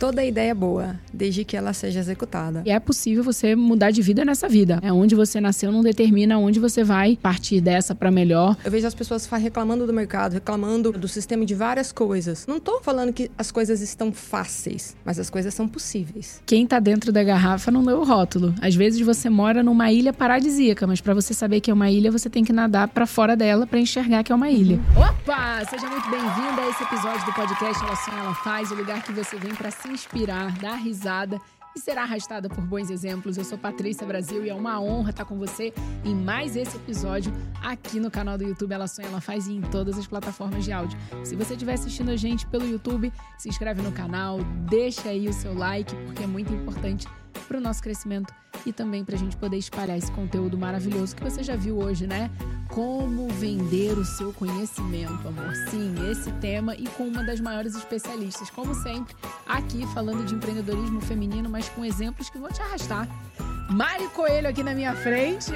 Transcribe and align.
Toda 0.00 0.24
ideia 0.24 0.52
é 0.52 0.54
boa, 0.54 0.98
desde 1.12 1.44
que 1.44 1.54
ela 1.54 1.74
seja 1.74 2.00
executada. 2.00 2.62
E 2.64 2.70
é 2.70 2.80
possível 2.80 3.22
você 3.22 3.54
mudar 3.54 3.90
de 3.90 4.00
vida 4.00 4.24
nessa 4.24 4.48
vida. 4.48 4.78
É 4.80 4.90
onde 4.90 5.14
você 5.14 5.42
nasceu 5.42 5.70
não 5.70 5.82
determina 5.82 6.38
onde 6.38 6.58
você 6.58 6.82
vai 6.82 7.18
partir 7.20 7.60
dessa 7.60 7.94
para 7.94 8.10
melhor. 8.10 8.56
Eu 8.64 8.70
vejo 8.70 8.86
as 8.86 8.94
pessoas 8.94 9.26
reclamando 9.26 9.86
do 9.86 9.92
mercado, 9.92 10.32
reclamando 10.32 10.90
do 10.92 11.06
sistema 11.06 11.44
de 11.44 11.54
várias 11.54 11.92
coisas. 11.92 12.46
Não 12.46 12.58
tô 12.58 12.80
falando 12.80 13.12
que 13.12 13.30
as 13.36 13.52
coisas 13.52 13.82
estão 13.82 14.10
fáceis, 14.10 14.96
mas 15.04 15.18
as 15.18 15.28
coisas 15.28 15.52
são 15.52 15.68
possíveis. 15.68 16.42
Quem 16.46 16.66
tá 16.66 16.80
dentro 16.80 17.12
da 17.12 17.22
garrafa 17.22 17.70
não 17.70 17.84
lê 17.84 17.92
o 17.92 18.02
rótulo. 18.02 18.54
Às 18.62 18.74
vezes 18.74 19.02
você 19.02 19.28
mora 19.28 19.62
numa 19.62 19.92
ilha 19.92 20.14
paradisíaca, 20.14 20.86
mas 20.86 21.02
para 21.02 21.12
você 21.12 21.34
saber 21.34 21.60
que 21.60 21.70
é 21.70 21.74
uma 21.74 21.90
ilha, 21.90 22.10
você 22.10 22.30
tem 22.30 22.42
que 22.42 22.54
nadar 22.54 22.88
para 22.88 23.04
fora 23.04 23.36
dela 23.36 23.66
para 23.66 23.78
enxergar 23.78 24.24
que 24.24 24.32
é 24.32 24.34
uma 24.34 24.48
ilha. 24.48 24.76
Uhum. 24.96 25.02
Opa! 25.02 25.62
Seja 25.68 25.86
muito 25.90 26.08
bem-vinda 26.08 26.62
a 26.62 26.70
esse 26.70 26.82
episódio 26.84 27.26
do 27.26 27.34
podcast 27.34 27.84
Ela 27.84 27.96
Sonha, 27.96 28.18
Ela 28.18 28.34
Faz, 28.36 28.70
o 28.70 28.74
lugar 28.74 29.02
que 29.02 29.12
você 29.12 29.36
vem 29.36 29.54
para 29.54 29.70
se 29.70 29.89
inspirar, 29.90 30.58
dar 30.58 30.76
risada 30.76 31.38
e 31.74 31.80
será 31.80 32.02
arrastada 32.02 32.48
por 32.48 32.64
bons 32.64 32.90
exemplos. 32.90 33.36
Eu 33.36 33.44
sou 33.44 33.56
Patrícia 33.56 34.06
Brasil 34.06 34.44
e 34.44 34.50
é 34.50 34.54
uma 34.54 34.80
honra 34.80 35.10
estar 35.10 35.24
com 35.24 35.38
você 35.38 35.72
em 36.04 36.14
mais 36.14 36.56
esse 36.56 36.76
episódio 36.76 37.32
aqui 37.62 38.00
no 38.00 38.10
canal 38.10 38.36
do 38.36 38.44
YouTube 38.44 38.72
Ela 38.72 38.88
Sonha, 38.88 39.08
Ela 39.08 39.20
Faz 39.20 39.46
e 39.46 39.52
em 39.52 39.60
todas 39.60 39.98
as 39.98 40.06
plataformas 40.06 40.64
de 40.64 40.72
áudio. 40.72 40.98
Se 41.24 41.36
você 41.36 41.54
estiver 41.54 41.74
assistindo 41.74 42.10
a 42.10 42.16
gente 42.16 42.46
pelo 42.46 42.66
YouTube, 42.66 43.12
se 43.38 43.48
inscreve 43.48 43.82
no 43.82 43.92
canal, 43.92 44.38
deixa 44.68 45.10
aí 45.10 45.28
o 45.28 45.32
seu 45.32 45.54
like, 45.54 45.94
porque 46.06 46.22
é 46.22 46.26
muito 46.26 46.52
importante 46.52 47.06
para 47.30 47.58
o 47.58 47.60
nosso 47.60 47.82
crescimento 47.82 48.32
e 48.66 48.72
também 48.72 49.04
para 49.04 49.14
a 49.14 49.18
gente 49.18 49.36
poder 49.36 49.56
espalhar 49.56 49.96
esse 49.96 50.10
conteúdo 50.12 50.58
maravilhoso 50.58 51.14
que 51.16 51.22
você 51.22 51.42
já 51.42 51.56
viu 51.56 51.78
hoje, 51.78 52.06
né? 52.06 52.30
Como 52.68 53.28
vender 53.28 53.96
o 53.98 54.04
seu 54.04 54.32
conhecimento, 54.32 55.26
amor. 55.26 55.54
Sim, 55.70 55.94
esse 56.10 56.30
tema 56.34 56.74
e 56.74 56.86
com 56.88 57.04
uma 57.04 57.24
das 57.24 57.40
maiores 57.40 57.74
especialistas, 57.74 58.50
como 58.50 58.74
sempre, 58.74 59.14
aqui 59.46 59.86
falando 59.94 60.24
de 60.24 60.34
empreendedorismo 60.34 61.00
feminino, 61.00 61.48
mas 61.48 61.68
com 61.68 61.84
exemplos 61.84 62.28
que 62.30 62.38
vão 62.38 62.50
te 62.50 62.62
arrastar. 62.62 63.08
Mari 63.70 64.08
Coelho 64.08 64.48
aqui 64.48 64.64
na 64.64 64.74
minha 64.74 64.96
frente. 64.96 65.52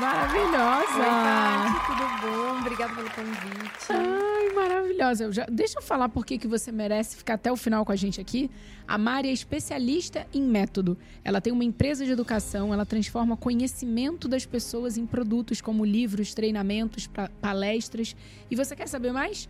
Maravilhosa. 0.00 0.96
Oi, 0.96 1.04
Tati, 1.04 1.86
tudo 1.86 2.04
bom? 2.22 2.60
Obrigada 2.60 2.94
pelo 2.94 3.10
convite. 3.10 3.86
Ai, 3.90 4.54
maravilhosa. 4.54 5.24
Eu 5.24 5.32
já, 5.32 5.44
deixa 5.50 5.80
eu 5.80 5.82
falar 5.82 6.08
por 6.08 6.24
que, 6.24 6.38
que 6.38 6.46
você 6.46 6.70
merece 6.70 7.16
ficar 7.16 7.34
até 7.34 7.50
o 7.50 7.56
final 7.56 7.84
com 7.84 7.90
a 7.90 7.96
gente 7.96 8.20
aqui. 8.20 8.48
A 8.86 8.96
Mari 8.96 9.28
é 9.28 9.32
especialista 9.32 10.24
em 10.32 10.40
método. 10.40 10.96
Ela 11.24 11.40
tem 11.40 11.52
uma 11.52 11.64
empresa 11.64 12.04
de 12.04 12.12
educação, 12.12 12.72
ela 12.72 12.86
transforma 12.86 13.36
conhecimento 13.36 14.28
das 14.28 14.46
pessoas 14.46 14.96
em 14.96 15.04
produtos 15.04 15.60
como 15.60 15.84
livros, 15.84 16.32
treinamentos, 16.32 17.10
palestras. 17.40 18.14
E 18.48 18.54
você 18.54 18.76
quer 18.76 18.86
saber 18.86 19.12
mais? 19.12 19.48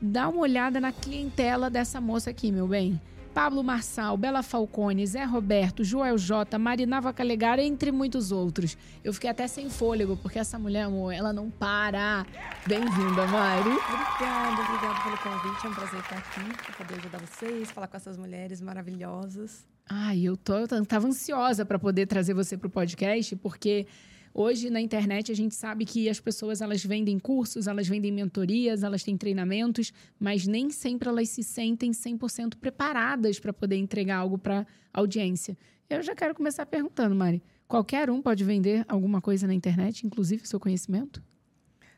Dá 0.00 0.28
uma 0.28 0.38
olhada 0.38 0.80
na 0.80 0.92
clientela 0.92 1.68
dessa 1.68 2.00
moça 2.00 2.30
aqui, 2.30 2.52
meu 2.52 2.68
bem. 2.68 3.00
Pablo 3.38 3.62
Marçal, 3.62 4.16
Bela 4.16 4.42
Falcone, 4.42 5.06
Zé 5.06 5.22
Roberto, 5.22 5.84
Joel 5.84 6.18
J, 6.18 6.58
Marinava 6.58 7.12
Calegara, 7.12 7.62
entre 7.62 7.92
muitos 7.92 8.32
outros. 8.32 8.76
Eu 9.04 9.14
fiquei 9.14 9.30
até 9.30 9.46
sem 9.46 9.70
fôlego, 9.70 10.16
porque 10.16 10.40
essa 10.40 10.58
mulher, 10.58 10.86
amor, 10.86 11.12
ela 11.12 11.32
não 11.32 11.48
para. 11.48 12.26
Bem-vinda, 12.66 13.28
Mari. 13.28 13.68
Obrigada, 13.68 14.60
obrigada 14.60 15.02
pelo 15.04 15.18
convite. 15.18 15.66
É 15.66 15.68
um 15.68 15.72
prazer 15.72 16.00
estar 16.00 16.18
aqui, 16.18 16.64
para 16.64 16.84
poder 16.84 16.94
ajudar 16.98 17.18
vocês, 17.20 17.70
falar 17.70 17.86
com 17.86 17.96
essas 17.96 18.16
mulheres 18.18 18.60
maravilhosas. 18.60 19.64
Ai, 19.88 20.20
eu 20.24 20.36
tô, 20.36 20.56
eu 20.56 20.84
tava 20.84 21.06
ansiosa 21.06 21.64
para 21.64 21.78
poder 21.78 22.06
trazer 22.06 22.34
você 22.34 22.56
para 22.58 22.66
o 22.66 22.70
podcast, 22.70 23.36
porque 23.36 23.86
Hoje 24.32 24.70
na 24.70 24.80
internet 24.80 25.32
a 25.32 25.34
gente 25.34 25.54
sabe 25.54 25.84
que 25.84 26.08
as 26.08 26.20
pessoas 26.20 26.60
elas 26.60 26.84
vendem 26.84 27.18
cursos, 27.18 27.66
elas 27.66 27.88
vendem 27.88 28.12
mentorias, 28.12 28.82
elas 28.82 29.02
têm 29.02 29.16
treinamentos, 29.16 29.92
mas 30.18 30.46
nem 30.46 30.70
sempre 30.70 31.08
elas 31.08 31.28
se 31.28 31.42
sentem 31.42 31.90
100% 31.90 32.56
preparadas 32.56 33.38
para 33.38 33.52
poder 33.52 33.76
entregar 33.76 34.18
algo 34.18 34.38
para 34.38 34.66
audiência. 34.92 35.56
Eu 35.88 36.02
já 36.02 36.14
quero 36.14 36.34
começar 36.34 36.66
perguntando, 36.66 37.14
Mari, 37.14 37.42
qualquer 37.66 38.10
um 38.10 38.20
pode 38.20 38.44
vender 38.44 38.84
alguma 38.88 39.20
coisa 39.20 39.46
na 39.46 39.54
internet, 39.54 40.06
inclusive 40.06 40.42
o 40.42 40.46
seu 40.46 40.60
conhecimento? 40.60 41.22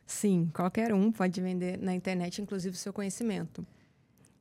Sim, 0.05 0.49
qualquer 0.53 0.93
um 0.93 1.11
pode 1.11 1.39
vender 1.41 1.77
na 1.77 1.93
internet, 1.93 2.41
inclusive 2.41 2.75
o 2.75 2.79
seu 2.79 2.91
conhecimento. 2.91 3.65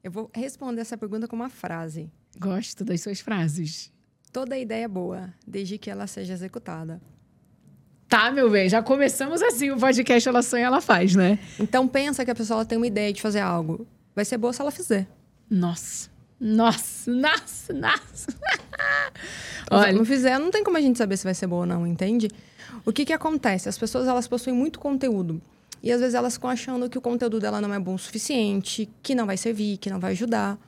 Eu 0.03 0.11
vou 0.11 0.31
responder 0.35 0.81
essa 0.81 0.97
pergunta 0.97 1.29
com 1.29 1.37
uma 1.37 1.51
frase. 1.51 2.11
Gosto 2.39 2.85
das 2.85 3.03
suas 3.03 3.21
frases. 3.21 3.93
Toda 4.33 4.57
ideia 4.57 4.85
é 4.85 4.89
boa, 4.89 5.35
desde 5.47 5.77
que 5.77 5.91
ela 5.91 6.07
seja 6.07 6.33
executada. 6.33 7.01
Tá, 8.11 8.29
meu 8.33 8.51
bem, 8.51 8.69
já 8.69 8.83
começamos 8.83 9.41
assim 9.41 9.71
o 9.71 9.77
podcast 9.79 10.29
Ela 10.29 10.43
Sonha, 10.43 10.67
Ela 10.67 10.81
Faz, 10.81 11.15
né? 11.15 11.39
Então 11.61 11.87
pensa 11.87 12.25
que 12.25 12.31
a 12.33 12.35
pessoa 12.35 12.65
tem 12.65 12.77
uma 12.77 12.89
ideia 12.89 13.13
de 13.13 13.23
fazer 13.23 13.39
algo. 13.39 13.87
Vai 14.17 14.25
ser 14.25 14.37
boa 14.37 14.53
se 14.53 14.61
ela 14.61 14.73
fizer. 14.73 15.07
Nossa. 15.49 16.11
Nossa, 16.41 17.09
nossa, 17.09 17.73
nossa. 17.73 18.27
Olha, 19.71 19.93
se 19.93 19.99
não 19.99 20.05
fizer, 20.05 20.41
não 20.41 20.51
tem 20.51 20.65
como 20.65 20.77
a 20.77 20.81
gente 20.81 20.99
saber 20.99 21.17
se 21.19 21.23
vai 21.23 21.35
ser 21.35 21.47
boa 21.47 21.61
ou 21.61 21.67
não, 21.67 21.87
entende? 21.87 22.29
O 22.85 22.93
que 22.93 23.05
que 23.05 23.13
acontece? 23.13 23.69
As 23.69 23.79
pessoas, 23.79 24.09
elas 24.09 24.27
possuem 24.27 24.57
muito 24.57 24.81
conteúdo. 24.81 25.41
E 25.81 25.93
às 25.93 26.01
vezes 26.01 26.17
elas 26.17 26.35
ficam 26.35 26.51
achando 26.51 26.91
que 26.91 26.99
o 26.99 27.01
conteúdo 27.01 27.39
dela 27.39 27.61
não 27.61 27.73
é 27.73 27.79
bom 27.79 27.95
o 27.95 27.99
suficiente, 27.99 28.91
que 29.05 29.15
não 29.15 29.25
vai 29.25 29.37
servir, 29.37 29.77
que 29.77 29.89
não 29.89 30.01
vai 30.01 30.11
ajudar. 30.11 30.59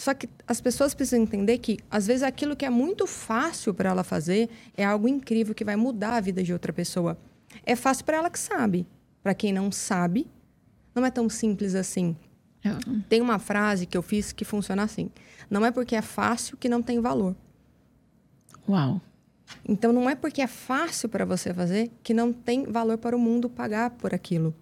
Só 0.00 0.14
que 0.14 0.30
as 0.46 0.62
pessoas 0.62 0.94
precisam 0.94 1.20
entender 1.20 1.58
que, 1.58 1.78
às 1.90 2.06
vezes, 2.06 2.22
aquilo 2.22 2.56
que 2.56 2.64
é 2.64 2.70
muito 2.70 3.06
fácil 3.06 3.74
para 3.74 3.90
ela 3.90 4.02
fazer 4.02 4.48
é 4.74 4.82
algo 4.82 5.06
incrível 5.06 5.54
que 5.54 5.62
vai 5.62 5.76
mudar 5.76 6.14
a 6.14 6.20
vida 6.22 6.42
de 6.42 6.54
outra 6.54 6.72
pessoa. 6.72 7.18
É 7.66 7.76
fácil 7.76 8.06
para 8.06 8.16
ela 8.16 8.30
que 8.30 8.38
sabe. 8.38 8.86
Para 9.22 9.34
quem 9.34 9.52
não 9.52 9.70
sabe, 9.70 10.26
não 10.94 11.04
é 11.04 11.10
tão 11.10 11.28
simples 11.28 11.74
assim. 11.74 12.16
É. 12.64 12.70
Tem 13.10 13.20
uma 13.20 13.38
frase 13.38 13.84
que 13.84 13.94
eu 13.94 14.00
fiz 14.00 14.32
que 14.32 14.42
funciona 14.42 14.84
assim: 14.84 15.10
Não 15.50 15.66
é 15.66 15.70
porque 15.70 15.94
é 15.94 16.00
fácil 16.00 16.56
que 16.56 16.66
não 16.66 16.80
tem 16.80 16.98
valor. 16.98 17.36
Uau! 18.66 19.02
Então, 19.68 19.92
não 19.92 20.08
é 20.08 20.14
porque 20.14 20.40
é 20.40 20.46
fácil 20.46 21.10
para 21.10 21.26
você 21.26 21.52
fazer 21.52 21.90
que 22.02 22.14
não 22.14 22.32
tem 22.32 22.64
valor 22.64 22.96
para 22.96 23.14
o 23.14 23.20
mundo 23.20 23.50
pagar 23.50 23.90
por 23.90 24.14
aquilo. 24.14 24.54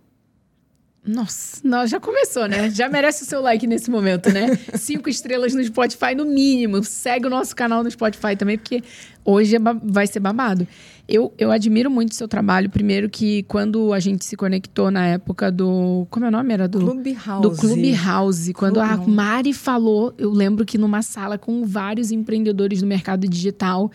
Nossa, 1.09 1.61
nós 1.65 1.89
já 1.89 1.99
começou, 1.99 2.47
né? 2.47 2.69
Já 2.69 2.87
merece 2.87 3.23
o 3.23 3.27
seu 3.27 3.41
like 3.41 3.67
nesse 3.67 3.91
momento, 3.91 4.31
né? 4.31 4.55
Cinco 4.75 5.09
estrelas 5.09 5.55
no 5.55 5.65
Spotify, 5.65 6.15
no 6.15 6.27
mínimo. 6.27 6.85
Segue 6.85 7.27
o 7.27 7.31
nosso 7.31 7.57
canal 7.57 7.83
no 7.83 7.91
Spotify 7.91 8.37
também, 8.37 8.59
porque 8.59 8.83
hoje 9.25 9.57
é 9.57 9.59
vai 9.83 10.07
ser 10.07 10.21
babado. 10.21 10.69
Eu, 11.09 11.33
eu 11.39 11.51
admiro 11.51 11.91
muito 11.91 12.13
o 12.13 12.15
seu 12.15 12.29
trabalho. 12.29 12.69
Primeiro 12.69 13.09
que 13.09 13.43
quando 13.45 13.95
a 13.95 14.01
gente 14.01 14.23
se 14.27 14.37
conectou 14.37 14.91
na 14.91 15.07
época 15.07 15.51
do... 15.51 16.07
Como 16.11 16.27
é 16.27 16.29
o 16.29 16.31
nome? 16.31 16.53
Era 16.53 16.69
do... 16.69 16.79
Clubhouse. 16.79 17.43
Do 17.43 17.51
Clubhouse. 17.53 18.53
Quando 18.53 18.79
a 18.79 18.95
Mari 18.99 19.55
falou, 19.55 20.13
eu 20.19 20.31
lembro 20.31 20.67
que 20.67 20.77
numa 20.77 21.01
sala 21.01 21.39
com 21.39 21.65
vários 21.65 22.11
empreendedores 22.11 22.83
do 22.83 22.87
mercado 22.87 23.27
digital, 23.27 23.91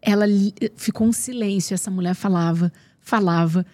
ela 0.00 0.24
ficou 0.76 1.06
um 1.06 1.12
silêncio. 1.12 1.74
Essa 1.74 1.90
mulher 1.90 2.14
falava, 2.14 2.72
falava, 3.02 3.52
falava. 3.52 3.66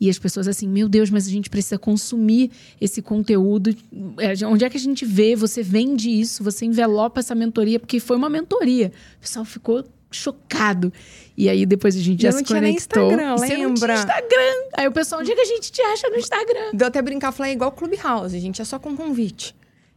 E 0.00 0.10
as 0.10 0.18
pessoas 0.18 0.48
assim, 0.48 0.68
meu 0.68 0.88
Deus, 0.88 1.08
mas 1.08 1.26
a 1.26 1.30
gente 1.30 1.48
precisa 1.48 1.78
consumir 1.78 2.50
esse 2.80 3.00
conteúdo. 3.00 3.74
É, 4.18 4.46
onde 4.46 4.64
é 4.64 4.70
que 4.70 4.76
a 4.76 4.80
gente 4.80 5.04
vê? 5.04 5.36
Você 5.36 5.62
vende 5.62 6.10
isso, 6.10 6.42
você 6.42 6.66
envelopa 6.66 7.20
essa 7.20 7.34
mentoria, 7.34 7.78
porque 7.78 8.00
foi 8.00 8.16
uma 8.16 8.28
mentoria. 8.28 8.92
O 9.18 9.20
pessoal 9.20 9.44
ficou 9.44 9.84
chocado. 10.10 10.92
E 11.36 11.48
aí 11.48 11.66
depois 11.66 11.96
a 11.96 12.00
gente 12.00 12.22
já 12.22 12.32
se 12.32 12.44
conectou. 12.44 13.10
Instagram, 13.10 13.36
Você 13.36 13.56
lembra? 13.56 13.94
Instagram. 13.94 14.68
Aí 14.76 14.88
o 14.88 14.92
pessoal, 14.92 15.20
onde 15.20 15.32
é 15.32 15.34
que 15.34 15.40
a 15.40 15.46
gente 15.46 15.72
te 15.72 15.82
acha 15.82 16.08
no 16.08 16.16
Instagram? 16.16 16.70
Deu 16.72 16.86
até 16.86 17.02
brincar, 17.02 17.32
falei, 17.32 17.52
é 17.52 17.54
igual 17.54 17.72
Clubhouse, 17.72 18.38
gente, 18.38 18.62
é 18.62 18.64
só 18.64 18.78
com 18.78 18.96
convite. 18.96 19.54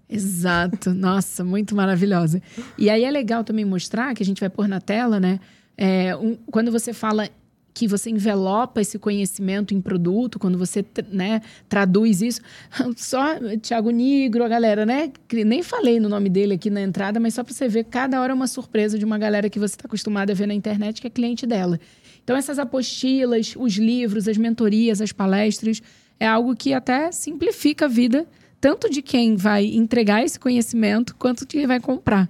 Exato. 0.09 0.93
Nossa, 0.93 1.43
muito 1.43 1.75
maravilhosa. 1.75 2.41
E 2.77 2.89
aí 2.89 3.03
é 3.03 3.11
legal 3.11 3.43
também 3.43 3.65
mostrar, 3.65 4.13
que 4.15 4.23
a 4.23 4.25
gente 4.25 4.39
vai 4.39 4.49
pôr 4.49 4.67
na 4.67 4.79
tela, 4.79 5.19
né? 5.19 5.39
É, 5.77 6.15
um, 6.15 6.35
quando 6.49 6.71
você 6.71 6.91
fala 6.93 7.29
que 7.77 7.87
você 7.87 8.09
envelopa 8.09 8.81
esse 8.81 8.97
conhecimento 8.97 9.71
em 9.71 9.79
produto, 9.79 10.39
quando 10.39 10.57
você 10.57 10.83
né, 11.11 11.43
traduz 11.69 12.23
isso. 12.23 12.41
Só 12.97 13.35
Tiago 13.61 13.91
Nigro, 13.91 14.43
a 14.43 14.47
galera, 14.47 14.83
né? 14.83 15.11
Nem 15.31 15.61
falei 15.61 15.99
no 15.99 16.09
nome 16.09 16.27
dele 16.27 16.55
aqui 16.55 16.71
na 16.71 16.81
entrada, 16.81 17.19
mas 17.19 17.35
só 17.35 17.43
para 17.43 17.53
você 17.53 17.67
ver, 17.67 17.83
cada 17.83 18.19
hora 18.19 18.31
é 18.31 18.33
uma 18.33 18.47
surpresa 18.47 18.97
de 18.97 19.05
uma 19.05 19.19
galera 19.19 19.47
que 19.47 19.59
você 19.59 19.75
está 19.75 19.85
acostumado 19.85 20.31
a 20.31 20.33
ver 20.33 20.47
na 20.47 20.55
internet, 20.55 20.99
que 20.99 21.05
é 21.05 21.09
cliente 21.09 21.45
dela. 21.45 21.79
Então, 22.23 22.35
essas 22.35 22.57
apostilas, 22.57 23.53
os 23.55 23.75
livros, 23.75 24.27
as 24.27 24.37
mentorias, 24.37 24.99
as 24.99 25.11
palestras, 25.11 25.79
é 26.19 26.25
algo 26.25 26.55
que 26.55 26.73
até 26.73 27.11
simplifica 27.11 27.85
a 27.85 27.87
vida, 27.87 28.25
tanto 28.59 28.89
de 28.89 29.03
quem 29.03 29.35
vai 29.35 29.65
entregar 29.65 30.23
esse 30.23 30.39
conhecimento, 30.39 31.15
quanto 31.15 31.41
de 31.41 31.57
quem 31.57 31.67
vai 31.67 31.79
comprar. 31.79 32.27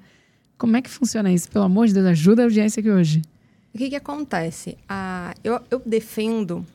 Como 0.58 0.76
é 0.76 0.82
que 0.82 0.90
funciona 0.90 1.32
isso? 1.32 1.50
Pelo 1.50 1.64
amor 1.64 1.88
de 1.88 1.94
Deus, 1.94 2.08
ajuda 2.08 2.42
a 2.42 2.46
audiência 2.46 2.82
aqui 2.82 2.90
hoje. 2.90 3.22
O 3.78 3.80
que, 3.80 3.92
que 3.92 3.96
acontece? 3.96 4.76
Ah, 4.90 5.36
eu, 5.44 5.62
eu 5.70 5.80
defendo 5.86 6.66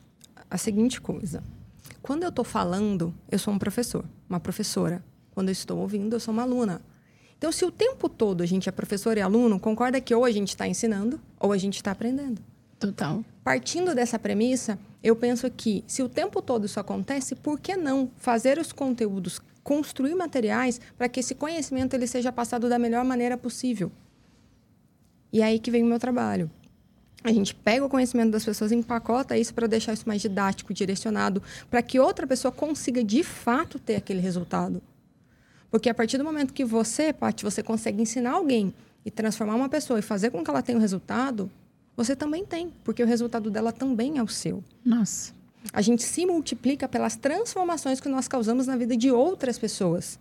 a 0.49 0.57
seguinte 0.57 1.01
coisa. 1.01 1.43
Quando 2.01 2.23
eu 2.23 2.29
estou 2.29 2.45
falando, 2.45 3.13
eu 3.29 3.37
sou 3.37 3.53
um 3.53 3.59
professor, 3.59 4.05
uma 4.29 4.39
professora. 4.39 5.03
Quando 5.31 5.49
eu 5.49 5.51
estou 5.51 5.79
ouvindo, 5.79 6.15
eu 6.15 6.19
sou 6.21 6.33
uma 6.33 6.43
aluna. 6.43 6.81
Então, 7.37 7.51
se 7.51 7.65
o 7.65 7.71
tempo 7.71 8.07
todo 8.07 8.41
a 8.41 8.45
gente 8.45 8.69
é 8.69 8.71
professor 8.71 9.17
e 9.17 9.21
aluno, 9.21 9.59
concorda 9.59 9.99
que 9.99 10.15
ou 10.15 10.23
a 10.23 10.31
gente 10.31 10.51
está 10.51 10.65
ensinando 10.65 11.19
ou 11.37 11.51
a 11.51 11.57
gente 11.57 11.75
está 11.75 11.91
aprendendo. 11.91 12.41
Total. 12.79 13.21
Partindo 13.43 13.93
dessa 13.93 14.17
premissa, 14.17 14.79
eu 15.03 15.13
penso 15.13 15.51
que 15.51 15.83
se 15.85 16.01
o 16.01 16.07
tempo 16.07 16.41
todo 16.41 16.67
isso 16.67 16.79
acontece, 16.79 17.35
por 17.35 17.59
que 17.59 17.75
não 17.75 18.09
fazer 18.15 18.57
os 18.57 18.71
conteúdos 18.71 19.41
construir 19.61 20.15
materiais 20.15 20.79
para 20.97 21.09
que 21.09 21.19
esse 21.19 21.35
conhecimento 21.35 21.95
ele 21.95 22.07
seja 22.07 22.31
passado 22.31 22.69
da 22.69 22.79
melhor 22.79 23.03
maneira 23.03 23.37
possível. 23.37 23.91
E 25.33 25.41
é 25.41 25.43
aí 25.43 25.59
que 25.59 25.69
vem 25.69 25.83
o 25.83 25.87
meu 25.87 25.99
trabalho. 25.99 26.49
A 27.23 27.31
gente 27.31 27.55
pega 27.55 27.85
o 27.85 27.89
conhecimento 27.89 28.31
das 28.31 28.43
pessoas 28.43 28.71
e 28.71 28.75
empacota 28.75 29.37
isso 29.37 29.53
para 29.53 29.65
deixar 29.65 29.93
isso 29.93 30.07
mais 30.07 30.21
didático, 30.21 30.73
direcionado, 30.73 31.41
para 31.69 31.81
que 31.81 31.99
outra 31.99 32.27
pessoa 32.27 32.51
consiga 32.51 33.03
de 33.03 33.23
fato 33.23 33.79
ter 33.79 33.95
aquele 33.95 34.19
resultado. 34.19 34.81
Porque 35.71 35.89
a 35.89 35.93
partir 35.93 36.17
do 36.17 36.23
momento 36.23 36.53
que 36.53 36.65
você, 36.65 37.13
Paty, 37.13 37.43
você 37.43 37.63
consegue 37.63 38.01
ensinar 38.01 38.33
alguém 38.33 38.73
e 39.05 39.09
transformar 39.09 39.55
uma 39.55 39.69
pessoa 39.69 39.99
e 39.99 40.01
fazer 40.01 40.29
com 40.29 40.43
que 40.43 40.49
ela 40.49 40.61
tenha 40.61 40.77
o 40.77 40.79
um 40.79 40.81
resultado, 40.81 41.49
você 41.95 42.15
também 42.15 42.45
tem, 42.45 42.71
porque 42.83 43.01
o 43.01 43.07
resultado 43.07 43.49
dela 43.49 43.71
também 43.71 44.17
é 44.17 44.23
o 44.23 44.27
seu. 44.27 44.63
Nossa. 44.83 45.33
A 45.71 45.81
gente 45.81 46.03
se 46.03 46.25
multiplica 46.25 46.87
pelas 46.87 47.15
transformações 47.15 47.99
que 47.99 48.09
nós 48.09 48.27
causamos 48.27 48.67
na 48.67 48.75
vida 48.75 48.97
de 48.97 49.11
outras 49.11 49.57
pessoas. 49.57 50.19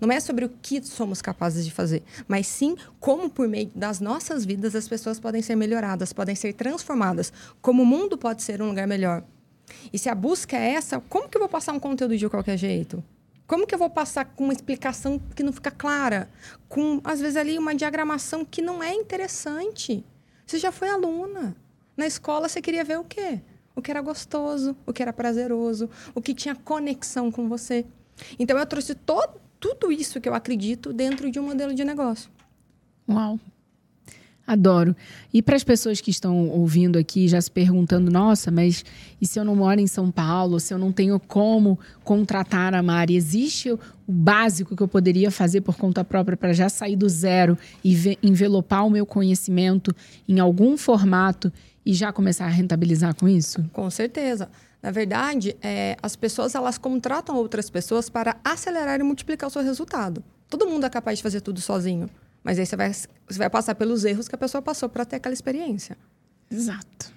Não 0.00 0.10
é 0.12 0.20
sobre 0.20 0.44
o 0.44 0.48
que 0.48 0.82
somos 0.82 1.20
capazes 1.20 1.64
de 1.64 1.70
fazer, 1.70 2.02
mas 2.28 2.46
sim 2.46 2.76
como, 3.00 3.28
por 3.28 3.48
meio 3.48 3.70
das 3.74 4.00
nossas 4.00 4.44
vidas, 4.44 4.74
as 4.74 4.88
pessoas 4.88 5.18
podem 5.18 5.42
ser 5.42 5.56
melhoradas, 5.56 6.12
podem 6.12 6.34
ser 6.34 6.52
transformadas, 6.54 7.32
como 7.60 7.82
o 7.82 7.86
mundo 7.86 8.16
pode 8.16 8.42
ser 8.42 8.62
um 8.62 8.68
lugar 8.68 8.86
melhor. 8.86 9.24
E 9.92 9.98
se 9.98 10.08
a 10.08 10.14
busca 10.14 10.56
é 10.56 10.74
essa, 10.74 11.00
como 11.08 11.28
que 11.28 11.36
eu 11.36 11.40
vou 11.40 11.48
passar 11.48 11.72
um 11.72 11.80
conteúdo 11.80 12.16
de 12.16 12.28
qualquer 12.28 12.56
jeito? 12.56 13.02
Como 13.46 13.66
que 13.66 13.74
eu 13.74 13.78
vou 13.78 13.90
passar 13.90 14.24
com 14.24 14.44
uma 14.44 14.52
explicação 14.52 15.20
que 15.34 15.42
não 15.42 15.52
fica 15.52 15.70
clara? 15.70 16.30
Com, 16.68 17.00
às 17.04 17.20
vezes, 17.20 17.36
ali 17.36 17.58
uma 17.58 17.74
diagramação 17.74 18.44
que 18.44 18.62
não 18.62 18.82
é 18.82 18.94
interessante. 18.94 20.04
Você 20.46 20.58
já 20.58 20.72
foi 20.72 20.88
aluna. 20.88 21.54
Na 21.96 22.06
escola, 22.06 22.48
você 22.48 22.62
queria 22.62 22.84
ver 22.84 22.98
o 22.98 23.04
quê? 23.04 23.40
O 23.74 23.82
que 23.82 23.90
era 23.90 24.00
gostoso, 24.00 24.76
o 24.86 24.92
que 24.92 25.02
era 25.02 25.12
prazeroso, 25.12 25.90
o 26.14 26.22
que 26.22 26.34
tinha 26.34 26.54
conexão 26.54 27.30
com 27.30 27.48
você. 27.48 27.84
Então, 28.38 28.56
eu 28.56 28.64
trouxe 28.64 28.94
todo, 28.94 29.40
tudo 29.62 29.92
isso 29.92 30.20
que 30.20 30.28
eu 30.28 30.34
acredito 30.34 30.92
dentro 30.92 31.30
de 31.30 31.38
um 31.38 31.44
modelo 31.44 31.72
de 31.72 31.84
negócio. 31.84 32.28
Uau! 33.08 33.38
Adoro. 34.44 34.96
E 35.32 35.40
para 35.40 35.54
as 35.54 35.62
pessoas 35.62 36.00
que 36.00 36.10
estão 36.10 36.48
ouvindo 36.48 36.98
aqui, 36.98 37.28
já 37.28 37.40
se 37.40 37.48
perguntando, 37.48 38.10
nossa, 38.10 38.50
mas 38.50 38.84
e 39.20 39.26
se 39.26 39.38
eu 39.38 39.44
não 39.44 39.54
moro 39.54 39.80
em 39.80 39.86
São 39.86 40.10
Paulo, 40.10 40.58
se 40.58 40.74
eu 40.74 40.78
não 40.78 40.90
tenho 40.90 41.20
como 41.20 41.78
contratar 42.02 42.74
a 42.74 42.82
Mari, 42.82 43.14
existe 43.14 43.70
o 43.70 43.78
básico 44.08 44.74
que 44.74 44.82
eu 44.82 44.88
poderia 44.88 45.30
fazer 45.30 45.60
por 45.60 45.76
conta 45.76 46.02
própria 46.02 46.36
para 46.36 46.52
já 46.52 46.68
sair 46.68 46.96
do 46.96 47.08
zero 47.08 47.56
e 47.84 48.18
envelopar 48.20 48.84
o 48.84 48.90
meu 48.90 49.06
conhecimento 49.06 49.94
em 50.28 50.40
algum 50.40 50.76
formato 50.76 51.52
e 51.86 51.94
já 51.94 52.12
começar 52.12 52.46
a 52.46 52.50
rentabilizar 52.50 53.14
com 53.14 53.28
isso? 53.28 53.64
Com 53.72 53.88
certeza. 53.90 54.50
Na 54.82 54.90
verdade, 54.90 55.56
é, 55.62 55.96
as 56.02 56.16
pessoas 56.16 56.54
elas 56.54 56.76
contratam 56.76 57.36
outras 57.36 57.70
pessoas 57.70 58.10
para 58.10 58.36
acelerar 58.42 58.98
e 58.98 59.02
multiplicar 59.04 59.48
o 59.48 59.50
seu 59.50 59.62
resultado. 59.62 60.24
Todo 60.48 60.66
mundo 60.66 60.84
é 60.84 60.90
capaz 60.90 61.18
de 61.18 61.22
fazer 61.22 61.40
tudo 61.40 61.60
sozinho. 61.60 62.10
Mas 62.42 62.58
aí 62.58 62.66
você 62.66 62.74
vai, 62.74 62.92
você 62.92 63.38
vai 63.38 63.48
passar 63.48 63.76
pelos 63.76 64.04
erros 64.04 64.26
que 64.26 64.34
a 64.34 64.38
pessoa 64.38 64.60
passou 64.60 64.88
para 64.88 65.04
ter 65.04 65.16
aquela 65.16 65.32
experiência. 65.32 65.96
Exato. 66.50 67.12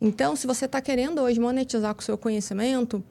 Então, 0.00 0.36
se 0.36 0.46
você 0.46 0.66
está 0.66 0.80
querendo 0.80 1.20
hoje 1.22 1.40
monetizar 1.40 1.94
com 1.94 2.00
o 2.00 2.04
seu 2.04 2.18
conhecimento, 2.18 3.02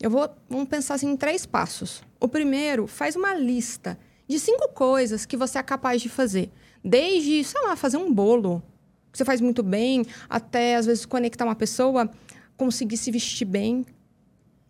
eu 0.00 0.10
vou 0.10 0.28
vamos 0.50 0.68
pensar 0.68 0.94
assim, 0.94 1.10
em 1.10 1.16
três 1.16 1.46
passos. 1.46 2.02
O 2.20 2.28
primeiro, 2.28 2.86
faz 2.86 3.14
uma 3.14 3.32
lista 3.34 3.98
de 4.28 4.38
cinco 4.38 4.68
coisas 4.70 5.24
que 5.24 5.36
você 5.36 5.58
é 5.58 5.62
capaz 5.62 6.02
de 6.02 6.08
fazer. 6.08 6.50
Desde, 6.84 7.44
sei 7.44 7.62
lá, 7.62 7.76
fazer 7.76 7.96
um 7.96 8.12
bolo, 8.12 8.62
que 9.10 9.16
você 9.16 9.24
faz 9.24 9.40
muito 9.40 9.62
bem, 9.62 10.04
até 10.28 10.76
às 10.76 10.86
vezes 10.86 11.06
conectar 11.06 11.44
uma 11.44 11.54
pessoa 11.54 12.10
conseguir 12.56 12.96
se 12.96 13.10
vestir 13.10 13.44
bem, 13.44 13.84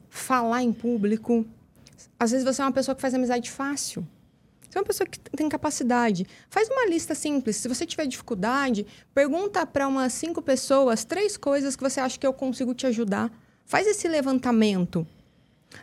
falar 0.09 0.62
em 0.62 0.73
público. 0.73 1.47
Às 2.19 2.31
vezes 2.31 2.44
você 2.44 2.62
é 2.62 2.65
uma 2.65 2.73
pessoa 2.73 2.94
que 2.94 3.00
faz 3.00 3.15
amizade 3.15 3.50
fácil. 3.50 4.06
Você 4.69 4.79
é 4.79 4.81
uma 4.81 4.87
pessoa 4.87 5.06
que 5.06 5.19
tem 5.19 5.49
capacidade. 5.49 6.27
Faz 6.50 6.69
uma 6.69 6.87
lista 6.87 7.15
simples. 7.15 7.56
Se 7.56 7.69
você 7.69 7.87
tiver 7.87 8.06
dificuldade, 8.06 8.87
pergunta 9.15 9.65
para 9.67 9.87
umas 9.88 10.12
cinco 10.12 10.43
pessoas 10.43 11.05
três 11.05 11.37
coisas 11.37 11.77
que 11.77 11.83
você 11.83 12.00
acha 12.00 12.19
que 12.19 12.27
eu 12.27 12.33
consigo 12.33 12.75
te 12.75 12.87
ajudar. 12.87 13.31
Faz 13.65 13.87
esse 13.87 14.06
levantamento. 14.09 15.06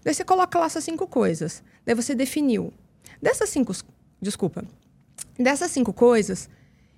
Daí 0.04 0.14
você 0.14 0.24
coloca 0.24 0.60
lá 0.60 0.66
essas 0.66 0.84
cinco 0.84 1.08
coisas. 1.08 1.64
Daí 1.86 1.96
você 1.96 2.14
definiu. 2.14 2.74
Dessas 3.22 3.50
cinco. 3.50 3.74
Desculpa. 4.22 4.64
Dessas 5.38 5.72
cinco 5.72 5.92
coisas, 5.92 6.50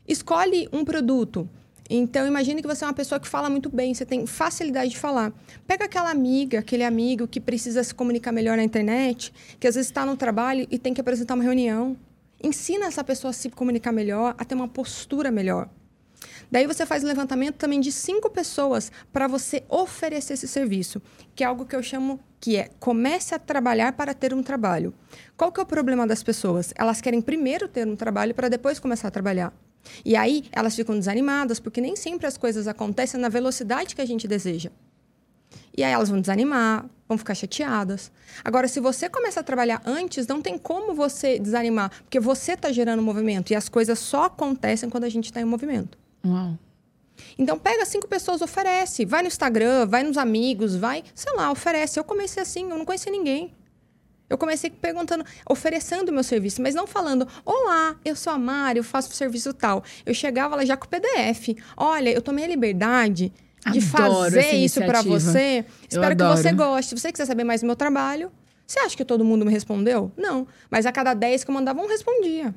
escolhe 0.08 0.68
um 0.74 0.84
produto 0.84 1.50
então, 1.90 2.26
imagine 2.26 2.62
que 2.62 2.68
você 2.68 2.84
é 2.84 2.88
uma 2.88 2.94
pessoa 2.94 3.20
que 3.20 3.28
fala 3.28 3.50
muito 3.50 3.70
bem, 3.70 3.94
você 3.94 4.06
tem 4.06 4.26
facilidade 4.26 4.92
de 4.92 4.98
falar. 4.98 5.32
Pega 5.68 5.86
aquela 5.86 6.10
amiga, 6.10 6.60
aquele 6.60 6.84
amigo 6.84 7.28
que 7.28 7.40
precisa 7.40 7.84
se 7.84 7.94
comunicar 7.94 8.32
melhor 8.32 8.58
na 8.58 8.64
internet, 8.64 9.32
que 9.60 9.68
às 9.68 9.76
vezes 9.76 9.90
está 9.90 10.06
no 10.06 10.18
trabalho 10.18 10.68
e 10.72 10.80
tem 10.80 10.94
que 10.94 11.02
apresentar 11.02 11.36
uma 11.36 11.44
reunião. 11.44 11.96
Ensina 12.44 12.88
essa 12.88 13.04
pessoa 13.04 13.30
a 13.30 13.34
se 13.34 13.50
comunicar 13.52 13.92
melhor, 13.92 14.34
a 14.38 14.44
ter 14.44 14.56
uma 14.56 14.68
postura 14.68 15.30
melhor. 15.30 15.70
Daí 16.52 16.66
você 16.66 16.86
faz 16.86 17.04
o 17.04 17.08
levantamento 17.08 17.56
também 17.56 17.80
de 17.80 17.92
cinco 17.92 18.30
pessoas 18.30 18.92
para 19.12 19.28
você 19.28 19.64
oferecer 19.70 20.34
esse 20.34 20.48
serviço, 20.48 21.02
que 21.36 21.44
é 21.44 21.48
algo 21.48 21.66
que 21.66 21.76
eu 21.76 21.84
chamo 21.84 22.20
que 22.40 22.56
é 22.56 22.70
comece 22.80 23.34
a 23.34 23.40
trabalhar 23.40 23.94
para 23.94 24.14
ter 24.14 24.34
um 24.34 24.44
trabalho. 24.44 24.94
Qual 25.38 25.52
que 25.52 25.60
é 25.60 25.64
o 25.64 25.66
problema 25.66 26.06
das 26.06 26.24
pessoas? 26.24 26.74
Elas 26.76 27.02
querem 27.02 27.22
primeiro 27.22 27.68
ter 27.68 27.88
um 27.88 27.96
trabalho 27.96 28.34
para 28.34 28.50
depois 28.50 28.80
começar 28.80 29.08
a 29.08 29.12
trabalhar. 29.12 29.54
E 30.04 30.16
aí 30.16 30.46
elas 30.52 30.76
ficam 30.76 30.96
desanimadas, 30.96 31.60
porque 31.60 31.82
nem 31.82 31.96
sempre 31.96 32.28
as 32.28 32.38
coisas 32.38 32.68
acontecem 32.68 33.20
na 33.20 33.30
velocidade 33.30 33.96
que 33.96 34.02
a 34.02 34.06
gente 34.06 34.28
deseja. 34.28 34.72
E 35.78 35.84
aí 35.84 35.92
elas 35.92 36.10
vão 36.10 36.22
desanimar, 36.22 36.86
vão 37.08 37.18
ficar 37.18 37.36
chateadas. 37.36 38.12
Agora, 38.44 38.68
se 38.68 38.80
você 38.80 39.10
começa 39.10 39.42
a 39.42 39.44
trabalhar 39.44 39.82
antes, 39.86 40.26
não 40.26 40.42
tem 40.42 40.58
como 40.58 40.94
você 40.94 41.38
desanimar, 41.38 41.92
porque 42.04 42.20
você 42.20 42.54
está 42.54 42.72
gerando 42.72 43.02
movimento 43.02 43.52
e 43.52 43.56
as 43.56 43.68
coisas 43.68 44.00
só 44.00 44.26
acontecem 44.26 44.90
quando 44.90 45.04
a 45.04 45.10
gente 45.10 45.26
está 45.26 45.42
em 45.42 45.46
movimento. 45.46 45.98
Uau. 46.26 46.58
Então 47.38 47.58
pega 47.58 47.86
cinco 47.86 48.08
pessoas, 48.08 48.42
oferece, 48.42 49.06
vai 49.06 49.22
no 49.22 49.28
Instagram, 49.28 49.86
vai 49.86 50.04
nos 50.04 50.18
amigos, 50.18 50.76
vai, 50.76 51.04
sei 51.14 51.34
lá, 51.34 51.52
oferece. 51.52 52.00
Eu 52.00 52.04
comecei 52.04 52.42
assim, 52.42 52.70
eu 52.70 52.78
não 52.78 52.86
conhecia 52.86 53.12
ninguém. 53.12 53.54
Eu 54.30 54.38
comecei 54.38 54.70
perguntando, 54.70 55.24
oferecendo 55.48 56.10
o 56.10 56.14
meu 56.14 56.24
serviço, 56.24 56.62
mas 56.62 56.74
não 56.74 56.88
falando, 56.88 57.28
olá, 57.46 57.96
eu 58.04 58.16
sou 58.16 58.34
a 58.34 58.38
Mari, 58.38 58.80
eu 58.80 58.84
faço 58.84 59.12
o 59.12 59.14
serviço 59.14 59.54
tal. 59.54 59.84
Eu 60.06 60.14
chegava 60.14 60.56
lá 60.56 60.66
já 60.66 60.76
com 60.76 60.86
o 60.86 60.90
PDF. 60.90 61.56
Olha, 61.78 62.10
eu 62.10 62.22
tomei 62.22 62.46
a 62.46 62.48
liberdade 62.48 63.32
de 63.72 63.80
adoro 63.80 64.24
fazer 64.26 64.52
isso 64.54 64.80
para 64.82 65.02
você. 65.02 65.66
Eu 65.82 65.88
Espero 65.90 66.12
adoro. 66.12 66.36
que 66.36 66.42
você 66.42 66.52
goste. 66.52 66.90
Se 66.90 67.02
você 67.02 67.12
quiser 67.12 67.26
saber 67.26 67.44
mais 67.44 67.62
do 67.62 67.68
meu 67.68 67.76
trabalho, 67.76 68.32
você 68.66 68.80
acha 68.80 68.98
que 68.98 69.06
todo 69.06 69.24
mundo 69.24 69.46
me 69.46 69.52
respondeu? 69.52 70.12
Não. 70.18 70.48
Mas 70.70 70.86
a 70.86 70.92
cada 70.92 71.14
10 71.14 71.44
que 71.44 71.52
eu 71.52 71.56
mandava, 71.56 71.80
um 71.82 71.88
respondia. 71.88 72.54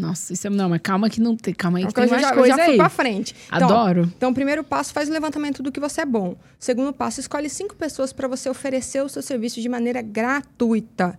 Nossa, 0.00 0.32
isso 0.32 0.46
é. 0.46 0.50
Não, 0.50 0.70
mas 0.70 0.80
calma 0.82 1.10
que 1.10 1.20
não 1.20 1.36
tem. 1.36 1.52
Calma 1.52 1.78
aí 1.78 1.86
que 1.86 1.92
tem 1.92 2.06
mais 2.08 2.22
já, 2.22 2.32
coisa 2.32 2.56
já 2.56 2.64
fui 2.64 2.72
aí. 2.72 2.76
pra 2.78 2.88
frente. 2.88 3.36
Então, 3.46 3.68
Adoro. 3.68 4.10
Então, 4.16 4.30
o 4.30 4.34
primeiro 4.34 4.64
passo, 4.64 4.94
faz 4.94 5.10
o 5.10 5.12
levantamento 5.12 5.62
do 5.62 5.70
que 5.70 5.78
você 5.78 6.00
é 6.00 6.06
bom. 6.06 6.36
Segundo 6.58 6.92
passo, 6.92 7.20
escolhe 7.20 7.50
cinco 7.50 7.76
pessoas 7.76 8.10
para 8.10 8.26
você 8.26 8.48
oferecer 8.48 9.02
o 9.02 9.08
seu 9.08 9.20
serviço 9.20 9.60
de 9.60 9.68
maneira 9.68 10.00
gratuita. 10.00 11.18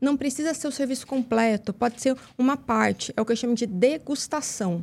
Não 0.00 0.16
precisa 0.16 0.54
ser 0.54 0.66
o 0.66 0.72
serviço 0.72 1.06
completo, 1.06 1.74
pode 1.74 2.00
ser 2.00 2.16
uma 2.38 2.56
parte. 2.56 3.12
É 3.16 3.20
o 3.20 3.24
que 3.24 3.32
eu 3.32 3.36
chamo 3.36 3.54
de 3.54 3.66
degustação. 3.66 4.82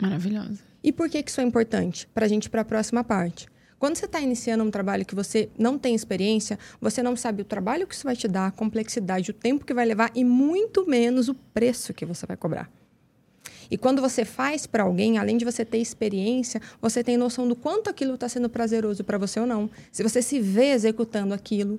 Maravilhosa. 0.00 0.58
E 0.82 0.92
por 0.92 1.08
que, 1.08 1.22
que 1.22 1.30
isso 1.30 1.40
é 1.40 1.44
importante? 1.44 2.08
Para 2.12 2.26
a 2.26 2.28
gente 2.28 2.46
ir 2.46 2.48
para 2.50 2.62
a 2.62 2.64
próxima 2.64 3.04
parte. 3.04 3.46
Quando 3.78 3.96
você 3.96 4.06
está 4.06 4.20
iniciando 4.20 4.64
um 4.64 4.70
trabalho 4.70 5.06
que 5.06 5.14
você 5.14 5.48
não 5.56 5.78
tem 5.78 5.94
experiência, 5.94 6.58
você 6.80 7.02
não 7.02 7.16
sabe 7.16 7.42
o 7.42 7.44
trabalho 7.44 7.86
que 7.86 7.94
isso 7.94 8.04
vai 8.04 8.16
te 8.16 8.26
dar, 8.26 8.48
a 8.48 8.50
complexidade, 8.50 9.30
o 9.30 9.34
tempo 9.34 9.64
que 9.64 9.72
vai 9.72 9.86
levar 9.86 10.10
e 10.14 10.24
muito 10.24 10.88
menos 10.88 11.28
o 11.28 11.34
preço 11.34 11.94
que 11.94 12.04
você 12.04 12.26
vai 12.26 12.36
cobrar. 12.36 12.70
E 13.70 13.76
quando 13.76 14.00
você 14.00 14.24
faz 14.24 14.66
para 14.66 14.82
alguém, 14.82 15.18
além 15.18 15.36
de 15.36 15.44
você 15.44 15.64
ter 15.64 15.78
experiência, 15.78 16.60
você 16.80 17.04
tem 17.04 17.16
noção 17.16 17.46
do 17.46 17.54
quanto 17.54 17.90
aquilo 17.90 18.14
está 18.14 18.28
sendo 18.28 18.48
prazeroso 18.48 19.04
para 19.04 19.18
você 19.18 19.38
ou 19.38 19.46
não. 19.46 19.70
Se 19.92 20.02
você 20.02 20.22
se 20.22 20.40
vê 20.40 20.70
executando 20.70 21.34
aquilo. 21.34 21.78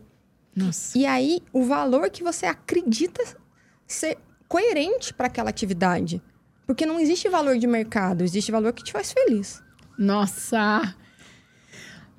Nossa. 0.55 0.97
E 0.97 1.05
aí, 1.05 1.41
o 1.51 1.63
valor 1.63 2.09
que 2.09 2.23
você 2.23 2.45
acredita 2.45 3.23
ser 3.87 4.17
coerente 4.47 5.13
para 5.13 5.27
aquela 5.27 5.49
atividade. 5.49 6.21
Porque 6.67 6.85
não 6.85 6.99
existe 6.99 7.27
valor 7.27 7.57
de 7.57 7.65
mercado, 7.65 8.23
existe 8.23 8.51
valor 8.51 8.71
que 8.71 8.83
te 8.83 8.91
faz 8.91 9.11
feliz. 9.11 9.61
Nossa! 9.97 10.95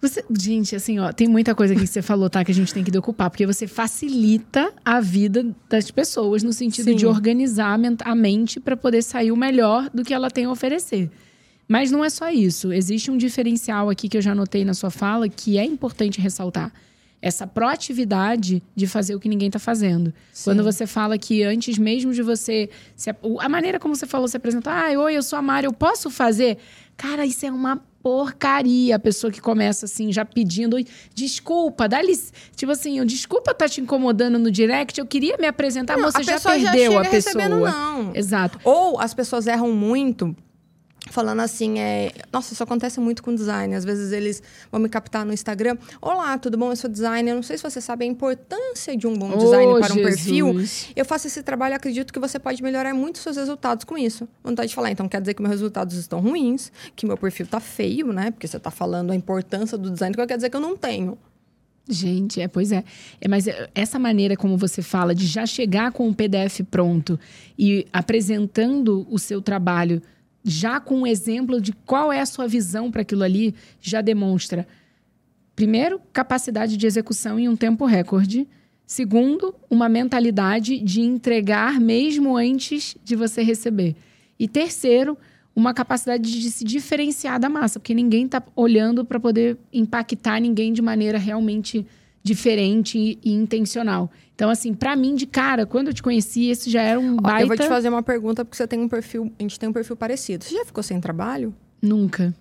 Você, 0.00 0.25
gente, 0.38 0.75
assim, 0.75 0.99
ó, 0.99 1.12
tem 1.12 1.28
muita 1.28 1.54
coisa 1.54 1.75
aqui 1.75 1.83
que 1.83 1.88
você 1.88 2.00
falou, 2.00 2.30
tá? 2.30 2.42
Que 2.42 2.52
a 2.52 2.54
gente 2.54 2.73
tem 2.73 2.83
que 2.83 2.90
decupar, 2.90 3.28
porque 3.28 3.47
você 3.47 3.66
facilita 3.66 4.73
a 4.83 4.99
vida 4.99 5.54
das 5.69 5.90
pessoas 5.90 6.42
no 6.42 6.54
sentido 6.54 6.90
Sim. 6.90 6.97
de 6.97 7.07
organizar 7.07 7.78
a 8.04 8.14
mente 8.14 8.59
para 8.59 8.76
poder 8.76 9.02
sair 9.02 9.30
o 9.30 9.37
melhor 9.37 9.90
do 9.92 10.02
que 10.02 10.14
ela 10.14 10.30
tem 10.30 10.47
a 10.47 10.50
oferecer. 10.50 11.11
Mas 11.69 11.90
não 11.90 12.02
é 12.02 12.09
só 12.09 12.30
isso. 12.30 12.73
Existe 12.73 13.11
um 13.11 13.16
diferencial 13.16 13.90
aqui 13.90 14.09
que 14.09 14.16
eu 14.16 14.23
já 14.23 14.35
notei 14.35 14.64
na 14.64 14.73
sua 14.73 14.90
fala 14.90 15.28
que 15.28 15.59
é 15.59 15.64
importante 15.64 16.21
ressaltar. 16.21 16.73
Essa 17.23 17.47
proatividade 17.47 18.62
de 18.75 18.87
fazer 18.87 19.14
o 19.14 19.21
que 19.21 19.28
ninguém 19.28 19.49
está 19.49 19.59
fazendo. 19.59 20.14
Sim. 20.33 20.45
Quando 20.45 20.64
você 20.64 20.87
fala 20.87 21.19
que 21.19 21.42
antes 21.42 21.76
mesmo 21.76 22.14
de 22.14 22.23
você. 22.23 22.71
Se, 22.97 23.11
a 23.11 23.49
maneira 23.49 23.78
como 23.78 23.95
você 23.95 24.07
falou, 24.07 24.26
se 24.26 24.37
apresentar, 24.37 24.90
ah, 24.90 24.99
oi, 24.99 25.14
eu 25.14 25.23
sou 25.23 25.38
a 25.38 25.42
Mari, 25.42 25.66
eu 25.66 25.73
posso 25.73 26.11
fazer? 26.11 26.57
Cara, 26.97 27.26
isso 27.26 27.45
é 27.45 27.52
uma 27.52 27.80
porcaria 28.02 28.97
a 28.97 28.99
pessoa 28.99 29.30
que 29.30 29.40
começa 29.40 29.87
assim, 29.87 30.12
já 30.12 30.25
pedindo 30.25 30.76
desculpa, 31.14 31.88
dá-lhe. 31.88 32.19
Tipo 32.57 32.73
assim, 32.73 33.04
desculpa 33.04 33.54
tá 33.54 33.69
te 33.69 33.80
incomodando 33.80 34.38
no 34.38 34.50
direct, 34.50 34.99
eu 34.99 35.07
queria 35.07 35.37
me 35.38 35.47
apresentar, 35.47 35.97
não, 35.97 36.04
mas 36.04 36.14
você 36.14 36.25
já 36.25 36.40
perdeu 36.40 36.92
já 36.92 37.00
a 37.00 37.04
pessoa. 37.04 37.49
Não. 37.49 38.14
Exato. 38.14 38.59
Ou 38.64 38.99
as 38.99 39.14
pessoas 39.14 39.47
erram 39.47 39.73
muito 39.73 40.35
falando 41.11 41.40
assim, 41.40 41.79
é... 41.79 42.12
Nossa, 42.33 42.52
isso 42.52 42.62
acontece 42.62 43.00
muito 43.00 43.23
com 43.23 43.35
design. 43.35 43.75
Às 43.75 43.85
vezes 43.85 44.12
eles 44.12 44.43
vão 44.71 44.81
me 44.81 44.88
captar 44.88 45.26
no 45.26 45.33
Instagram. 45.33 45.76
Olá, 46.00 46.38
tudo 46.38 46.57
bom? 46.57 46.71
Eu 46.71 46.76
sou 46.76 46.88
designer. 46.88 47.35
Não 47.35 47.43
sei 47.43 47.57
se 47.57 47.62
você 47.62 47.81
sabe 47.81 48.05
a 48.05 48.09
importância 48.09 48.97
de 48.97 49.07
um 49.07 49.14
bom 49.14 49.37
design 49.37 49.73
oh, 49.73 49.79
para 49.81 49.93
um 49.93 49.97
Jesus. 49.97 50.14
perfil. 50.17 50.64
Eu 50.95 51.05
faço 51.05 51.26
esse 51.26 51.43
trabalho 51.43 51.73
e 51.73 51.76
acredito 51.76 52.12
que 52.12 52.19
você 52.19 52.38
pode 52.38 52.62
melhorar 52.62 52.95
muito 52.95 53.17
os 53.17 53.23
seus 53.23 53.37
resultados 53.37 53.85
com 53.85 53.99
isso. 53.99 54.29
Vontade 54.43 54.69
de 54.69 54.75
falar, 54.75 54.90
então 54.90 55.09
quer 55.09 55.21
dizer 55.21 55.35
que 55.35 55.43
meus 55.43 55.52
resultados 55.52 55.97
estão 55.97 56.21
ruins, 56.21 56.71
que 56.95 57.05
meu 57.05 57.17
perfil 57.17 57.47
tá 57.47 57.61
feio, 57.61 58.12
né? 58.12 58.31
Porque 58.31 58.47
você 58.47 58.59
tá 58.59 58.71
falando 58.71 59.11
a 59.11 59.17
importância 59.17 59.76
do 59.76 59.90
design, 59.90 60.14
que 60.14 60.26
quer 60.26 60.37
dizer 60.37 60.49
que 60.50 60.57
eu 60.57 60.61
não 60.61 60.76
tenho. 60.76 61.19
Gente, 61.88 62.40
é, 62.40 62.47
pois 62.47 62.71
é. 62.71 62.85
é. 63.21 63.26
Mas 63.26 63.47
essa 63.75 63.99
maneira 63.99 64.37
como 64.37 64.57
você 64.57 64.81
fala 64.81 65.12
de 65.12 65.26
já 65.26 65.45
chegar 65.45 65.90
com 65.90 66.09
o 66.09 66.14
PDF 66.14 66.61
pronto 66.71 67.19
e 67.59 67.85
apresentando 67.93 69.07
o 69.11 69.19
seu 69.19 69.43
trabalho 69.43 70.00
já 70.45 70.81
com 70.81 71.01
um 71.01 71.07
exemplo 71.07 71.61
de 71.61 71.73
qual 71.73 72.13
é 72.13 72.21
a 72.21 72.27
sua 72.27 72.49
visão 72.49 72.91
para 72.91 73.03
aquilo 73.03 73.23
ali, 73.23 73.55
já 73.81 74.01
demonstra, 74.01 74.67
primeiro, 75.55 76.01
capacidade 76.13 76.77
de 76.77 76.87
execução 76.87 77.39
em 77.39 77.49
um 77.49 77.57
tempo 77.57 77.85
recorde. 77.85 78.49
Segundo, 78.87 79.55
uma 79.69 79.89
mentalidade 79.89 80.79
de 80.81 81.01
entregar 81.01 81.79
mesmo 81.79 82.37
antes 82.37 82.97
de 83.05 83.15
você 83.15 83.43
receber. 83.43 83.95
E 84.39 84.49
terceiro, 84.49 85.17
uma 85.55 85.75
capacidade 85.75 86.41
de 86.41 86.51
se 86.51 86.65
diferenciar 86.65 87.39
da 87.39 87.49
massa, 87.49 87.79
porque 87.79 87.95
ninguém 87.95 88.25
está 88.25 88.43
olhando 88.57 89.05
para 89.05 89.21
poder 89.21 89.59
impactar 89.73 90.41
ninguém 90.41 90.73
de 90.73 90.81
maneira 90.81 91.19
realmente 91.19 91.87
diferente 92.23 93.19
e, 93.23 93.33
intencional. 93.33 94.11
Então, 94.35 94.50
assim, 94.50 94.73
para 94.75 94.95
mim, 94.97 95.15
de 95.15 95.27
cara, 95.27 95.67
quando 95.67 95.89
eu 95.89 95.95
te 95.95 96.03
conheci, 96.03 96.49
esse 96.49 96.71
já 96.71 96.83
era 96.83 96.99
um 96.99 97.17
baita... 97.17 97.43
Eu 97.43 97.49
vou 97.49 97.57
te 97.57 97.69
fazer 97.69 97.89
uma 97.89 98.03
pergunta, 98.03 98.45
porque 98.45 98.57
você 98.57 98.67
tem 98.67 98.81
um 98.81 98.89
perfil... 98.89 99.33
A 99.39 99.43
gente 99.43 99.59
tem 99.59 99.69
um 99.69 99.73
perfil 99.73 99.97
parecido. 99.97 100.45
Você 100.45 100.55
já 100.55 100.65
ficou 100.65 100.83
sem 100.83 101.00
trabalho? 101.00 101.55
Nunca. 101.81 102.35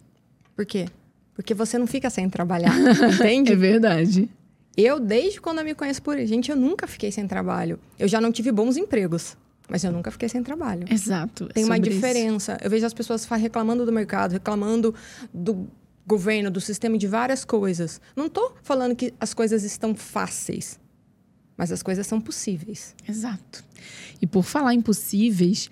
Por 0.55 0.65
quê? 0.65 0.85
Porque 1.33 1.53
você 1.53 1.77
não 1.77 1.87
fica 1.87 2.09
sem 2.09 2.29
trabalhar, 2.29 2.73
entende? 3.13 3.51
é 3.53 3.55
verdade. 3.55 4.29
Eu, 4.75 4.99
desde 4.99 5.41
quando 5.41 5.59
eu 5.59 5.65
me 5.65 5.73
conheço 5.73 6.01
por... 6.01 6.17
Gente, 6.25 6.51
eu 6.51 6.55
nunca 6.55 6.87
fiquei 6.87 7.11
sem 7.11 7.27
trabalho. 7.27 7.79
Eu 7.97 8.07
já 8.07 8.21
não 8.21 8.31
tive 8.31 8.51
bons 8.51 8.77
empregos. 8.77 9.35
Mas 9.69 9.83
eu 9.83 9.91
nunca 9.91 10.09
fiquei 10.09 10.27
sem 10.27 10.41
trabalho. 10.41 10.87
Exato. 10.89 11.47
Tem 11.53 11.63
uma 11.63 11.79
diferença. 11.79 12.53
Isso. 12.53 12.63
Eu 12.63 12.69
vejo 12.71 12.85
as 12.85 12.93
pessoas 12.93 13.23
reclamando 13.25 13.85
do 13.85 13.91
mercado, 13.91 14.31
reclamando 14.31 14.95
do 15.31 15.67
governo, 16.09 16.51
do 16.51 16.59
sistema, 16.59 16.97
de 16.97 17.07
várias 17.07 17.45
coisas. 17.45 18.01
Não 18.15 18.25
estou 18.25 18.55
falando 18.63 18.95
que 18.95 19.13
as 19.19 19.33
coisas 19.33 19.63
estão 19.63 19.95
fáceis 19.95 20.77
mas 21.59 21.73
as 21.73 21.83
coisas 21.83 22.07
são 22.07 22.21
possíveis. 22.21 22.95
Exato. 23.05 23.65
E 24.21 24.25
por 24.25 24.45
falar 24.45 24.73
em 24.73 24.79
possíveis, 24.79 25.69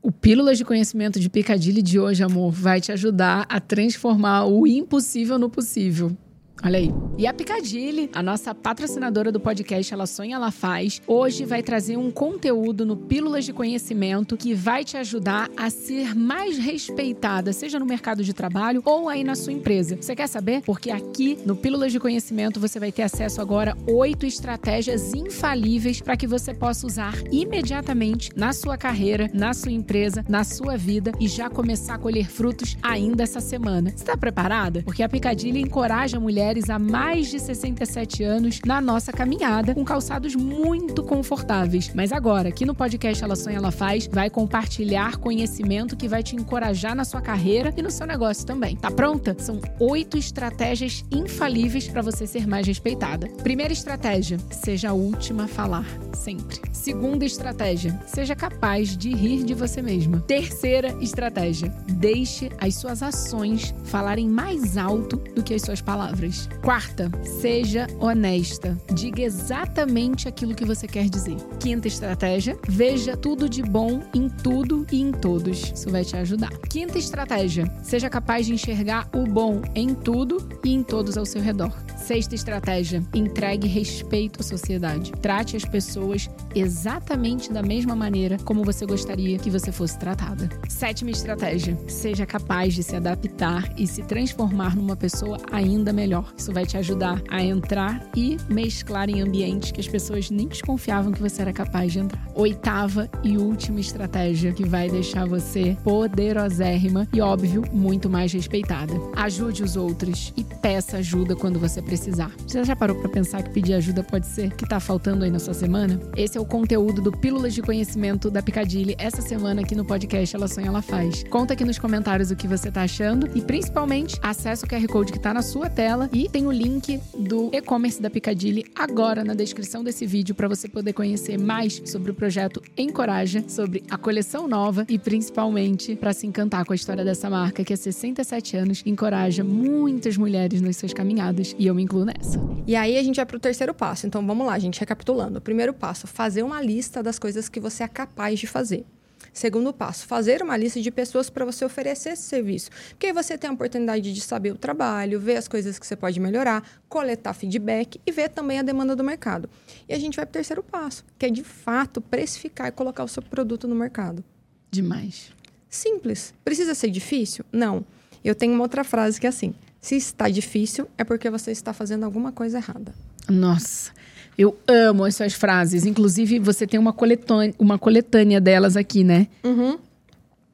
o 0.00 0.12
Pílulas 0.12 0.56
de 0.56 0.64
Conhecimento 0.64 1.18
de 1.18 1.28
Picadilly 1.28 1.82
de 1.82 1.98
hoje, 1.98 2.22
amor, 2.22 2.52
vai 2.52 2.80
te 2.80 2.92
ajudar 2.92 3.44
a 3.48 3.58
transformar 3.58 4.44
o 4.44 4.68
impossível 4.68 5.36
no 5.36 5.50
possível. 5.50 6.16
Olha 6.64 6.78
aí. 6.78 6.92
E 7.18 7.26
a 7.26 7.34
Picadilly, 7.34 8.10
a 8.14 8.22
nossa 8.22 8.54
patrocinadora 8.54 9.30
do 9.30 9.38
podcast 9.38 9.92
Ela 9.92 10.06
Sonha, 10.06 10.36
Ela 10.36 10.50
Faz, 10.50 11.00
hoje 11.06 11.44
vai 11.44 11.62
trazer 11.62 11.96
um 11.96 12.10
conteúdo 12.10 12.84
no 12.84 12.96
Pílulas 12.96 13.44
de 13.44 13.52
Conhecimento 13.52 14.36
que 14.36 14.54
vai 14.54 14.84
te 14.84 14.96
ajudar 14.96 15.50
a 15.56 15.70
ser 15.70 16.14
mais 16.14 16.58
respeitada, 16.58 17.52
seja 17.52 17.78
no 17.78 17.86
mercado 17.86 18.24
de 18.24 18.32
trabalho 18.32 18.82
ou 18.84 19.08
aí 19.08 19.22
na 19.22 19.34
sua 19.34 19.52
empresa. 19.52 19.96
Você 20.00 20.16
quer 20.16 20.26
saber? 20.26 20.62
Porque 20.62 20.90
aqui 20.90 21.38
no 21.44 21.56
Pílulas 21.56 21.92
de 21.92 22.00
Conhecimento 22.00 22.58
você 22.58 22.80
vai 22.80 22.90
ter 22.90 23.02
acesso 23.02 23.40
agora 23.40 23.72
a 23.72 23.90
oito 23.90 24.26
estratégias 24.26 25.14
infalíveis 25.14 26.00
para 26.00 26.16
que 26.16 26.26
você 26.26 26.54
possa 26.54 26.86
usar 26.86 27.14
imediatamente 27.30 28.30
na 28.34 28.52
sua 28.52 28.76
carreira, 28.76 29.30
na 29.32 29.52
sua 29.54 29.72
empresa, 29.72 30.24
na 30.28 30.42
sua 30.42 30.76
vida 30.76 31.12
e 31.20 31.28
já 31.28 31.48
começar 31.48 31.94
a 31.94 31.98
colher 31.98 32.28
frutos 32.28 32.76
ainda 32.82 33.22
essa 33.22 33.40
semana. 33.40 33.90
Você 33.90 34.02
está 34.02 34.16
preparada? 34.16 34.82
Porque 34.82 35.02
a 35.02 35.08
Picadilly 35.08 35.60
encoraja 35.60 36.18
mulheres 36.20 36.45
mulheres 36.46 36.70
há 36.70 36.78
mais 36.78 37.28
de 37.28 37.40
67 37.40 38.22
anos 38.22 38.60
na 38.64 38.80
nossa 38.80 39.12
caminhada, 39.12 39.74
com 39.74 39.84
calçados 39.84 40.36
muito 40.36 41.02
confortáveis. 41.02 41.90
Mas 41.92 42.12
agora, 42.12 42.50
aqui 42.50 42.64
no 42.64 42.72
podcast 42.72 43.24
Ela 43.24 43.34
Sonha, 43.34 43.56
Ela 43.56 43.72
Faz, 43.72 44.06
vai 44.06 44.30
compartilhar 44.30 45.16
conhecimento 45.16 45.96
que 45.96 46.06
vai 46.06 46.22
te 46.22 46.36
encorajar 46.36 46.94
na 46.94 47.04
sua 47.04 47.20
carreira 47.20 47.74
e 47.76 47.82
no 47.82 47.90
seu 47.90 48.06
negócio 48.06 48.46
também. 48.46 48.76
Tá 48.76 48.92
pronta? 48.92 49.34
São 49.40 49.60
oito 49.80 50.16
estratégias 50.16 51.04
infalíveis 51.10 51.88
para 51.88 52.00
você 52.00 52.28
ser 52.28 52.46
mais 52.46 52.64
respeitada. 52.64 53.26
Primeira 53.42 53.72
estratégia: 53.72 54.38
seja 54.52 54.90
a 54.90 54.92
última 54.92 55.44
a 55.44 55.48
falar, 55.48 55.86
sempre. 56.14 56.60
Segunda 56.70 57.24
estratégia: 57.24 57.98
seja 58.06 58.36
capaz 58.36 58.96
de 58.96 59.12
rir 59.12 59.42
de 59.42 59.54
você 59.54 59.82
mesma. 59.82 60.20
Terceira 60.20 60.96
estratégia: 61.00 61.74
deixe 61.88 62.50
as 62.60 62.76
suas 62.76 63.02
ações 63.02 63.74
falarem 63.84 64.28
mais 64.28 64.76
alto 64.76 65.16
do 65.34 65.42
que 65.42 65.54
as 65.54 65.62
suas 65.62 65.80
palavras. 65.80 66.35
Quarta, 66.62 67.10
seja 67.40 67.86
honesta. 68.00 68.76
Diga 68.92 69.22
exatamente 69.22 70.28
aquilo 70.28 70.54
que 70.54 70.64
você 70.64 70.86
quer 70.86 71.08
dizer. 71.08 71.36
Quinta 71.60 71.86
estratégia, 71.86 72.58
veja 72.68 73.16
tudo 73.16 73.48
de 73.48 73.62
bom 73.62 74.02
em 74.14 74.28
tudo 74.28 74.86
e 74.90 75.00
em 75.00 75.12
todos. 75.12 75.72
Isso 75.74 75.90
vai 75.90 76.04
te 76.04 76.16
ajudar. 76.16 76.50
Quinta 76.68 76.98
estratégia, 76.98 77.70
seja 77.82 78.10
capaz 78.10 78.46
de 78.46 78.54
enxergar 78.54 79.08
o 79.14 79.24
bom 79.24 79.62
em 79.74 79.94
tudo 79.94 80.48
e 80.64 80.72
em 80.72 80.82
todos 80.82 81.16
ao 81.16 81.24
seu 81.26 81.40
redor. 81.40 81.72
Sexta 81.96 82.34
estratégia, 82.34 83.02
entregue 83.14 83.66
respeito 83.66 84.40
à 84.40 84.42
sociedade. 84.42 85.12
Trate 85.20 85.56
as 85.56 85.64
pessoas 85.64 86.28
exatamente 86.54 87.52
da 87.52 87.62
mesma 87.62 87.96
maneira 87.96 88.36
como 88.44 88.64
você 88.64 88.86
gostaria 88.86 89.38
que 89.38 89.50
você 89.50 89.72
fosse 89.72 89.98
tratada. 89.98 90.48
Sétima 90.68 91.10
estratégia, 91.10 91.76
seja 91.88 92.26
capaz 92.26 92.74
de 92.74 92.82
se 92.82 92.96
adaptar 92.96 93.72
e 93.76 93.86
se 93.86 94.02
transformar 94.02 94.76
numa 94.76 94.96
pessoa 94.96 95.38
ainda 95.50 95.92
melhor. 95.92 96.25
Isso 96.36 96.52
vai 96.52 96.64
te 96.64 96.76
ajudar 96.76 97.22
a 97.28 97.42
entrar 97.42 98.02
e 98.16 98.36
mesclar 98.48 99.08
em 99.08 99.20
ambientes 99.20 99.70
que 99.70 99.80
as 99.80 99.88
pessoas 99.88 100.30
nem 100.30 100.48
desconfiavam 100.48 101.12
que 101.12 101.20
você 101.20 101.42
era 101.42 101.52
capaz 101.52 101.92
de 101.92 102.00
entrar. 102.00 102.26
Oitava 102.34 103.08
e 103.22 103.36
última 103.36 103.80
estratégia 103.80 104.52
que 104.52 104.64
vai 104.64 104.88
deixar 104.88 105.26
você 105.26 105.76
poderosérrima 105.82 107.08
e, 107.12 107.20
óbvio, 107.20 107.62
muito 107.72 108.08
mais 108.08 108.32
respeitada. 108.32 108.94
Ajude 109.14 109.62
os 109.62 109.76
outros 109.76 110.32
e 110.36 110.44
peça 110.44 110.98
ajuda 110.98 111.34
quando 111.34 111.58
você 111.58 111.80
precisar. 111.80 112.30
Você 112.46 112.62
já 112.64 112.76
parou 112.76 112.96
para 112.96 113.08
pensar 113.08 113.42
que 113.42 113.50
pedir 113.50 113.74
ajuda 113.74 114.02
pode 114.02 114.26
ser 114.26 114.54
que 114.54 114.68
tá 114.68 114.80
faltando 114.80 115.24
aí 115.24 115.30
na 115.30 115.38
sua 115.38 115.54
semana? 115.54 116.00
Esse 116.16 116.38
é 116.38 116.40
o 116.40 116.44
conteúdo 116.44 117.00
do 117.00 117.12
Pílulas 117.12 117.54
de 117.54 117.62
Conhecimento 117.62 118.30
da 118.30 118.42
Picadilly 118.42 118.94
essa 118.98 119.22
semana 119.22 119.62
aqui 119.62 119.74
no 119.74 119.84
podcast 119.84 120.34
Ela 120.34 120.48
Sonha, 120.48 120.68
Ela 120.68 120.82
Faz. 120.82 121.24
Conta 121.30 121.54
aqui 121.54 121.64
nos 121.64 121.78
comentários 121.78 122.30
o 122.30 122.36
que 122.36 122.48
você 122.48 122.70
tá 122.70 122.82
achando 122.82 123.28
e, 123.34 123.40
principalmente, 123.40 124.18
acesse 124.22 124.64
o 124.64 124.68
QR 124.68 124.86
Code 124.86 125.12
que 125.12 125.18
tá 125.18 125.32
na 125.32 125.42
sua 125.42 125.68
tela 125.68 126.08
e 126.16 126.30
tem 126.30 126.46
o 126.46 126.50
link 126.50 126.98
do 127.14 127.50
e-commerce 127.52 128.00
da 128.00 128.08
Picadilly 128.08 128.64
agora 128.74 129.22
na 129.22 129.34
descrição 129.34 129.84
desse 129.84 130.06
vídeo 130.06 130.34
para 130.34 130.48
você 130.48 130.66
poder 130.66 130.94
conhecer 130.94 131.38
mais 131.38 131.82
sobre 131.84 132.10
o 132.10 132.14
projeto 132.14 132.62
Encoraja, 132.74 133.44
sobre 133.46 133.82
a 133.90 133.98
coleção 133.98 134.48
nova 134.48 134.86
e 134.88 134.98
principalmente 134.98 135.94
para 135.94 136.14
se 136.14 136.26
encantar 136.26 136.64
com 136.64 136.72
a 136.72 136.74
história 136.74 137.04
dessa 137.04 137.28
marca 137.28 137.62
que 137.62 137.74
há 137.74 137.76
67 137.76 138.56
anos 138.56 138.82
encoraja 138.86 139.44
muitas 139.44 140.16
mulheres 140.16 140.62
nas 140.62 140.78
suas 140.78 140.94
caminhadas 140.94 141.54
e 141.58 141.66
eu 141.66 141.74
me 141.74 141.82
incluo 141.82 142.06
nessa. 142.06 142.40
E 142.66 142.74
aí 142.74 142.96
a 142.96 143.02
gente 143.02 143.16
vai 143.16 143.26
para 143.26 143.36
o 143.36 143.40
terceiro 143.40 143.74
passo. 143.74 144.06
Então 144.06 144.26
vamos 144.26 144.46
lá, 144.46 144.58
gente, 144.58 144.80
recapitulando. 144.80 145.36
O 145.36 145.42
primeiro 145.42 145.74
passo, 145.74 146.06
fazer 146.06 146.42
uma 146.42 146.62
lista 146.62 147.02
das 147.02 147.18
coisas 147.18 147.46
que 147.46 147.60
você 147.60 147.82
é 147.82 147.88
capaz 147.88 148.40
de 148.40 148.46
fazer. 148.46 148.86
Segundo 149.36 149.70
passo, 149.70 150.06
fazer 150.06 150.40
uma 150.40 150.56
lista 150.56 150.80
de 150.80 150.90
pessoas 150.90 151.28
para 151.28 151.44
você 151.44 151.62
oferecer 151.62 152.14
esse 152.14 152.22
serviço. 152.22 152.70
Porque 152.88 153.08
aí 153.08 153.12
você 153.12 153.36
tem 153.36 153.50
a 153.50 153.52
oportunidade 153.52 154.10
de 154.14 154.20
saber 154.22 154.50
o 154.50 154.56
trabalho, 154.56 155.20
ver 155.20 155.36
as 155.36 155.46
coisas 155.46 155.78
que 155.78 155.86
você 155.86 155.94
pode 155.94 156.18
melhorar, 156.18 156.66
coletar 156.88 157.34
feedback 157.34 158.00
e 158.06 158.10
ver 158.10 158.30
também 158.30 158.58
a 158.58 158.62
demanda 158.62 158.96
do 158.96 159.04
mercado. 159.04 159.46
E 159.86 159.92
a 159.92 159.98
gente 159.98 160.16
vai 160.16 160.24
para 160.24 160.30
o 160.30 160.32
terceiro 160.32 160.62
passo, 160.62 161.04
que 161.18 161.26
é 161.26 161.28
de 161.28 161.44
fato 161.44 162.00
precificar 162.00 162.68
e 162.68 162.72
colocar 162.72 163.04
o 163.04 163.08
seu 163.08 163.22
produto 163.22 163.68
no 163.68 163.74
mercado. 163.74 164.24
Demais. 164.70 165.30
Simples. 165.68 166.32
Precisa 166.42 166.74
ser 166.74 166.88
difícil? 166.88 167.44
Não. 167.52 167.84
Eu 168.24 168.34
tenho 168.34 168.54
uma 168.54 168.62
outra 168.62 168.84
frase 168.84 169.20
que 169.20 169.26
é 169.26 169.28
assim: 169.28 169.54
se 169.82 169.96
está 169.96 170.30
difícil, 170.30 170.88
é 170.96 171.04
porque 171.04 171.28
você 171.28 171.50
está 171.50 171.74
fazendo 171.74 172.04
alguma 172.04 172.32
coisa 172.32 172.56
errada. 172.56 172.94
Nossa. 173.28 173.92
Eu 174.38 174.56
amo 174.68 175.06
essas 175.06 175.32
frases. 175.32 175.86
Inclusive, 175.86 176.38
você 176.38 176.66
tem 176.66 176.78
uma 176.78 176.92
coletânea, 176.92 177.54
uma 177.58 177.78
coletânea 177.78 178.40
delas 178.40 178.76
aqui, 178.76 179.02
né? 179.02 179.28
Uhum. 179.42 179.78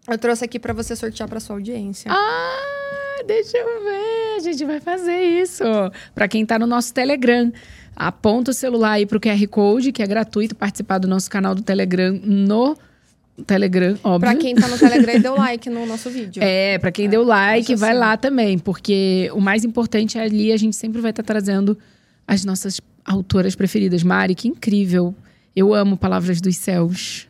Eu 0.09 0.19
trouxe 0.19 0.45
aqui 0.45 0.59
para 0.59 0.73
você 0.73 0.95
sortear 0.95 1.29
para 1.29 1.41
sua 1.41 1.57
audiência. 1.57 2.11
Ah, 2.11 3.23
deixa 3.27 3.57
eu 3.57 3.85
ver. 3.85 4.37
A 4.37 4.41
gente 4.41 4.65
vai 4.65 4.81
fazer 4.81 5.21
isso. 5.21 5.65
Para 6.15 6.29
quem 6.29 6.45
tá 6.45 6.59
no 6.59 6.67
nosso 6.67 6.93
Telegram, 6.93 7.53
aponta 7.95 8.51
o 8.51 8.55
celular 8.55 8.93
aí 8.93 9.07
pro 9.07 9.21
QR 9.21 9.47
Code, 9.49 9.93
que 9.93 10.03
é 10.03 10.07
gratuito 10.07 10.55
participar 10.55 10.99
do 10.99 11.09
nosso 11.09 11.31
canal 11.31 11.55
do 11.55 11.63
Telegram 11.63 12.13
no 12.25 12.77
Telegram, 13.47 13.99
óbvio. 14.05 14.31
Pra 14.31 14.37
quem 14.37 14.55
tá 14.55 14.69
no 14.69 14.79
Telegram 14.79 15.15
e 15.15 15.19
deu 15.19 15.37
like 15.37 15.71
no 15.71 15.87
nosso 15.87 16.11
vídeo. 16.11 16.43
É, 16.45 16.79
pra 16.79 16.93
quem 16.93 17.07
é, 17.07 17.09
deu 17.09 17.23
like, 17.23 17.75
vai 17.77 17.91
assim. 17.91 17.99
lá 17.99 18.17
também. 18.17 18.59
Porque 18.59 19.31
o 19.33 19.41
mais 19.41 19.65
importante 19.65 20.19
é 20.19 20.23
ali, 20.23 20.53
a 20.53 20.57
gente 20.57 20.77
sempre 20.77 21.01
vai 21.01 21.11
estar 21.11 21.23
tá 21.23 21.27
trazendo 21.27 21.79
as 22.27 22.45
nossas 22.45 22.81
autoras 23.05 23.55
preferidas. 23.55 24.03
Mari, 24.03 24.35
que 24.35 24.49
incrível. 24.49 25.15
Eu 25.55 25.75
amo 25.75 25.97
Palavras 25.97 26.41
dos 26.41 26.57
Céus. 26.57 27.29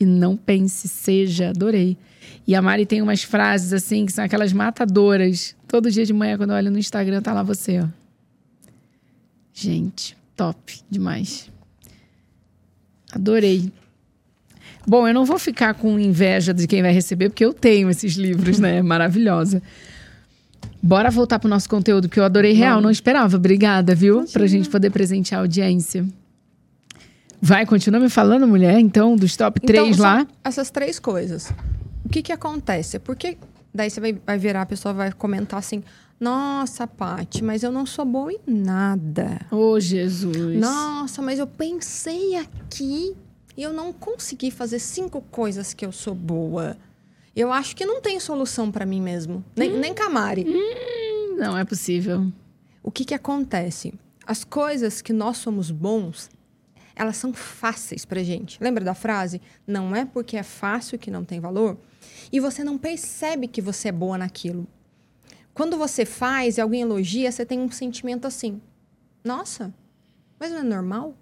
E 0.00 0.04
não 0.04 0.36
pense, 0.36 0.86
seja, 0.88 1.50
adorei. 1.50 1.96
E 2.46 2.54
a 2.54 2.62
Mari 2.62 2.86
tem 2.86 3.02
umas 3.02 3.22
frases 3.22 3.72
assim, 3.72 4.06
que 4.06 4.12
são 4.12 4.24
aquelas 4.24 4.52
matadoras. 4.52 5.54
Todo 5.66 5.90
dia 5.90 6.06
de 6.06 6.12
manhã, 6.12 6.36
quando 6.36 6.50
eu 6.50 6.56
olho 6.56 6.70
no 6.70 6.78
Instagram, 6.78 7.20
tá 7.20 7.32
lá 7.32 7.42
você, 7.42 7.80
ó. 7.80 7.88
Gente, 9.52 10.16
top 10.36 10.80
demais. 10.88 11.50
Adorei. 13.12 13.72
Bom, 14.86 15.06
eu 15.06 15.12
não 15.12 15.24
vou 15.24 15.38
ficar 15.38 15.74
com 15.74 15.98
inveja 15.98 16.54
de 16.54 16.66
quem 16.66 16.80
vai 16.80 16.92
receber, 16.92 17.28
porque 17.28 17.44
eu 17.44 17.52
tenho 17.52 17.90
esses 17.90 18.14
livros, 18.14 18.58
né? 18.58 18.80
Maravilhosa. 18.82 19.62
Bora 20.82 21.10
voltar 21.10 21.38
pro 21.38 21.48
nosso 21.48 21.68
conteúdo, 21.68 22.08
que 22.08 22.20
eu 22.20 22.24
adorei 22.24 22.52
real, 22.52 22.80
não 22.80 22.90
esperava. 22.90 23.36
Obrigada, 23.36 23.94
viu? 23.94 24.20
Continua. 24.20 24.32
Pra 24.32 24.46
gente 24.46 24.68
poder 24.68 24.90
presentear 24.90 25.40
a 25.40 25.42
audiência. 25.42 26.06
Vai, 27.40 27.64
continua 27.66 28.00
me 28.00 28.08
falando, 28.08 28.46
mulher, 28.46 28.78
então, 28.78 29.16
dos 29.16 29.36
top 29.36 29.60
então, 29.62 29.66
três 29.66 29.96
lá. 29.96 30.26
Essas 30.42 30.70
três 30.70 30.98
coisas. 30.98 31.52
O 32.04 32.08
que 32.08 32.22
que 32.22 32.32
acontece? 32.32 32.98
Porque 32.98 33.38
daí 33.72 33.90
você 33.90 34.00
vai, 34.00 34.18
vai 34.26 34.38
virar, 34.38 34.62
a 34.62 34.66
pessoa 34.66 34.92
vai 34.92 35.12
comentar 35.12 35.58
assim: 35.58 35.82
Nossa, 36.18 36.86
Paty, 36.86 37.44
mas 37.44 37.62
eu 37.62 37.70
não 37.70 37.86
sou 37.86 38.04
boa 38.04 38.32
em 38.32 38.40
nada. 38.46 39.40
Ô, 39.50 39.72
oh, 39.72 39.80
Jesus. 39.80 40.58
Nossa, 40.58 41.22
mas 41.22 41.38
eu 41.38 41.46
pensei 41.46 42.36
aqui 42.36 43.14
e 43.56 43.62
eu 43.62 43.72
não 43.72 43.92
consegui 43.92 44.50
fazer 44.50 44.78
cinco 44.78 45.20
coisas 45.30 45.74
que 45.74 45.84
eu 45.84 45.92
sou 45.92 46.14
boa. 46.14 46.76
Eu 47.38 47.52
acho 47.52 47.76
que 47.76 47.86
não 47.86 48.00
tem 48.00 48.18
solução 48.18 48.68
para 48.68 48.84
mim 48.84 49.00
mesmo. 49.00 49.44
Nem, 49.54 49.72
hum. 49.72 49.78
nem 49.78 49.94
Camari. 49.94 50.44
Hum, 50.44 51.36
não 51.36 51.56
é 51.56 51.64
possível. 51.64 52.32
O 52.82 52.90
que 52.90 53.04
que 53.04 53.14
acontece? 53.14 53.94
As 54.26 54.42
coisas 54.42 55.00
que 55.00 55.12
nós 55.12 55.36
somos 55.36 55.70
bons, 55.70 56.28
elas 56.96 57.16
são 57.16 57.32
fáceis 57.32 58.04
pra 58.04 58.24
gente. 58.24 58.58
Lembra 58.60 58.84
da 58.84 58.92
frase? 58.92 59.40
Não 59.64 59.94
é 59.94 60.04
porque 60.04 60.36
é 60.36 60.42
fácil 60.42 60.98
que 60.98 61.12
não 61.12 61.24
tem 61.24 61.38
valor? 61.38 61.78
E 62.32 62.40
você 62.40 62.64
não 62.64 62.76
percebe 62.76 63.46
que 63.46 63.62
você 63.62 63.90
é 63.90 63.92
boa 63.92 64.18
naquilo. 64.18 64.66
Quando 65.54 65.78
você 65.78 66.04
faz 66.04 66.58
e 66.58 66.60
alguém 66.60 66.82
elogia, 66.82 67.30
você 67.30 67.46
tem 67.46 67.60
um 67.60 67.70
sentimento 67.70 68.26
assim: 68.26 68.60
nossa, 69.22 69.72
mas 70.40 70.50
não 70.50 70.58
é 70.58 70.64
normal? 70.64 71.14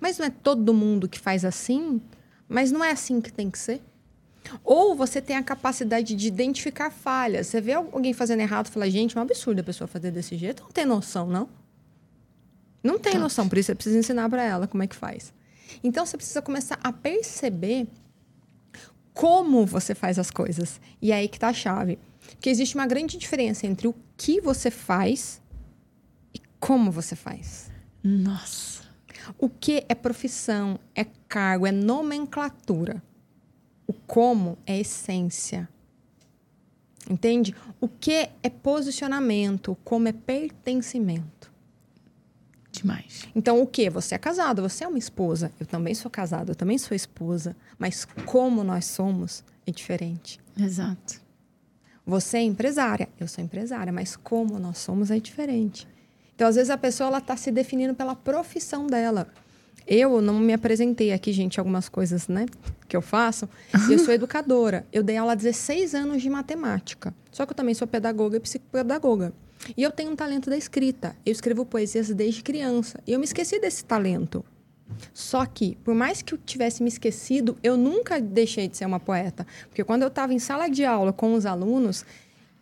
Mas 0.00 0.16
não 0.16 0.24
é 0.24 0.30
todo 0.30 0.72
mundo 0.72 1.06
que 1.06 1.20
faz 1.20 1.44
assim? 1.44 2.00
Mas 2.48 2.72
não 2.72 2.82
é 2.82 2.92
assim 2.92 3.20
que 3.20 3.30
tem 3.30 3.50
que 3.50 3.58
ser? 3.58 3.82
Ou 4.62 4.94
você 4.94 5.20
tem 5.20 5.36
a 5.36 5.42
capacidade 5.42 6.14
de 6.14 6.28
identificar 6.28 6.90
falhas. 6.90 7.46
Você 7.46 7.60
vê 7.60 7.72
alguém 7.72 8.12
fazendo 8.12 8.40
errado 8.40 8.66
e 8.66 8.70
fala, 8.70 8.90
gente, 8.90 9.16
é 9.16 9.20
um 9.20 9.22
absurdo 9.22 9.60
a 9.60 9.64
pessoa 9.64 9.88
fazer 9.88 10.10
desse 10.10 10.36
jeito. 10.36 10.62
Não 10.62 10.70
tem 10.70 10.84
noção, 10.84 11.26
não? 11.26 11.48
Não 12.82 12.98
tem 12.98 13.18
noção, 13.18 13.48
por 13.48 13.56
isso 13.56 13.68
você 13.68 13.74
precisa 13.74 13.98
ensinar 13.98 14.28
para 14.28 14.42
ela 14.42 14.66
como 14.66 14.82
é 14.82 14.86
que 14.86 14.94
faz. 14.94 15.32
Então 15.82 16.04
você 16.04 16.16
precisa 16.18 16.42
começar 16.42 16.78
a 16.84 16.92
perceber 16.92 17.86
como 19.14 19.64
você 19.64 19.94
faz 19.94 20.18
as 20.18 20.30
coisas. 20.30 20.80
E 21.00 21.10
é 21.12 21.16
aí 21.16 21.28
que 21.28 21.38
tá 21.38 21.48
a 21.48 21.52
chave. 21.52 21.98
Porque 22.20 22.50
existe 22.50 22.74
uma 22.74 22.86
grande 22.86 23.16
diferença 23.16 23.66
entre 23.66 23.88
o 23.88 23.94
que 24.16 24.40
você 24.40 24.70
faz 24.70 25.40
e 26.34 26.40
como 26.60 26.90
você 26.90 27.16
faz. 27.16 27.70
Nossa. 28.02 28.82
O 29.38 29.48
que 29.48 29.84
é 29.88 29.94
profissão, 29.94 30.78
é 30.94 31.04
cargo, 31.28 31.66
é 31.66 31.72
nomenclatura. 31.72 33.02
O 33.86 33.92
como 33.92 34.58
é 34.66 34.78
essência. 34.78 35.68
Entende? 37.08 37.54
O 37.80 37.88
que 37.88 38.30
é 38.42 38.48
posicionamento, 38.48 39.72
o 39.72 39.76
como 39.76 40.08
é 40.08 40.12
pertencimento. 40.12 41.52
Demais. 42.72 43.28
Então, 43.36 43.62
o 43.62 43.66
que? 43.66 43.88
Você 43.88 44.14
é 44.14 44.18
casado, 44.18 44.62
você 44.62 44.84
é 44.84 44.88
uma 44.88 44.98
esposa. 44.98 45.52
Eu 45.60 45.66
também 45.66 45.94
sou 45.94 46.10
casada, 46.10 46.50
eu 46.50 46.56
também 46.56 46.76
sou 46.76 46.94
esposa. 46.94 47.56
Mas 47.78 48.04
como 48.26 48.64
nós 48.64 48.86
somos 48.86 49.44
é 49.66 49.70
diferente. 49.70 50.40
Exato. 50.58 51.22
Você 52.06 52.38
é 52.38 52.42
empresária, 52.42 53.08
eu 53.18 53.28
sou 53.28 53.42
empresária, 53.42 53.92
mas 53.92 54.16
como 54.16 54.58
nós 54.58 54.78
somos 54.78 55.10
é 55.10 55.18
diferente. 55.18 55.86
Então, 56.34 56.48
às 56.48 56.56
vezes, 56.56 56.68
a 56.68 56.76
pessoa 56.76 57.16
está 57.16 57.36
se 57.36 57.50
definindo 57.52 57.94
pela 57.94 58.16
profissão 58.16 58.86
dela. 58.86 59.28
Eu 59.86 60.20
não 60.20 60.38
me 60.38 60.52
apresentei 60.52 61.12
aqui, 61.12 61.32
gente, 61.32 61.58
algumas 61.58 61.88
coisas, 61.88 62.26
né, 62.26 62.46
que 62.88 62.96
eu 62.96 63.02
faço. 63.02 63.48
Eu 63.90 63.98
sou 63.98 64.12
educadora. 64.14 64.86
Eu 64.92 65.02
dei 65.02 65.16
aula 65.16 65.32
há 65.32 65.34
16 65.34 65.94
anos 65.94 66.22
de 66.22 66.30
matemática. 66.30 67.14
Só 67.30 67.44
que 67.44 67.52
eu 67.52 67.56
também 67.56 67.74
sou 67.74 67.86
pedagoga 67.86 68.36
e 68.36 68.40
psicopedagoga. 68.40 69.32
E 69.76 69.82
eu 69.82 69.90
tenho 69.90 70.10
um 70.10 70.16
talento 70.16 70.48
da 70.48 70.56
escrita. 70.56 71.16
Eu 71.24 71.32
escrevo 71.32 71.64
poesias 71.64 72.08
desde 72.10 72.42
criança. 72.42 73.00
E 73.06 73.12
eu 73.12 73.18
me 73.18 73.24
esqueci 73.24 73.58
desse 73.58 73.84
talento. 73.84 74.44
Só 75.12 75.44
que, 75.46 75.76
por 75.84 75.94
mais 75.94 76.22
que 76.22 76.34
eu 76.34 76.38
tivesse 76.38 76.82
me 76.82 76.88
esquecido, 76.88 77.56
eu 77.62 77.76
nunca 77.76 78.20
deixei 78.20 78.68
de 78.68 78.76
ser 78.76 78.86
uma 78.86 79.00
poeta. 79.00 79.46
Porque 79.68 79.84
quando 79.84 80.02
eu 80.02 80.08
estava 80.08 80.32
em 80.32 80.38
sala 80.38 80.68
de 80.68 80.84
aula 80.84 81.12
com 81.12 81.34
os 81.34 81.46
alunos, 81.46 82.04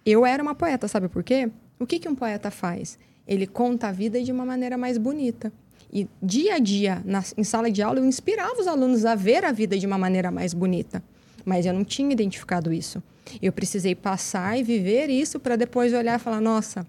eu 0.06 0.24
era 0.24 0.42
uma 0.42 0.54
poeta, 0.54 0.88
sabe 0.88 1.08
por 1.08 1.22
quê? 1.22 1.50
O 1.78 1.86
que, 1.86 1.98
que 1.98 2.08
um 2.08 2.14
poeta 2.14 2.50
faz? 2.50 2.98
ele 3.26 3.46
conta 3.46 3.88
a 3.88 3.92
vida 3.92 4.22
de 4.22 4.32
uma 4.32 4.44
maneira 4.44 4.76
mais 4.76 4.98
bonita. 4.98 5.52
E 5.92 6.08
dia 6.22 6.54
a 6.54 6.58
dia, 6.58 7.02
na, 7.04 7.22
em 7.36 7.44
sala 7.44 7.70
de 7.70 7.82
aula, 7.82 7.98
eu 7.98 8.06
inspirava 8.06 8.58
os 8.58 8.66
alunos 8.66 9.04
a 9.04 9.14
ver 9.14 9.44
a 9.44 9.52
vida 9.52 9.78
de 9.78 9.86
uma 9.86 9.98
maneira 9.98 10.30
mais 10.30 10.54
bonita. 10.54 11.02
Mas 11.44 11.66
eu 11.66 11.74
não 11.74 11.84
tinha 11.84 12.10
identificado 12.10 12.72
isso. 12.72 13.02
Eu 13.42 13.52
precisei 13.52 13.94
passar 13.94 14.58
e 14.58 14.62
viver 14.62 15.10
isso 15.10 15.38
para 15.38 15.56
depois 15.56 15.92
olhar 15.92 16.18
e 16.18 16.22
falar: 16.22 16.40
nossa, 16.40 16.86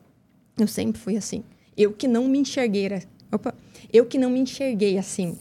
eu 0.58 0.68
sempre 0.68 1.02
fui 1.02 1.18
assim. 1.18 1.44
Eu 1.76 1.92
que 1.92 2.08
não 2.08 2.28
me 2.28 2.40
enxerguei. 2.40 3.04
Opa, 3.32 3.54
eu 3.92 4.06
que 4.06 4.18
não 4.18 4.30
me 4.30 4.40
enxerguei 4.40 4.98
assim. 4.98 5.38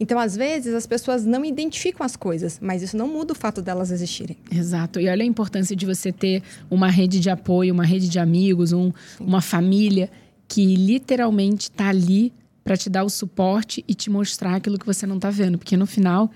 Então, 0.00 0.18
às 0.18 0.36
vezes, 0.36 0.74
as 0.74 0.86
pessoas 0.86 1.24
não 1.24 1.44
identificam 1.44 2.06
as 2.06 2.14
coisas, 2.14 2.60
mas 2.62 2.82
isso 2.82 2.96
não 2.96 3.08
muda 3.08 3.32
o 3.32 3.36
fato 3.36 3.60
delas 3.60 3.90
existirem. 3.90 4.36
Exato. 4.50 5.00
E 5.00 5.08
olha 5.08 5.22
a 5.22 5.26
importância 5.26 5.74
de 5.74 5.84
você 5.84 6.12
ter 6.12 6.42
uma 6.70 6.88
rede 6.88 7.18
de 7.18 7.28
apoio, 7.28 7.74
uma 7.74 7.84
rede 7.84 8.08
de 8.08 8.18
amigos, 8.18 8.72
um, 8.72 8.92
uma 9.18 9.40
família 9.40 10.08
que 10.46 10.76
literalmente 10.76 11.62
está 11.62 11.88
ali 11.88 12.32
para 12.68 12.76
te 12.76 12.90
dar 12.90 13.02
o 13.02 13.08
suporte 13.08 13.82
e 13.88 13.94
te 13.94 14.10
mostrar 14.10 14.56
aquilo 14.56 14.78
que 14.78 14.84
você 14.84 15.06
não 15.06 15.16
está 15.16 15.30
vendo. 15.30 15.56
Porque 15.56 15.74
no 15.74 15.86
final, 15.86 16.30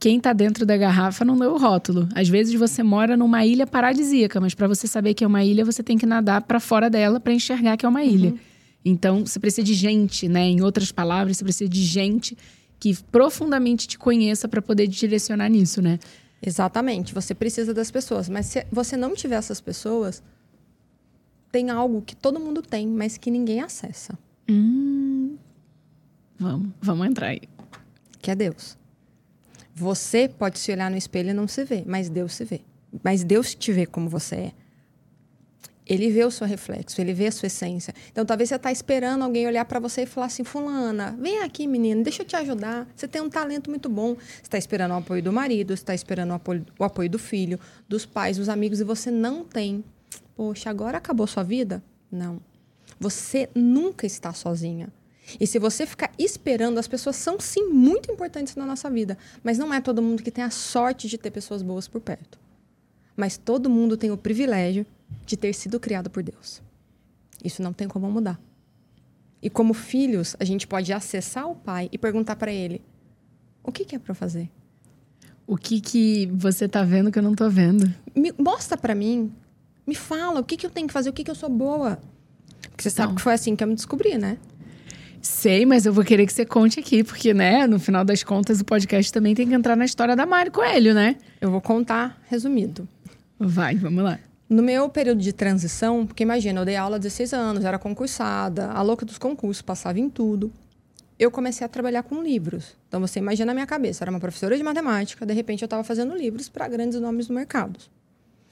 quem 0.00 0.16
está 0.16 0.32
dentro 0.32 0.66
da 0.66 0.76
garrafa 0.76 1.24
não 1.24 1.38
lê 1.38 1.46
o 1.46 1.56
rótulo. 1.56 2.08
Às 2.12 2.28
vezes 2.28 2.54
você 2.54 2.82
mora 2.82 3.16
numa 3.16 3.46
ilha 3.46 3.68
paradisíaca, 3.68 4.40
mas 4.40 4.52
para 4.52 4.66
você 4.66 4.88
saber 4.88 5.14
que 5.14 5.22
é 5.22 5.26
uma 5.28 5.44
ilha, 5.44 5.64
você 5.64 5.84
tem 5.84 5.96
que 5.96 6.04
nadar 6.04 6.42
para 6.42 6.58
fora 6.58 6.90
dela 6.90 7.20
para 7.20 7.32
enxergar 7.32 7.76
que 7.76 7.86
é 7.86 7.88
uma 7.88 8.02
ilha. 8.02 8.30
Uhum. 8.30 8.38
Então, 8.84 9.24
você 9.24 9.38
precisa 9.38 9.64
de 9.64 9.74
gente, 9.74 10.26
né? 10.26 10.48
Em 10.48 10.60
outras 10.60 10.90
palavras, 10.90 11.36
você 11.36 11.44
precisa 11.44 11.70
de 11.70 11.84
gente 11.84 12.36
que 12.80 12.92
profundamente 13.12 13.86
te 13.86 13.96
conheça 13.96 14.48
para 14.48 14.60
poder 14.60 14.88
te 14.88 14.98
direcionar 14.98 15.48
nisso, 15.48 15.80
né? 15.80 16.00
Exatamente. 16.44 17.14
Você 17.14 17.32
precisa 17.32 17.72
das 17.72 17.92
pessoas, 17.92 18.28
mas 18.28 18.46
se 18.46 18.66
você 18.72 18.96
não 18.96 19.14
tiver 19.14 19.36
essas 19.36 19.60
pessoas, 19.60 20.20
tem 21.52 21.70
algo 21.70 22.02
que 22.02 22.16
todo 22.16 22.40
mundo 22.40 22.60
tem, 22.60 22.88
mas 22.88 23.16
que 23.16 23.30
ninguém 23.30 23.60
acessa. 23.60 24.18
Hum, 24.48 25.36
vamos, 26.38 26.70
vamos 26.80 27.06
entrar 27.06 27.28
aí. 27.28 27.42
Que 28.20 28.30
é 28.30 28.34
Deus. 28.34 28.76
Você 29.74 30.28
pode 30.28 30.58
se 30.58 30.72
olhar 30.72 30.90
no 30.90 30.96
espelho 30.96 31.30
e 31.30 31.34
não 31.34 31.46
se 31.46 31.64
ver, 31.64 31.84
mas 31.86 32.08
Deus 32.08 32.34
se 32.34 32.44
vê. 32.44 32.62
Mas 33.02 33.22
Deus 33.22 33.54
te 33.54 33.72
vê 33.72 33.84
como 33.84 34.08
você 34.08 34.34
é. 34.36 34.52
Ele 35.86 36.10
vê 36.10 36.24
o 36.24 36.30
seu 36.32 36.46
reflexo, 36.46 37.00
ele 37.00 37.12
vê 37.12 37.28
a 37.28 37.32
sua 37.32 37.46
essência. 37.46 37.94
Então, 38.10 38.26
talvez 38.26 38.48
você 38.48 38.56
está 38.56 38.72
esperando 38.72 39.22
alguém 39.22 39.46
olhar 39.46 39.64
para 39.64 39.78
você 39.78 40.02
e 40.02 40.06
falar 40.06 40.26
assim: 40.26 40.42
Fulana, 40.42 41.16
vem 41.20 41.42
aqui, 41.42 41.66
menina, 41.68 42.02
deixa 42.02 42.22
eu 42.22 42.26
te 42.26 42.34
ajudar. 42.34 42.88
Você 42.96 43.06
tem 43.06 43.22
um 43.22 43.30
talento 43.30 43.70
muito 43.70 43.88
bom. 43.88 44.16
Você 44.16 44.42
está 44.42 44.58
esperando 44.58 44.90
o 44.90 44.94
apoio 44.94 45.22
do 45.22 45.32
marido, 45.32 45.76
você 45.76 45.82
está 45.82 45.94
esperando 45.94 46.30
o 46.30 46.34
apoio, 46.34 46.66
o 46.76 46.82
apoio 46.82 47.08
do 47.08 47.20
filho, 47.20 47.60
dos 47.88 48.04
pais, 48.04 48.36
dos 48.36 48.48
amigos, 48.48 48.80
e 48.80 48.84
você 48.84 49.12
não 49.12 49.44
tem. 49.44 49.84
Poxa, 50.34 50.70
agora 50.70 50.98
acabou 50.98 51.26
sua 51.26 51.44
vida? 51.44 51.80
Não. 52.10 52.40
Você 52.98 53.48
nunca 53.54 54.06
está 54.06 54.32
sozinha. 54.32 54.88
E 55.40 55.46
se 55.46 55.58
você 55.58 55.86
ficar 55.86 56.12
esperando, 56.18 56.78
as 56.78 56.86
pessoas 56.86 57.16
são 57.16 57.40
sim 57.40 57.68
muito 57.68 58.10
importantes 58.10 58.54
na 58.54 58.64
nossa 58.64 58.88
vida, 58.88 59.18
mas 59.42 59.58
não 59.58 59.72
é 59.72 59.80
todo 59.80 60.02
mundo 60.02 60.22
que 60.22 60.30
tem 60.30 60.44
a 60.44 60.50
sorte 60.50 61.08
de 61.08 61.18
ter 61.18 61.30
pessoas 61.30 61.62
boas 61.62 61.88
por 61.88 62.00
perto. 62.00 62.38
Mas 63.16 63.36
todo 63.36 63.70
mundo 63.70 63.96
tem 63.96 64.10
o 64.10 64.16
privilégio 64.16 64.86
de 65.24 65.36
ter 65.36 65.52
sido 65.52 65.80
criado 65.80 66.10
por 66.10 66.22
Deus. 66.22 66.62
Isso 67.42 67.62
não 67.62 67.72
tem 67.72 67.88
como 67.88 68.10
mudar. 68.10 68.40
E 69.42 69.50
como 69.50 69.74
filhos, 69.74 70.36
a 70.38 70.44
gente 70.44 70.66
pode 70.66 70.92
acessar 70.92 71.48
o 71.48 71.54
pai 71.54 71.88
e 71.92 71.98
perguntar 71.98 72.36
para 72.36 72.52
ele: 72.52 72.82
o 73.62 73.72
que, 73.72 73.84
que 73.84 73.96
é 73.96 73.98
para 73.98 74.14
fazer? 74.14 74.50
O 75.46 75.56
que 75.56 75.80
que 75.80 76.26
você 76.34 76.68
tá 76.68 76.82
vendo 76.82 77.10
que 77.10 77.18
eu 77.18 77.22
não 77.22 77.34
tô 77.34 77.48
vendo? 77.48 77.92
Me, 78.14 78.32
mostra 78.38 78.76
para 78.76 78.94
mim 78.94 79.32
me 79.86 79.94
fala, 79.94 80.40
o 80.40 80.44
que, 80.44 80.56
que 80.56 80.66
eu 80.66 80.70
tenho 80.70 80.88
que 80.88 80.92
fazer? 80.92 81.08
O 81.08 81.12
que, 81.12 81.22
que 81.22 81.30
eu 81.30 81.34
sou 81.34 81.48
boa? 81.48 82.00
Porque 82.70 82.82
você 82.82 82.90
sabe 82.90 83.10
não. 83.10 83.16
que 83.16 83.22
foi 83.22 83.32
assim 83.32 83.54
que 83.54 83.62
eu 83.62 83.68
me 83.68 83.74
descobri, 83.74 84.18
né? 84.18 84.36
Sei, 85.26 85.66
mas 85.66 85.84
eu 85.84 85.92
vou 85.92 86.04
querer 86.04 86.24
que 86.24 86.32
você 86.32 86.46
conte 86.46 86.78
aqui, 86.78 87.02
porque, 87.02 87.34
né, 87.34 87.66
no 87.66 87.80
final 87.80 88.04
das 88.04 88.22
contas, 88.22 88.60
o 88.60 88.64
podcast 88.64 89.12
também 89.12 89.34
tem 89.34 89.46
que 89.46 89.52
entrar 89.52 89.74
na 89.74 89.84
história 89.84 90.14
da 90.14 90.24
Mari 90.24 90.52
Coelho, 90.52 90.94
né? 90.94 91.16
Eu 91.40 91.50
vou 91.50 91.60
contar 91.60 92.22
resumido. 92.28 92.88
Vai, 93.36 93.74
vamos 93.74 94.04
lá. 94.04 94.20
No 94.48 94.62
meu 94.62 94.88
período 94.88 95.20
de 95.20 95.32
transição, 95.32 96.06
porque 96.06 96.22
imagina, 96.22 96.60
eu 96.60 96.64
dei 96.64 96.76
aula 96.76 96.94
há 96.94 96.98
16 97.00 97.32
anos, 97.32 97.64
era 97.64 97.76
concursada, 97.76 98.70
a 98.70 98.80
louca 98.82 99.04
dos 99.04 99.18
concursos, 99.18 99.60
passava 99.62 99.98
em 99.98 100.08
tudo. 100.08 100.52
Eu 101.18 101.28
comecei 101.28 101.64
a 101.64 101.68
trabalhar 101.68 102.04
com 102.04 102.22
livros. 102.22 102.76
Então 102.86 103.00
você 103.00 103.18
imagina 103.18 103.50
a 103.50 103.54
minha 103.54 103.66
cabeça, 103.66 104.04
era 104.04 104.10
uma 104.12 104.20
professora 104.20 104.56
de 104.56 104.62
matemática, 104.62 105.26
de 105.26 105.34
repente 105.34 105.60
eu 105.60 105.66
estava 105.66 105.82
fazendo 105.82 106.14
livros 106.14 106.48
para 106.48 106.68
grandes 106.68 107.00
nomes 107.00 107.26
do 107.26 107.34
mercado. 107.34 107.80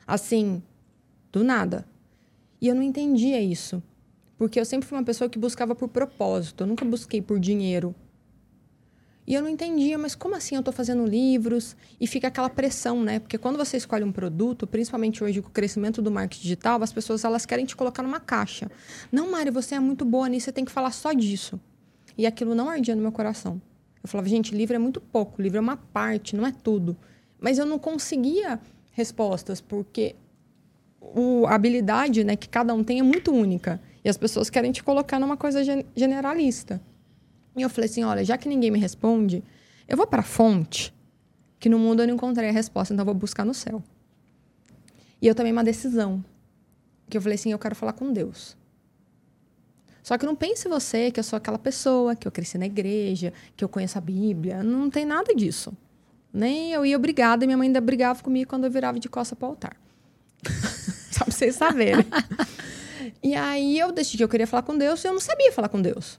Assim, 0.05 0.61
do 1.31 1.45
nada. 1.45 1.87
E 2.61 2.67
eu 2.67 2.75
não 2.75 2.83
entendia 2.83 3.41
isso. 3.41 3.81
Porque 4.37 4.59
eu 4.59 4.65
sempre 4.65 4.87
fui 4.89 4.99
uma 4.99 5.05
pessoa 5.05 5.29
que 5.31 5.39
buscava 5.39 5.75
por 5.75 5.89
propósito, 5.89 6.65
eu 6.65 6.67
nunca 6.67 6.85
busquei 6.85 7.23
por 7.23 7.39
dinheiro. 7.39 7.95
E 9.27 9.33
eu 9.33 9.41
não 9.41 9.49
entendia, 9.49 9.97
mas 9.97 10.15
como 10.15 10.35
assim 10.35 10.55
eu 10.55 10.59
estou 10.59 10.73
fazendo 10.73 11.07
livros? 11.07 11.75
E 11.99 12.07
fica 12.07 12.29
aquela 12.29 12.51
pressão, 12.51 13.03
né? 13.03 13.19
Porque 13.19 13.39
quando 13.39 13.57
você 13.57 13.79
escolhe 13.79 14.05
um 14.05 14.13
produto, 14.13 14.67
principalmente 14.67 15.25
hoje 15.25 15.41
com 15.41 15.49
o 15.49 15.51
crescimento 15.51 16.03
do 16.03 16.11
marketing 16.11 16.43
digital, 16.43 16.83
as 16.83 16.93
pessoas 16.93 17.25
elas 17.25 17.47
querem 17.47 17.65
te 17.65 17.75
colocar 17.75 18.03
numa 18.03 18.21
caixa. 18.21 18.71
Não, 19.11 19.31
Mari, 19.31 19.51
você 19.51 19.77
é 19.77 19.81
muito 19.81 20.05
boa 20.05 20.29
nisso, 20.29 20.45
você 20.47 20.53
tem 20.53 20.65
que 20.65 20.71
falar 20.71 20.91
só 20.91 21.13
disso. 21.15 21.59
E 22.19 22.27
aquilo 22.27 22.55
não 22.55 22.69
ardia 22.69 22.95
no 22.95 23.01
meu 23.01 23.13
coração. 23.13 23.61
Eu 24.03 24.09
falava, 24.09 24.29
gente, 24.29 24.55
livro 24.55 24.77
é 24.77 24.79
muito 24.79 25.01
pouco, 25.01 25.41
livro 25.41 25.57
é 25.57 25.61
uma 25.61 25.79
parte, 25.79 26.37
não 26.37 26.47
é 26.47 26.53
tudo. 26.53 26.95
Mas 27.41 27.59
eu 27.59 27.65
não 27.65 27.79
conseguia 27.79 28.61
respostas, 28.93 29.63
porque 29.63 30.15
a 31.49 31.55
habilidade 31.55 32.25
né, 32.25 32.37
que 32.37 32.49
cada 32.49 32.75
um 32.75 32.85
tem 32.85 33.01
é 33.01 33.03
muito 33.03 33.33
única. 33.33 33.81
E 34.05 34.09
as 34.09 34.19
pessoas 34.19 34.51
querem 34.51 34.71
te 34.71 34.85
colocar 34.85 35.19
numa 35.19 35.37
coisa 35.37 35.63
generalista. 35.97 36.81
E 37.57 37.63
eu 37.63 37.71
falei 37.71 37.89
assim: 37.89 38.05
olha, 38.05 38.25
já 38.25 38.37
que 38.37 38.49
ninguém 38.49 38.71
me 38.71 38.79
responde, 38.79 39.43
eu 39.89 39.97
vou 39.97 40.07
para 40.07 40.21
a 40.21 40.25
fonte, 40.25 40.95
que 41.59 41.69
no 41.69 41.79
mundo 41.79 42.03
eu 42.03 42.07
não 42.07 42.15
encontrei 42.15 42.51
a 42.51 42.53
resposta, 42.53 42.93
então 42.93 43.03
eu 43.03 43.07
vou 43.07 43.15
buscar 43.15 43.45
no 43.45 43.55
céu. 43.55 43.83
E 45.23 45.27
eu 45.27 45.35
tomei 45.35 45.53
uma 45.53 45.65
decisão. 45.65 46.23
Que 47.09 47.17
eu 47.17 47.23
falei 47.23 47.37
assim: 47.37 47.53
eu 47.53 47.59
quero 47.59 47.75
falar 47.75 47.95
com 47.95 48.13
Deus. 48.13 48.57
Só 50.03 50.19
que 50.19 50.27
não 50.27 50.37
pense 50.37 50.69
você 50.69 51.11
que 51.11 51.19
eu 51.19 51.25
sou 51.25 51.39
aquela 51.39 51.59
pessoa, 51.59 52.15
que 52.15 52.29
eu 52.29 52.33
cresci 52.33 52.59
na 52.59 52.67
igreja, 52.67 53.33
que 53.57 53.65
eu 53.65 53.69
conheço 53.71 53.97
a 53.97 54.03
Bíblia. 54.03 54.63
Não 54.63 54.91
tem 54.91 55.07
nada 55.07 55.35
disso. 55.35 55.73
Nem 56.31 56.73
eu 56.73 56.85
ia 56.85 56.97
obrigada, 56.97 57.45
e 57.45 57.47
minha 57.47 57.57
mãe 57.57 57.69
ainda 57.69 57.81
brigava 57.81 58.23
comigo 58.23 58.51
quando 58.51 58.65
eu 58.65 58.71
virava 58.71 59.01
de 59.01 59.09
costa 59.09 59.35
para 59.35 59.47
o 59.47 59.51
altar. 59.53 59.77
Só 61.11 61.25
pra 61.25 61.33
vocês 61.33 61.55
saberem. 61.55 62.05
e 63.23 63.35
aí 63.35 63.79
eu 63.79 63.93
decidi 63.93 64.19
que 64.19 64.25
eu 64.25 64.29
queria 64.29 64.47
falar 64.47 64.63
com 64.63 64.77
Deus 64.77 65.03
e 65.05 65.09
eu 65.09 65.13
não 65.13 65.21
sabia 65.21 65.53
falar 65.53 65.69
com 65.69 65.81
Deus. 65.81 66.19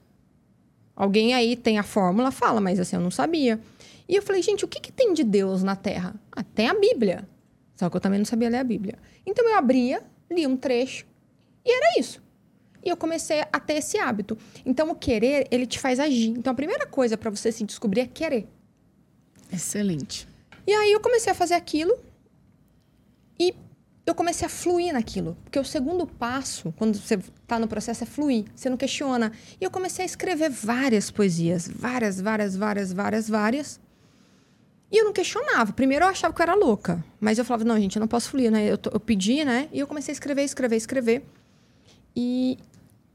Alguém 0.96 1.34
aí 1.34 1.56
tem 1.56 1.78
a 1.78 1.84
fórmula, 1.84 2.32
fala, 2.32 2.62
mas 2.62 2.80
assim, 2.80 2.96
eu 2.96 3.02
não 3.02 3.12
sabia. 3.12 3.60
E 4.08 4.16
eu 4.16 4.22
falei, 4.22 4.42
gente, 4.42 4.64
o 4.64 4.68
que, 4.68 4.80
que 4.80 4.92
tem 4.92 5.14
de 5.14 5.24
Deus 5.24 5.64
na 5.64 5.76
Terra? 5.76 6.16
Ah, 6.32 6.44
tem 6.44 6.68
a 6.68 6.74
Bíblia. 6.74 7.28
Só 7.76 7.90
que 7.90 7.98
eu 7.98 8.02
também 8.02 8.20
não 8.20 8.26
sabia 8.26 8.50
ler 8.50 8.60
a 8.60 8.64
Bíblia. 8.64 8.98
Então 9.26 9.48
eu 9.50 9.58
abria, 9.58 10.02
lia 10.32 10.48
um 10.48 10.56
trecho 10.56 11.06
e 11.66 11.72
era 11.72 12.00
isso. 12.00 12.24
E 12.84 12.90
eu 12.90 12.96
comecei 12.96 13.42
a 13.52 13.60
ter 13.60 13.74
esse 13.74 13.98
hábito. 13.98 14.38
Então 14.66 14.90
o 14.92 14.96
querer, 14.96 15.48
ele 15.50 15.66
te 15.66 15.80
faz 15.80 16.00
agir. 16.00 16.30
Então 16.30 16.54
a 16.54 16.56
primeira 16.56 16.86
coisa 16.86 17.18
para 17.18 17.32
você 17.32 17.52
se 17.52 17.64
descobrir 17.64 18.02
é 18.02 18.06
querer. 18.06 18.48
Excelente. 19.52 20.28
E 20.68 20.72
aí 20.72 20.92
eu 20.92 21.00
comecei 21.00 21.32
a 21.32 21.36
fazer 21.36 21.56
aquilo 21.56 21.98
e 23.40 23.54
eu 24.06 24.14
comecei 24.14 24.46
a 24.46 24.50
fluir 24.50 24.94
naquilo. 24.94 25.36
Porque 25.44 25.58
o 25.58 25.64
segundo 25.64 26.06
passo, 26.06 26.74
quando 26.78 26.98
você 26.98 27.16
está 27.16 27.58
no 27.58 27.68
processo, 27.68 28.04
é 28.04 28.08
fluir. 28.08 28.46
Você 28.56 28.70
não 28.70 28.78
questiona. 28.78 29.32
E 29.60 29.64
eu 29.64 29.72
comecei 29.72 30.04
a 30.04 30.06
escrever 30.06 30.50
várias 30.50 31.10
poesias. 31.10 31.68
Várias, 31.68 32.22
várias, 32.22 32.56
várias, 32.56 32.94
várias, 32.94 33.30
várias. 33.30 33.80
E 34.92 34.98
eu 34.98 35.06
não 35.06 35.14
questionava. 35.14 35.74
Primeiro 35.74 36.06
eu 36.06 36.10
achava 36.10 36.34
que 36.34 36.42
eu 36.42 36.44
era 36.44 36.54
louca. 36.54 37.04
Mas 37.20 37.40
eu 37.40 37.46
falava, 37.46 37.64
não, 37.64 37.80
gente, 37.80 37.96
eu 37.96 38.00
não 38.00 38.08
posso 38.08 38.30
fluir, 38.30 38.52
né? 38.52 38.66
Eu, 38.68 38.78
eu 38.94 39.00
pedi, 39.00 39.44
né? 39.44 39.68
E 39.74 39.80
eu 39.80 39.88
comecei 39.88 40.12
a 40.12 40.14
escrever, 40.14 40.44
escrever, 40.44 40.76
escrever. 40.76 41.26
E 42.16 42.60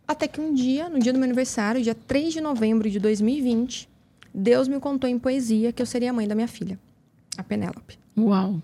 até 0.09 0.27
que 0.27 0.41
um 0.41 0.53
dia, 0.53 0.89
no 0.89 0.99
dia 0.99 1.13
do 1.13 1.21
meu 1.21 1.27
aniversário, 1.27 1.81
dia 1.81 1.95
3 1.95 2.33
de 2.33 2.41
novembro 2.41 2.91
de 2.91 2.99
2020, 2.99 3.89
Deus 4.35 4.67
me 4.67 4.81
contou 4.81 5.09
em 5.09 5.19
poesia 5.19 5.73
que 5.73 5.81
eu 5.81 5.87
seria 5.87 6.11
a 6.11 6.13
mãe 6.13 6.27
da 6.27 6.35
minha 6.35 6.49
filha, 6.49 6.79
a 7.37 7.45
Penélope. 7.45 7.97
Uau! 8.19 8.61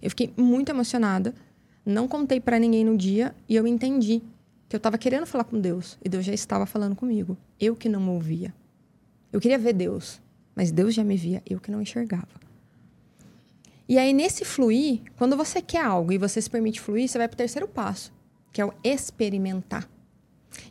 Eu 0.00 0.10
fiquei 0.10 0.32
muito 0.36 0.68
emocionada. 0.68 1.34
Não 1.84 2.08
contei 2.08 2.40
para 2.40 2.58
ninguém 2.58 2.84
no 2.84 2.96
dia 2.96 3.34
e 3.48 3.54
eu 3.54 3.66
entendi 3.66 4.22
que 4.68 4.74
eu 4.74 4.78
estava 4.78 4.96
querendo 4.96 5.26
falar 5.26 5.44
com 5.44 5.60
Deus 5.60 5.98
e 6.02 6.08
Deus 6.08 6.24
já 6.24 6.32
estava 6.32 6.66
falando 6.66 6.96
comigo. 6.96 7.36
Eu 7.60 7.76
que 7.76 7.88
não 7.88 8.08
ouvia. 8.08 8.54
Eu 9.32 9.40
queria 9.40 9.58
ver 9.58 9.74
Deus, 9.74 10.20
mas 10.54 10.70
Deus 10.70 10.94
já 10.94 11.04
me 11.04 11.16
via, 11.16 11.42
eu 11.48 11.60
que 11.60 11.70
não 11.70 11.82
enxergava. 11.82 12.28
E 13.86 13.98
aí, 13.98 14.14
nesse 14.14 14.44
fluir, 14.44 15.02
quando 15.16 15.36
você 15.36 15.60
quer 15.60 15.84
algo 15.84 16.10
e 16.10 16.18
você 16.18 16.40
se 16.40 16.48
permite 16.48 16.80
fluir, 16.80 17.06
você 17.06 17.18
vai 17.18 17.28
para 17.28 17.34
o 17.34 17.38
terceiro 17.38 17.68
passo, 17.68 18.12
que 18.50 18.60
é 18.60 18.64
o 18.64 18.72
experimentar. 18.82 19.86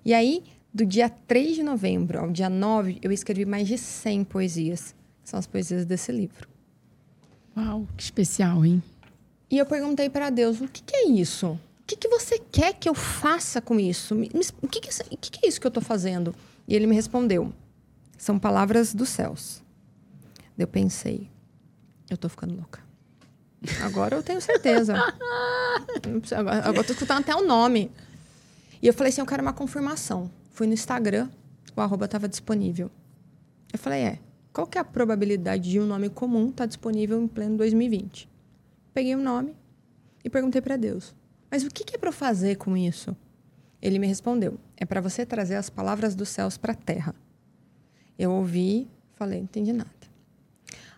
E 0.03 0.13
aí, 0.13 0.43
do 0.73 0.85
dia 0.85 1.09
3 1.09 1.55
de 1.55 1.63
novembro 1.63 2.19
ao 2.19 2.31
dia 2.31 2.49
9, 2.49 2.97
eu 3.03 3.11
escrevi 3.11 3.45
mais 3.45 3.67
de 3.67 3.77
100 3.77 4.23
poesias. 4.23 4.95
São 5.23 5.37
as 5.37 5.45
poesias 5.45 5.85
desse 5.85 6.11
livro. 6.11 6.49
Uau, 7.55 7.87
que 7.95 8.01
especial, 8.01 8.65
hein? 8.65 8.81
E 9.53 9.57
eu 9.59 9.67
perguntei 9.67 10.09
para 10.09 10.31
Deus: 10.31 10.59
o 10.61 10.67
que, 10.67 10.81
que, 10.81 10.95
é 10.95 11.09
isso? 11.09 11.51
O 11.51 11.59
que, 11.85 11.95
que 11.95 12.07
você 12.07 12.39
quer 12.39 12.73
que 12.73 12.89
eu 12.89 12.95
faça 12.95 13.61
com 13.61 13.79
isso? 13.79 14.15
O 14.59 14.67
que, 14.67 14.81
que, 14.81 14.89
é 15.45 15.47
isso 15.47 15.61
que 15.61 15.67
eu 15.67 15.69
estou 15.69 15.83
fazendo? 15.83 16.33
E 16.67 16.75
ele 16.75 16.87
me 16.87 16.95
respondeu: 16.95 17.53
são 18.17 18.39
palavras 18.39 18.95
dos 18.95 19.09
céus. 19.09 19.61
Eu 20.57 20.67
pensei: 20.67 21.29
eu 22.09 22.15
estou 22.15 22.31
ficando 22.31 22.55
louca. 22.55 22.81
Agora 23.83 24.15
eu 24.15 24.23
tenho 24.23 24.41
certeza. 24.41 24.95
agora, 26.35 26.67
eu 26.69 26.83
tô 26.83 26.93
escutando 26.93 27.19
até 27.19 27.35
o 27.35 27.45
nome. 27.45 27.91
E 28.81 28.87
eu 28.87 28.93
falei 28.95 29.11
assim: 29.11 29.21
eu 29.21 29.27
quero 29.27 29.43
uma 29.43 29.53
confirmação. 29.53 30.31
Fui 30.49 30.65
no 30.65 30.73
Instagram, 30.73 31.29
o 31.75 31.81
arroba 31.81 32.05
estava 32.05 32.27
disponível. 32.27 32.89
Eu 33.71 33.77
falei: 33.77 34.01
é, 34.01 34.19
qual 34.51 34.65
que 34.65 34.79
é 34.79 34.81
a 34.81 34.83
probabilidade 34.83 35.69
de 35.69 35.79
um 35.79 35.85
nome 35.85 36.09
comum 36.09 36.45
estar 36.45 36.63
tá 36.63 36.65
disponível 36.65 37.21
em 37.21 37.27
pleno 37.27 37.55
2020? 37.55 38.32
Peguei 38.93 39.15
o 39.15 39.21
nome 39.21 39.55
e 40.23 40.29
perguntei 40.29 40.61
para 40.61 40.77
Deus: 40.77 41.15
Mas 41.49 41.63
o 41.63 41.69
que 41.69 41.95
é 41.95 41.97
para 41.97 42.09
eu 42.09 42.13
fazer 42.13 42.55
com 42.55 42.77
isso? 42.77 43.15
Ele 43.81 43.99
me 43.99 44.07
respondeu: 44.07 44.57
É 44.77 44.85
para 44.85 45.01
você 45.01 45.25
trazer 45.25 45.55
as 45.55 45.69
palavras 45.69 46.15
dos 46.15 46.29
céus 46.29 46.57
para 46.57 46.73
a 46.73 46.75
terra. 46.75 47.13
Eu 48.17 48.31
ouvi, 48.31 48.87
falei: 49.15 49.39
Não 49.39 49.45
entendi 49.45 49.73
nada. 49.73 49.91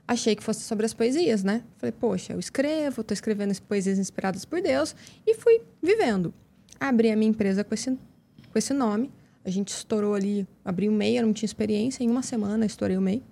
Achei 0.07 0.35
que 0.35 0.43
fosse 0.43 0.61
sobre 0.61 0.85
as 0.85 0.93
poesias, 0.93 1.43
né? 1.43 1.63
Falei: 1.77 1.91
Poxa, 1.91 2.33
eu 2.33 2.39
escrevo, 2.39 3.01
estou 3.01 3.13
escrevendo 3.13 3.59
poesias 3.63 3.97
inspiradas 3.97 4.45
por 4.45 4.61
Deus 4.61 4.95
e 5.25 5.33
fui 5.33 5.61
vivendo. 5.81 6.33
Abri 6.79 7.09
a 7.09 7.15
minha 7.15 7.29
empresa 7.29 7.63
com 7.63 7.73
esse, 7.73 7.89
com 7.89 8.57
esse 8.57 8.73
nome. 8.73 9.11
A 9.43 9.49
gente 9.49 9.69
estourou 9.69 10.13
ali, 10.13 10.47
abri 10.63 10.89
o 10.89 10.91
MEI, 10.91 11.19
eu 11.19 11.25
não 11.25 11.33
tinha 11.33 11.45
experiência. 11.45 12.03
Em 12.03 12.09
uma 12.09 12.21
semana, 12.21 12.65
estourei 12.65 12.97
o 12.97 13.01
MEI. 13.01 13.23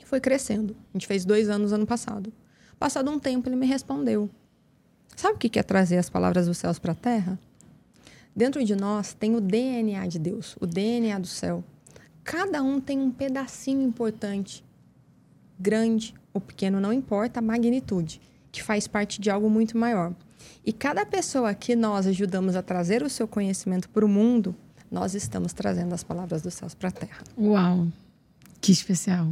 E 0.00 0.06
foi 0.06 0.20
crescendo. 0.20 0.76
A 0.94 0.98
gente 0.98 1.06
fez 1.06 1.24
dois 1.24 1.50
anos 1.50 1.72
ano 1.72 1.86
passado. 1.86 2.32
Passado 2.82 3.12
um 3.12 3.18
tempo, 3.20 3.48
ele 3.48 3.54
me 3.54 3.64
respondeu: 3.64 4.28
Sabe 5.14 5.36
o 5.36 5.38
que 5.38 5.56
é 5.56 5.62
trazer 5.62 5.98
as 5.98 6.10
palavras 6.10 6.48
dos 6.48 6.58
céus 6.58 6.80
para 6.80 6.90
a 6.90 6.96
terra? 6.96 7.38
Dentro 8.34 8.64
de 8.64 8.74
nós 8.74 9.14
tem 9.14 9.36
o 9.36 9.40
DNA 9.40 10.04
de 10.08 10.18
Deus, 10.18 10.56
o 10.60 10.66
DNA 10.66 11.16
do 11.20 11.28
céu. 11.28 11.62
Cada 12.24 12.60
um 12.60 12.80
tem 12.80 12.98
um 12.98 13.12
pedacinho 13.12 13.82
importante, 13.82 14.64
grande 15.60 16.12
ou 16.34 16.40
pequeno, 16.40 16.80
não 16.80 16.92
importa 16.92 17.38
a 17.38 17.40
magnitude, 17.40 18.20
que 18.50 18.60
faz 18.60 18.88
parte 18.88 19.20
de 19.20 19.30
algo 19.30 19.48
muito 19.48 19.78
maior. 19.78 20.12
E 20.66 20.72
cada 20.72 21.06
pessoa 21.06 21.54
que 21.54 21.76
nós 21.76 22.08
ajudamos 22.08 22.56
a 22.56 22.62
trazer 22.62 23.04
o 23.04 23.08
seu 23.08 23.28
conhecimento 23.28 23.88
para 23.90 24.04
o 24.04 24.08
mundo, 24.08 24.56
nós 24.90 25.14
estamos 25.14 25.52
trazendo 25.52 25.94
as 25.94 26.02
palavras 26.02 26.42
dos 26.42 26.54
céus 26.54 26.74
para 26.74 26.88
a 26.88 26.92
terra. 26.92 27.22
Uau! 27.38 27.86
Que 28.60 28.72
especial! 28.72 29.28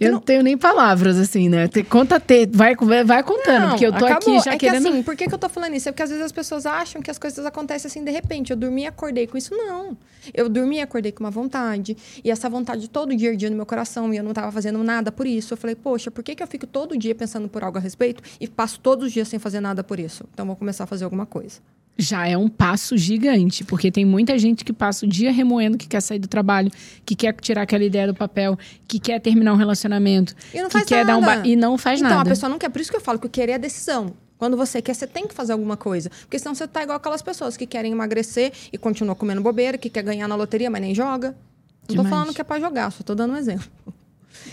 Eu 0.00 0.12
não 0.12 0.20
tenho 0.20 0.42
nem 0.42 0.56
palavras, 0.56 1.18
assim, 1.18 1.48
né? 1.48 1.68
Conta 1.88 2.18
ter, 2.18 2.48
vai, 2.52 2.74
vai 3.04 3.22
contando, 3.22 3.60
não, 3.60 3.68
porque 3.70 3.86
eu 3.86 3.92
tô 3.92 4.06
acabou. 4.06 4.36
aqui 4.36 4.44
já 4.44 4.54
é 4.54 4.58
querendo... 4.58 4.82
Que, 4.82 4.88
assim, 4.88 5.02
por 5.02 5.16
que, 5.16 5.28
que 5.28 5.34
eu 5.34 5.38
tô 5.38 5.48
falando 5.48 5.74
isso? 5.74 5.88
É 5.88 5.92
porque 5.92 6.02
às 6.02 6.10
vezes 6.10 6.24
as 6.24 6.32
pessoas 6.32 6.66
acham 6.66 7.00
que 7.00 7.10
as 7.10 7.18
coisas 7.18 7.44
acontecem 7.44 7.88
assim 7.88 8.04
de 8.04 8.10
repente. 8.10 8.50
Eu 8.50 8.56
dormi 8.56 8.82
e 8.82 8.86
acordei 8.86 9.26
com 9.26 9.36
isso. 9.36 9.54
Não. 9.54 9.96
Eu 10.32 10.48
dormi 10.48 10.76
e 10.76 10.80
acordei 10.80 11.12
com 11.12 11.22
uma 11.22 11.30
vontade. 11.30 11.96
E 12.22 12.30
essa 12.30 12.48
vontade 12.48 12.88
todo 12.88 13.14
dia, 13.14 13.36
dia 13.36 13.50
no 13.50 13.56
meu 13.56 13.66
coração. 13.66 14.12
E 14.12 14.16
eu 14.16 14.24
não 14.24 14.32
tava 14.32 14.50
fazendo 14.50 14.82
nada 14.82 15.12
por 15.12 15.26
isso. 15.26 15.54
Eu 15.54 15.58
falei, 15.58 15.76
poxa, 15.76 16.10
por 16.10 16.22
que, 16.22 16.34
que 16.34 16.42
eu 16.42 16.46
fico 16.46 16.66
todo 16.66 16.96
dia 16.96 17.14
pensando 17.14 17.48
por 17.48 17.62
algo 17.62 17.78
a 17.78 17.80
respeito 17.80 18.22
e 18.40 18.48
passo 18.48 18.80
todos 18.80 19.06
os 19.06 19.12
dias 19.12 19.28
sem 19.28 19.38
fazer 19.38 19.60
nada 19.60 19.84
por 19.84 20.00
isso? 20.00 20.24
Então 20.32 20.46
vou 20.46 20.56
começar 20.56 20.84
a 20.84 20.86
fazer 20.86 21.04
alguma 21.04 21.26
coisa 21.26 21.60
já 21.96 22.26
é 22.26 22.36
um 22.36 22.48
passo 22.48 22.96
gigante, 22.96 23.64
porque 23.64 23.90
tem 23.90 24.04
muita 24.04 24.38
gente 24.38 24.64
que 24.64 24.72
passa 24.72 25.06
o 25.06 25.08
dia 25.08 25.30
remoendo 25.30 25.78
que 25.78 25.86
quer 25.86 26.00
sair 26.00 26.18
do 26.18 26.28
trabalho, 26.28 26.70
que 27.04 27.14
quer 27.14 27.32
tirar 27.34 27.62
aquela 27.62 27.84
ideia 27.84 28.06
do 28.06 28.14
papel, 28.14 28.58
que 28.86 28.98
quer 28.98 29.20
terminar 29.20 29.52
um 29.52 29.56
relacionamento, 29.56 30.34
e 30.52 30.58
não 30.58 30.66
que 30.66 30.72
faz 30.72 30.86
quer 30.86 31.04
nada. 31.04 31.12
dar 31.12 31.18
um 31.18 31.42
ba... 31.42 31.46
e 31.46 31.54
não 31.56 31.78
faz 31.78 32.00
então, 32.00 32.10
nada. 32.10 32.22
Então 32.22 32.32
a 32.32 32.34
pessoa 32.34 32.50
não 32.50 32.58
quer, 32.58 32.68
por 32.68 32.80
isso 32.80 32.90
que 32.90 32.96
eu 32.96 33.00
falo 33.00 33.18
que 33.18 33.26
o 33.26 33.30
querer 33.30 33.52
é 33.52 33.58
decisão. 33.58 34.12
Quando 34.36 34.56
você 34.56 34.82
quer, 34.82 34.94
você 34.94 35.06
tem 35.06 35.26
que 35.26 35.34
fazer 35.34 35.52
alguma 35.52 35.76
coisa. 35.76 36.10
Porque 36.10 36.38
senão 36.38 36.54
você 36.54 36.66
tá 36.66 36.82
igual 36.82 36.96
aquelas 36.96 37.22
pessoas 37.22 37.56
que 37.56 37.66
querem 37.66 37.92
emagrecer 37.92 38.52
e 38.72 38.76
continuam 38.76 39.14
comendo 39.14 39.40
bobeira, 39.40 39.78
que 39.78 39.88
quer 39.88 40.02
ganhar 40.02 40.26
na 40.26 40.34
loteria, 40.34 40.68
mas 40.68 40.82
nem 40.82 40.94
joga. 40.94 41.28
Não 41.28 41.88
Demais. 41.88 42.08
tô 42.08 42.14
falando 42.14 42.34
que 42.34 42.40
é 42.40 42.44
pra 42.44 42.58
jogar, 42.58 42.90
só 42.90 43.02
tô 43.02 43.14
dando 43.14 43.34
um 43.34 43.36
exemplo. 43.36 43.66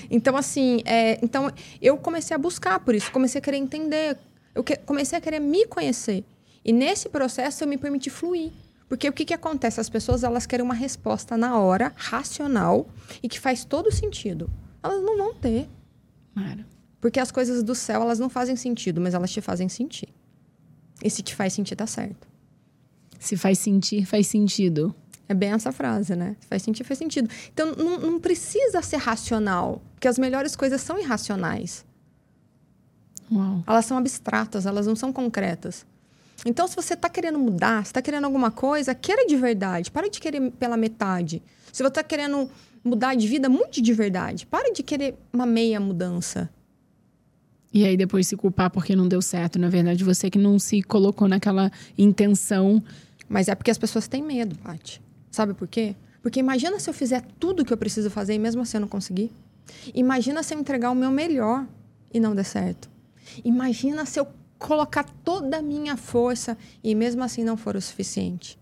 Então, 0.10 0.38
assim, 0.38 0.82
é, 0.86 1.18
então 1.24 1.52
eu 1.82 1.98
comecei 1.98 2.36
a 2.36 2.38
buscar 2.38 2.80
por 2.80 2.94
isso, 2.94 3.12
comecei 3.12 3.40
a 3.40 3.42
querer 3.42 3.58
entender, 3.58 4.18
eu 4.54 4.64
que, 4.64 4.76
comecei 4.76 5.18
a 5.18 5.22
querer 5.22 5.40
me 5.40 5.66
conhecer. 5.66 6.24
E 6.64 6.72
nesse 6.72 7.10
processo 7.10 7.64
eu 7.64 7.68
me 7.68 7.78
permiti 7.78 8.10
fluir. 8.10 8.52
Porque 8.88 9.08
o 9.08 9.14
que, 9.14 9.24
que 9.24 9.34
acontece? 9.34 9.80
As 9.80 9.90
pessoas 9.90 10.24
elas 10.24 10.46
querem 10.46 10.66
uma 10.66 10.74
resposta 10.74 11.38
na 11.38 11.58
hora, 11.58 11.94
racional, 11.96 12.90
e 13.24 13.30
que 13.30 13.40
faz 13.40 13.64
todo 13.64 13.92
sentido. 13.92 14.50
Elas 14.84 15.02
não 15.02 15.18
vão 15.18 15.34
ter. 15.34 15.70
Mara. 16.36 16.66
Porque 17.00 17.20
as 17.20 17.32
coisas 17.32 17.64
do 17.64 17.74
céu, 17.74 18.02
elas 18.02 18.20
não 18.20 18.30
fazem 18.30 18.56
sentido, 18.56 19.00
mas 19.00 19.14
elas 19.14 19.32
te 19.32 19.42
fazem 19.42 19.70
sentir. 19.70 20.10
E 21.04 21.10
se 21.10 21.24
te 21.24 21.36
faz 21.36 21.54
sentir, 21.54 21.76
tá 21.76 21.88
certo. 21.88 22.28
Se 23.18 23.38
faz 23.38 23.60
sentir, 23.60 24.06
faz 24.06 24.28
sentido. 24.28 24.94
É 25.28 25.34
bem 25.34 25.52
essa 25.52 25.72
frase, 25.72 26.16
né? 26.16 26.36
Se 26.40 26.48
faz 26.48 26.62
sentido, 26.62 26.86
faz 26.86 27.00
sentido. 27.00 27.30
Então, 27.54 27.74
não, 27.76 27.98
não 27.98 28.20
precisa 28.20 28.82
ser 28.82 28.98
racional, 28.98 29.82
porque 29.94 30.08
as 30.08 30.20
melhores 30.20 30.56
coisas 30.56 30.82
são 30.82 31.00
irracionais. 31.00 31.86
Uau. 33.32 33.64
Elas 33.66 33.86
são 33.86 33.98
abstratas, 33.98 34.66
elas 34.66 34.86
não 34.86 34.96
são 34.96 35.14
concretas. 35.14 35.86
Então, 36.46 36.68
se 36.68 36.76
você 36.76 36.94
está 36.96 37.08
querendo 37.10 37.38
mudar, 37.38 37.84
se 37.84 37.90
está 37.90 38.02
querendo 38.02 38.26
alguma 38.26 38.50
coisa, 38.50 38.96
queira 38.96 39.26
de 39.28 39.36
verdade. 39.36 39.92
Para 39.92 40.10
de 40.10 40.20
querer 40.20 40.52
pela 40.52 40.76
metade. 40.76 41.42
Se 41.72 41.84
você 41.84 41.88
está 41.88 42.04
querendo 42.04 42.50
mudar 42.84 43.16
de 43.16 43.28
vida, 43.28 43.48
mude 43.48 43.82
de 43.82 43.94
verdade. 43.94 44.46
Para 44.46 44.74
de 44.74 44.82
querer 44.82 45.16
uma 45.32 45.46
meia 45.46 45.80
mudança. 45.80 46.50
E 47.74 47.86
aí 47.86 47.96
depois 47.96 48.28
se 48.28 48.36
culpar 48.36 48.70
porque 48.70 48.96
não 48.96 49.08
deu 49.08 49.22
certo. 49.22 49.58
Na 49.60 49.70
verdade, 49.70 50.04
você 50.04 50.30
que 50.30 50.40
não 50.40 50.60
se 50.60 50.82
colocou 50.82 51.28
naquela 51.28 51.72
intenção. 51.98 52.84
Mas 53.30 53.48
é 53.48 53.56
porque 53.56 53.72
as 53.72 53.78
pessoas 53.78 54.08
têm 54.08 54.24
medo, 54.24 54.58
Paty. 54.58 55.02
Sabe 55.30 55.54
por 55.54 55.68
quê? 55.68 55.96
Porque 56.22 56.40
imagina 56.40 56.80
se 56.80 56.90
eu 56.90 56.94
fizer 56.94 57.24
tudo 57.40 57.62
o 57.62 57.66
que 57.66 57.72
eu 57.72 57.78
preciso 57.78 58.10
fazer 58.10 58.34
e 58.34 58.40
mesmo 58.40 58.62
assim 58.62 58.78
eu 58.78 58.82
não 58.82 58.88
conseguir. 58.88 59.32
Imagina 59.94 60.44
se 60.44 60.54
eu 60.54 60.60
entregar 60.60 60.92
o 60.92 60.96
meu 60.96 61.12
melhor 61.12 61.66
e 62.14 62.20
não 62.20 62.36
der 62.36 62.44
certo. 62.44 62.90
Imagina 63.46 64.06
se 64.06 64.20
eu 64.20 64.28
colocar 64.62 65.04
toda 65.24 65.58
a 65.58 65.62
minha 65.62 65.98
força 65.98 66.58
e 66.84 66.94
mesmo 66.94 67.24
assim 67.24 67.44
não 67.44 67.58
for 67.58 67.76
o 67.76 67.82
suficiente. 67.82 68.58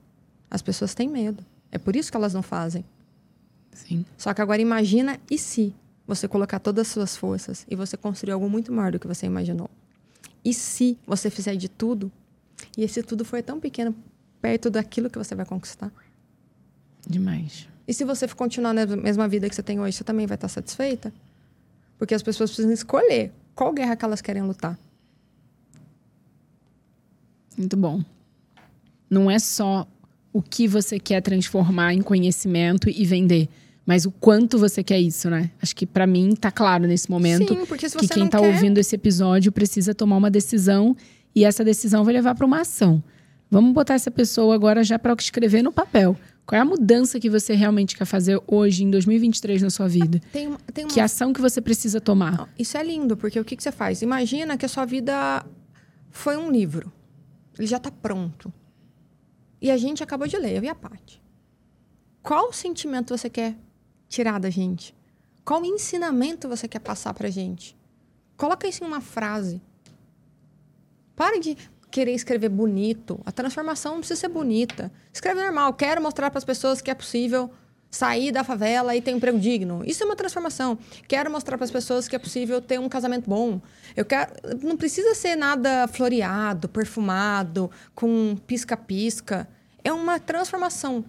As 0.50 0.62
pessoas 0.62 0.96
têm 0.96 1.10
medo. 1.10 1.46
É 1.72 1.78
por 1.78 1.96
isso 1.96 2.10
que 2.10 2.18
elas 2.18 2.34
não 2.34 2.42
fazem. 2.42 2.84
Sim. 3.72 4.06
Só 4.18 4.34
que 4.34 4.42
agora 4.42 4.62
imagina 4.62 5.20
e 5.30 5.38
se 5.38 5.76
você 6.08 6.28
colocar 6.28 6.60
todas 6.60 6.88
as 6.88 6.94
suas 6.94 7.16
forças 7.16 7.66
e 7.70 7.76
você 7.76 7.96
construir 7.96 8.32
algo 8.32 8.50
muito 8.50 8.72
maior 8.72 8.92
do 8.92 9.00
que 9.00 9.08
você 9.08 9.26
imaginou. 9.26 9.70
E 10.44 10.54
se 10.54 10.98
você 11.06 11.30
fizer 11.30 11.56
de 11.56 11.70
tudo 11.70 12.12
e 12.78 12.84
esse 12.84 13.04
tudo 13.04 13.24
for 13.26 13.44
tão 13.44 13.60
pequeno 13.60 13.94
perto 14.42 14.70
daquilo 14.70 15.10
que 15.10 15.18
você 15.18 15.36
vai 15.36 15.46
conquistar? 15.46 15.92
Demais. 17.08 17.68
E 17.88 17.94
se 17.94 18.06
você 18.06 18.28
continuar 18.28 18.74
na 18.74 18.86
mesma 18.86 19.28
vida 19.28 19.50
que 19.50 19.56
você 19.56 19.64
tem 19.64 19.80
hoje, 19.80 19.98
você 19.98 20.04
também 20.04 20.26
vai 20.26 20.36
estar 20.36 20.48
satisfeita? 20.48 21.14
Porque 21.98 22.16
as 22.16 22.24
pessoas 22.24 22.50
precisam 22.50 22.72
escolher 22.72 23.32
qual 23.54 23.74
guerra 23.74 23.96
que 23.96 24.06
elas 24.06 24.22
querem 24.22 24.44
lutar. 24.44 24.80
Muito 27.60 27.76
bom. 27.76 28.02
Não 29.10 29.30
é 29.30 29.38
só 29.38 29.86
o 30.32 30.42
que 30.42 30.66
você 30.66 30.98
quer 30.98 31.22
transformar 31.22 31.94
em 31.94 32.02
conhecimento 32.02 32.90
e 32.90 33.06
vender, 33.06 33.50
mas 33.86 34.06
o 34.06 34.12
quanto 34.12 34.58
você 34.58 34.82
quer 34.82 35.00
isso, 35.00 35.30
né? 35.30 35.52
Acho 35.62 35.76
que 35.76 35.86
para 35.86 36.08
mim 36.08 36.36
tá 36.36 36.52
claro 36.52 36.88
nesse 36.88 37.12
momento 37.12 37.54
Sim, 37.54 37.66
porque 37.66 37.90
se 37.90 37.98
você 37.98 38.08
que 38.08 38.14
quem 38.14 38.28
tá 38.28 38.40
quer... 38.40 38.48
ouvindo 38.48 38.78
esse 38.78 38.96
episódio 38.96 39.52
precisa 39.52 39.94
tomar 39.94 40.16
uma 40.16 40.32
decisão 40.32 40.96
e 41.36 41.44
essa 41.44 41.64
decisão 41.64 42.06
vai 42.06 42.14
levar 42.14 42.34
para 42.34 42.46
uma 42.46 42.62
ação. 42.62 43.04
Vamos 43.52 43.74
botar 43.74 43.96
essa 43.96 44.12
pessoa 44.12 44.56
agora 44.56 44.82
já 44.84 44.98
para 44.98 45.14
escrever 45.20 45.62
no 45.62 45.72
papel. 45.72 46.16
Qual 46.46 46.58
é 46.58 46.62
a 46.62 46.66
mudança 46.66 47.20
que 47.20 47.30
você 47.30 47.56
realmente 47.56 47.96
quer 47.96 48.06
fazer 48.06 48.40
hoje, 48.48 48.84
em 48.84 48.90
2023, 48.90 49.62
na 49.62 49.70
sua 49.70 49.88
vida? 49.88 50.22
Tem, 50.32 50.50
tem 50.74 50.86
uma... 50.86 50.94
Que 50.94 51.00
ação 51.00 51.34
que 51.34 51.42
você 51.42 51.60
precisa 51.60 52.00
tomar? 52.00 52.48
Isso 52.58 52.78
é 52.78 52.84
lindo, 52.84 53.18
porque 53.18 53.40
o 53.40 53.44
que, 53.44 53.56
que 53.56 53.62
você 53.62 53.72
faz? 53.72 54.02
Imagina 54.02 54.58
que 54.58 54.66
a 54.66 54.70
sua 54.70 54.86
vida 54.86 55.46
foi 56.12 56.38
um 56.38 56.50
livro. 56.52 56.92
Ele 57.60 57.68
já 57.68 57.76
está 57.76 57.92
pronto. 57.92 58.54
E 59.62 59.70
a 59.70 59.76
gente 59.76 60.02
acabou 60.02 60.26
de 60.26 60.38
ler, 60.38 60.56
eu 60.56 60.64
e 60.64 60.70
a 60.70 60.74
Paty. 60.74 61.22
Qual 62.24 62.54
sentimento 62.54 63.16
você 63.16 63.30
quer 63.30 63.58
tirar 64.08 64.40
da 64.40 64.50
gente? 64.50 64.96
Qual 65.44 65.66
ensinamento 65.66 66.48
você 66.48 66.70
quer 66.70 66.80
passar 66.80 67.14
pra 67.14 67.30
gente? 67.30 67.78
Coloca 68.38 68.66
isso 68.66 68.82
em 68.82 68.88
uma 68.88 69.02
frase. 69.02 69.62
Pare 71.18 71.40
de 71.40 71.58
querer 71.92 72.14
escrever 72.14 72.48
bonito. 72.48 73.20
A 73.26 73.32
transformação 73.32 73.94
não 73.94 74.00
precisa 74.00 74.22
ser 74.22 74.30
bonita. 74.30 74.90
Escreve 75.12 75.42
normal. 75.44 75.74
Quero 75.74 76.02
mostrar 76.02 76.32
para 76.32 76.38
as 76.38 76.46
pessoas 76.46 76.82
que 76.82 76.90
é 76.90 76.96
possível 76.96 77.52
sair 77.90 78.32
da 78.32 78.44
favela 78.44 78.96
e 78.96 79.02
ter 79.02 79.14
um 79.14 79.18
emprego 79.18 79.40
digno. 79.40 79.82
Isso 79.86 80.04
é 80.04 80.06
uma 80.06 80.16
transformação. 80.16 80.78
Quero 81.08 81.32
mostrar 81.32 81.58
para 81.58 81.66
as 81.66 81.72
pessoas 81.72 82.08
que 82.08 82.16
é 82.16 82.20
possível 82.20 82.62
ter 82.62 82.80
um 82.80 82.88
casamento 82.88 83.30
bom. 83.30 83.60
Eu 83.96 84.06
quero, 84.06 84.32
não 84.62 84.78
precisa 84.78 85.16
ser 85.16 85.36
nada 85.36 85.88
floreado, 85.88 86.70
perfumado, 86.70 87.70
com 87.96 88.38
pisca-pisca. 88.46 89.48
É 89.84 89.92
uma 89.92 90.20
transformação. 90.20 91.04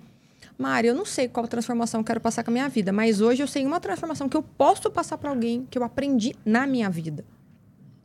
Mari, 0.57 0.89
eu 0.89 0.95
não 0.95 1.05
sei 1.05 1.29
qual 1.29 1.47
transformação 1.49 2.01
eu 2.01 2.05
quero 2.05 2.21
passar 2.21 2.45
com 2.45 2.51
a 2.51 2.53
minha 2.53 2.69
vida, 2.69 2.93
mas 2.93 3.21
hoje 3.21 3.43
eu 3.43 3.47
sei 3.47 3.65
uma 3.65 3.81
transformação 3.81 4.29
que 4.29 4.37
eu 4.37 4.43
posso 4.43 4.91
passar 4.91 5.17
para 5.17 5.31
alguém 5.31 5.67
que 5.71 5.79
eu 5.79 5.85
aprendi 5.85 6.35
na 6.45 6.67
minha 6.67 6.91
vida. 6.91 7.25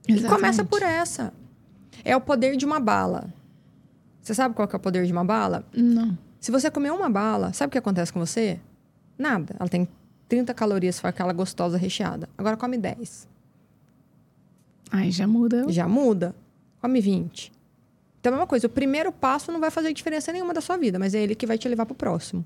Exatamente. 0.07 0.25
E 0.25 0.35
começa 0.35 0.63
por 0.63 0.81
essa. 0.81 1.33
É 2.03 2.15
o 2.15 2.21
poder 2.21 2.55
de 2.55 2.65
uma 2.65 2.79
bala. 2.79 3.33
Você 4.21 4.33
sabe 4.33 4.55
qual 4.55 4.69
é 4.71 4.75
o 4.75 4.79
poder 4.79 5.05
de 5.05 5.11
uma 5.11 5.23
bala? 5.23 5.65
Não. 5.73 6.17
Se 6.45 6.51
você 6.51 6.69
comer 6.69 6.91
uma 6.91 7.09
bala, 7.09 7.51
sabe 7.53 7.69
o 7.69 7.71
que 7.71 7.77
acontece 7.79 8.13
com 8.13 8.19
você? 8.19 8.59
Nada. 9.17 9.55
Ela 9.59 9.67
tem 9.67 9.87
30 10.29 10.53
calorias, 10.53 10.99
foi 10.99 11.09
aquela 11.09 11.33
gostosa 11.33 11.75
recheada. 11.75 12.29
Agora 12.37 12.55
come 12.55 12.77
10. 12.77 13.27
Aí 14.91 15.09
já 15.09 15.25
muda. 15.25 15.65
Já 15.69 15.87
muda. 15.87 16.35
Come 16.79 17.01
20. 17.01 17.51
Então, 18.19 18.29
é 18.29 18.35
a 18.35 18.37
mesma 18.37 18.45
coisa. 18.45 18.67
O 18.67 18.69
primeiro 18.69 19.11
passo 19.11 19.51
não 19.51 19.59
vai 19.59 19.71
fazer 19.71 19.91
diferença 19.91 20.31
nenhuma 20.31 20.53
da 20.53 20.61
sua 20.61 20.77
vida, 20.77 20.99
mas 20.99 21.15
é 21.15 21.23
ele 21.23 21.33
que 21.33 21.47
vai 21.47 21.57
te 21.57 21.67
levar 21.67 21.87
pro 21.87 21.95
próximo. 21.95 22.45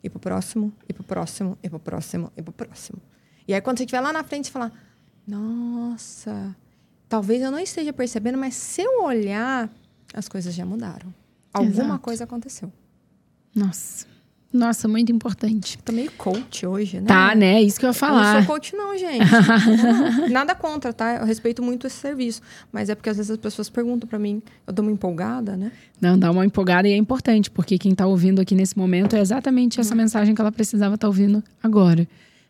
E 0.00 0.08
pro 0.08 0.20
próximo, 0.20 0.72
e 0.88 0.92
pro 0.92 1.02
próximo, 1.02 1.58
e 1.60 1.68
pro 1.68 1.80
próximo, 1.80 2.30
e 2.36 2.40
pro 2.40 2.52
próximo. 2.52 3.02
E 3.48 3.52
aí, 3.52 3.60
quando 3.60 3.78
você 3.78 3.82
estiver 3.82 4.00
lá 4.00 4.12
na 4.12 4.22
frente, 4.22 4.46
você 4.46 4.52
falar: 4.52 4.72
Nossa, 5.26 6.54
talvez 7.08 7.42
eu 7.42 7.50
não 7.50 7.58
esteja 7.58 7.92
percebendo, 7.92 8.38
mas 8.38 8.54
se 8.54 8.80
eu 8.80 9.02
olhar, 9.02 9.68
as 10.14 10.28
coisas 10.28 10.54
já 10.54 10.64
mudaram. 10.64 11.12
Alguma 11.52 11.84
Exato. 11.84 11.98
coisa 11.98 12.22
aconteceu. 12.22 12.72
Nossa. 13.54 14.14
Nossa, 14.54 14.86
muito 14.86 15.10
importante. 15.10 15.76
Tô 15.78 15.90
meio 15.92 16.12
coach 16.12 16.64
hoje, 16.64 17.00
né? 17.00 17.06
Tá, 17.08 17.34
né? 17.34 17.60
Isso 17.60 17.80
que 17.80 17.84
eu 17.84 17.90
ia 17.90 17.92
falar. 17.92 18.28
Eu 18.28 18.34
não 18.34 18.46
sou 18.46 18.54
coach, 18.54 18.76
não, 18.76 18.96
gente. 18.96 19.24
Nada 20.30 20.54
contra, 20.54 20.92
tá? 20.92 21.16
Eu 21.16 21.26
respeito 21.26 21.60
muito 21.60 21.88
esse 21.88 21.96
serviço. 21.96 22.40
Mas 22.70 22.88
é 22.88 22.94
porque 22.94 23.10
às 23.10 23.16
vezes 23.16 23.32
as 23.32 23.36
pessoas 23.36 23.68
perguntam 23.68 24.08
para 24.08 24.16
mim, 24.16 24.40
eu 24.64 24.72
dou 24.72 24.84
uma 24.84 24.92
empolgada, 24.92 25.56
né? 25.56 25.72
Não, 26.00 26.16
dá 26.16 26.30
uma 26.30 26.46
empolgada 26.46 26.86
e 26.86 26.92
é 26.92 26.96
importante, 26.96 27.50
porque 27.50 27.76
quem 27.78 27.96
tá 27.96 28.06
ouvindo 28.06 28.40
aqui 28.40 28.54
nesse 28.54 28.78
momento 28.78 29.16
é 29.16 29.20
exatamente 29.20 29.80
essa 29.80 29.92
uhum. 29.92 30.00
mensagem 30.00 30.36
que 30.36 30.40
ela 30.40 30.52
precisava 30.52 30.94
estar 30.94 31.06
tá 31.06 31.08
ouvindo 31.08 31.42
agora, 31.60 32.06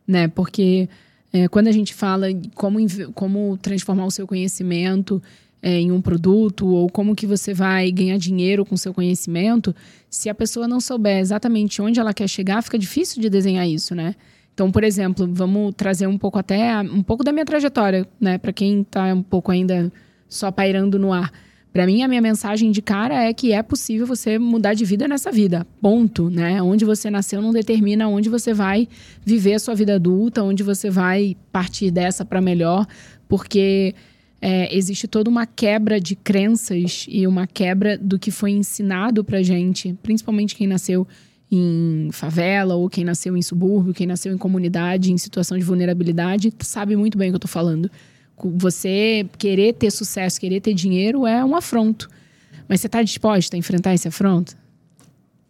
né? 0.07 0.29
Porque 0.29 0.91
é, 1.33 1.49
quando 1.49 1.69
a 1.69 1.73
gente 1.73 1.95
fala 1.95 2.27
como, 2.55 2.79
como 3.15 3.57
transformar 3.57 4.05
o 4.05 4.11
seu 4.11 4.27
conhecimento 4.27 5.23
é, 5.65 5.81
em 5.81 5.91
um 5.91 6.03
produto 6.03 6.67
ou 6.67 6.91
como 6.91 7.17
que 7.17 7.27
você 7.27 7.55
vai 7.55 7.91
ganhar 7.91 8.19
dinheiro 8.19 8.67
com 8.67 8.77
seu 8.77 8.93
conhecimento, 8.93 9.75
se 10.11 10.29
a 10.29 10.35
pessoa 10.35 10.69
não 10.69 10.79
souber 10.79 11.19
exatamente 11.19 11.81
onde 11.81 11.99
ela 11.99 12.13
quer 12.13 12.29
chegar, 12.29 12.63
fica 12.63 12.79
difícil 12.79 13.23
de 13.23 13.31
desenhar 13.31 13.67
isso, 13.67 13.95
né? 13.95 14.15
Então, 14.53 14.71
por 14.71 14.85
exemplo, 14.85 15.27
vamos 15.33 15.73
trazer 15.75 16.07
um 16.07 16.19
pouco 16.19 16.39
até 16.39 16.79
um 16.81 17.03
pouco 17.03 17.25
da 17.25 17.33
minha 17.33 17.47
trajetória, 17.47 18.07
né, 18.21 18.37
para 18.37 18.53
quem 18.53 18.83
está 18.83 19.07
um 19.15 19.23
pouco 19.23 19.51
ainda 19.51 19.91
só 20.29 20.53
pairando 20.53 20.99
no 20.99 21.15
ar. 21.15 21.33
Para 21.73 21.87
mim, 21.87 22.03
a 22.03 22.09
minha 22.09 22.21
mensagem 22.21 22.71
de 22.71 22.83
cara 22.83 23.25
é 23.25 23.33
que 23.33 23.51
é 23.51 23.63
possível 23.63 24.07
você 24.07 24.39
mudar 24.39 24.75
de 24.75 24.85
vida 24.85 25.09
nessa 25.09 25.33
vida. 25.33 25.67
Ponto, 25.81 26.29
né? 26.29 26.63
Onde 26.63 26.85
você 26.85 27.11
nasceu 27.11 27.41
não 27.41 27.53
determina 27.53 28.07
onde 28.07 28.29
você 28.29 28.53
vai 28.53 28.87
viver 29.25 29.55
a 29.55 29.59
sua 29.59 29.75
vida 29.75 29.95
adulta, 29.95 30.43
onde 30.43 30.63
você 30.63 30.91
vai 30.91 31.37
partir 31.51 31.91
dessa 31.91 32.23
para 32.23 32.41
melhor, 32.41 32.87
porque 33.27 33.95
é, 34.47 34.77
existe 34.77 35.09
toda 35.09 35.31
uma 35.31 35.47
quebra 35.47 35.99
de 35.99 36.15
crenças 36.15 37.07
e 37.09 37.27
uma 37.27 37.47
quebra 37.47 37.97
do 37.97 38.19
que 38.19 38.31
foi 38.31 38.51
ensinado 38.51 39.25
pra 39.25 39.43
gente, 39.43 39.95
principalmente 40.03 40.55
quem 40.55 40.67
nasceu 40.67 41.09
em 41.51 42.11
favela 42.13 42.75
ou 42.75 42.91
quem 42.91 43.05
nasceu 43.05 43.39
em 43.39 43.41
subúrbio, 43.41 43.95
quem 43.95 44.07
nasceu 44.07 44.35
em 44.35 44.37
comunidade, 44.37 45.11
em 45.11 45.17
situação 45.17 45.57
de 45.57 45.65
vulnerabilidade, 45.65 46.53
sabe 46.61 46.95
muito 46.95 47.17
bem 47.17 47.31
o 47.31 47.33
que 47.33 47.37
eu 47.37 47.41
tô 47.41 47.49
falando. 47.49 47.91
Você 48.37 49.27
querer 49.39 49.73
ter 49.73 49.91
sucesso, 49.91 50.39
querer 50.39 50.61
ter 50.61 50.75
dinheiro 50.75 51.27
é 51.27 51.43
um 51.43 51.57
afronto. 51.57 52.11
Mas 52.69 52.83
você 52.83 52.89
tá 52.89 53.03
disposta 53.03 53.57
a 53.57 53.59
enfrentar 53.59 53.95
esse 53.95 54.09
afronto? 54.09 54.55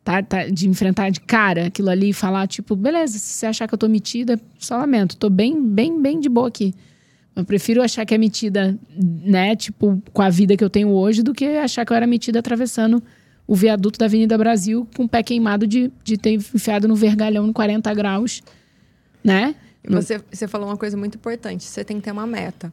Tá, 0.05 0.23
tá, 0.23 0.47
de 0.47 0.69
enfrentar 0.69 1.11
de 1.11 1.19
cara 1.19 1.67
aquilo 1.67 1.91
ali 1.91 2.11
e 2.11 2.13
falar, 2.13 2.47
tipo, 2.47 2.77
beleza, 2.77 3.19
se 3.19 3.39
você 3.39 3.47
achar 3.47 3.67
que 3.67 3.75
eu 3.75 3.79
tô 3.79 3.89
metida, 3.89 4.41
só 4.57 4.77
lamento, 4.77 5.17
tô 5.17 5.29
bem, 5.29 5.61
bem, 5.61 6.01
bem 6.01 6.21
de 6.21 6.29
boa 6.29 6.47
aqui. 6.47 6.73
Eu 7.37 7.45
prefiro 7.45 7.83
achar 7.83 8.05
que 8.07 8.15
é 8.15 8.19
metida, 8.19 8.79
né, 8.97 9.57
tipo, 9.57 10.01
com 10.13 10.23
a 10.23 10.31
vida 10.31 10.57
que 10.57 10.63
eu 10.63 10.71
tenho 10.71 10.89
hoje, 10.91 11.23
do 11.23 11.35
que 11.35 11.45
achar 11.57 11.85
que 11.85 11.93
eu 11.93 11.97
era 11.97 12.07
metida 12.07 12.39
atravessando 12.39 13.03
o 13.47 13.55
viaduto 13.55 13.99
da 13.99 14.07
Avenida 14.07 14.39
Brasil 14.39 14.89
com 14.97 15.05
o 15.05 15.09
pé 15.09 15.23
queimado 15.23 15.67
de, 15.67 15.93
de 16.03 16.17
ter 16.17 16.33
enfiado 16.33 16.87
no 16.87 16.95
vergalhão 16.95 17.47
em 17.47 17.53
40 17.53 17.93
graus, 17.93 18.41
né? 19.23 19.55
Você, 19.87 20.23
você 20.31 20.49
falou 20.49 20.69
uma 20.69 20.77
coisa 20.77 20.97
muito 20.97 21.17
importante. 21.17 21.65
Você 21.65 21.85
tem 21.85 21.99
que 21.99 22.05
ter 22.05 22.13
uma 22.13 22.27
meta. 22.27 22.73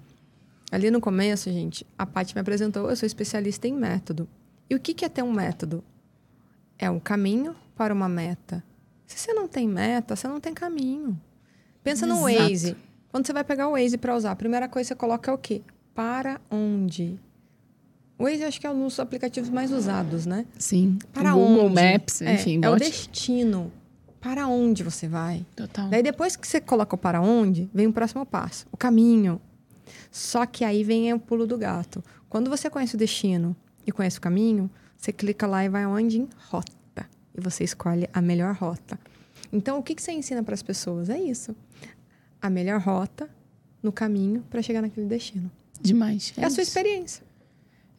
Ali 0.71 0.89
no 0.89 1.01
começo, 1.01 1.51
gente, 1.51 1.85
a 1.97 2.05
Paty 2.05 2.33
me 2.33 2.39
apresentou, 2.39 2.89
eu 2.89 2.95
sou 2.95 3.05
especialista 3.05 3.67
em 3.67 3.73
método. 3.73 4.27
E 4.69 4.75
o 4.75 4.79
que, 4.79 4.93
que 4.93 5.03
é 5.03 5.09
ter 5.09 5.21
um 5.21 5.31
método? 5.31 5.83
É 6.79 6.89
um 6.89 6.99
caminho 6.99 7.53
para 7.75 7.93
uma 7.93 8.07
meta. 8.07 8.63
Se 9.05 9.19
você 9.19 9.33
não 9.33 9.49
tem 9.49 9.67
meta, 9.67 10.15
você 10.15 10.27
não 10.29 10.39
tem 10.39 10.53
caminho. 10.53 11.19
Pensa 11.83 12.05
Exato. 12.05 12.21
no 12.21 12.25
Waze. 12.25 12.77
Quando 13.11 13.27
você 13.27 13.33
vai 13.33 13.43
pegar 13.43 13.67
o 13.67 13.71
Waze 13.71 13.97
para 13.97 14.15
usar, 14.15 14.31
a 14.31 14.35
primeira 14.35 14.69
coisa 14.69 14.87
que 14.87 14.93
você 14.93 14.95
coloca 14.95 15.29
é 15.29 15.33
o 15.33 15.37
quê? 15.37 15.61
Para 15.93 16.39
onde? 16.49 17.19
O 18.17 18.23
Waze 18.23 18.43
acho 18.43 18.61
que 18.61 18.65
é 18.65 18.69
um 18.69 18.85
dos 18.85 18.99
aplicativos 18.99 19.49
mais 19.49 19.71
usados, 19.71 20.25
né? 20.25 20.45
Sim. 20.57 20.97
Para 21.11 21.33
Google 21.33 21.65
onde? 21.65 21.75
Maps, 21.75 22.21
enfim. 22.21 22.61
É, 22.63 22.67
é 22.67 22.69
o 22.69 22.75
destino. 22.77 23.71
Para 24.21 24.47
onde 24.47 24.83
você 24.83 25.07
vai? 25.07 25.45
Total. 25.55 25.89
Daí 25.89 26.01
depois 26.01 26.35
que 26.35 26.47
você 26.47 26.61
coloca 26.61 26.95
o 26.95 26.97
para 26.97 27.19
onde, 27.19 27.69
vem 27.73 27.87
o 27.87 27.93
próximo 27.93 28.25
passo, 28.25 28.65
o 28.71 28.77
caminho. 28.77 29.41
Só 30.09 30.45
que 30.45 30.63
aí 30.63 30.83
vem 30.83 31.11
o 31.11 31.19
pulo 31.19 31.45
do 31.45 31.57
gato. 31.57 32.03
Quando 32.29 32.49
você 32.49 32.69
conhece 32.69 32.95
o 32.95 32.97
destino 32.97 33.55
e 33.85 33.91
conhece 33.91 34.19
o 34.19 34.21
caminho, 34.21 34.69
você 34.95 35.11
clica 35.11 35.45
lá 35.47 35.65
e 35.65 35.69
vai 35.69 35.85
onde? 35.85 36.19
Em 36.19 36.29
rota. 36.49 37.09
E 37.35 37.41
você 37.41 37.63
escolhe 37.63 38.07
a 38.13 38.21
melhor 38.21 38.55
rota. 38.55 38.99
Então, 39.51 39.79
o 39.79 39.83
que, 39.83 39.95
que 39.95 40.01
você 40.01 40.11
ensina 40.11 40.43
para 40.43 40.53
as 40.53 40.61
pessoas? 40.61 41.09
É 41.09 41.19
isso. 41.19 41.55
A 42.41 42.49
melhor 42.49 42.81
rota 42.81 43.29
no 43.81 43.91
caminho 43.91 44.43
para 44.49 44.61
chegar 44.61 44.81
naquele 44.81 45.07
destino. 45.07 45.51
Demais. 45.81 46.33
É, 46.37 46.41
é 46.41 46.45
a 46.45 46.49
sua 46.49 46.63
experiência. 46.63 47.23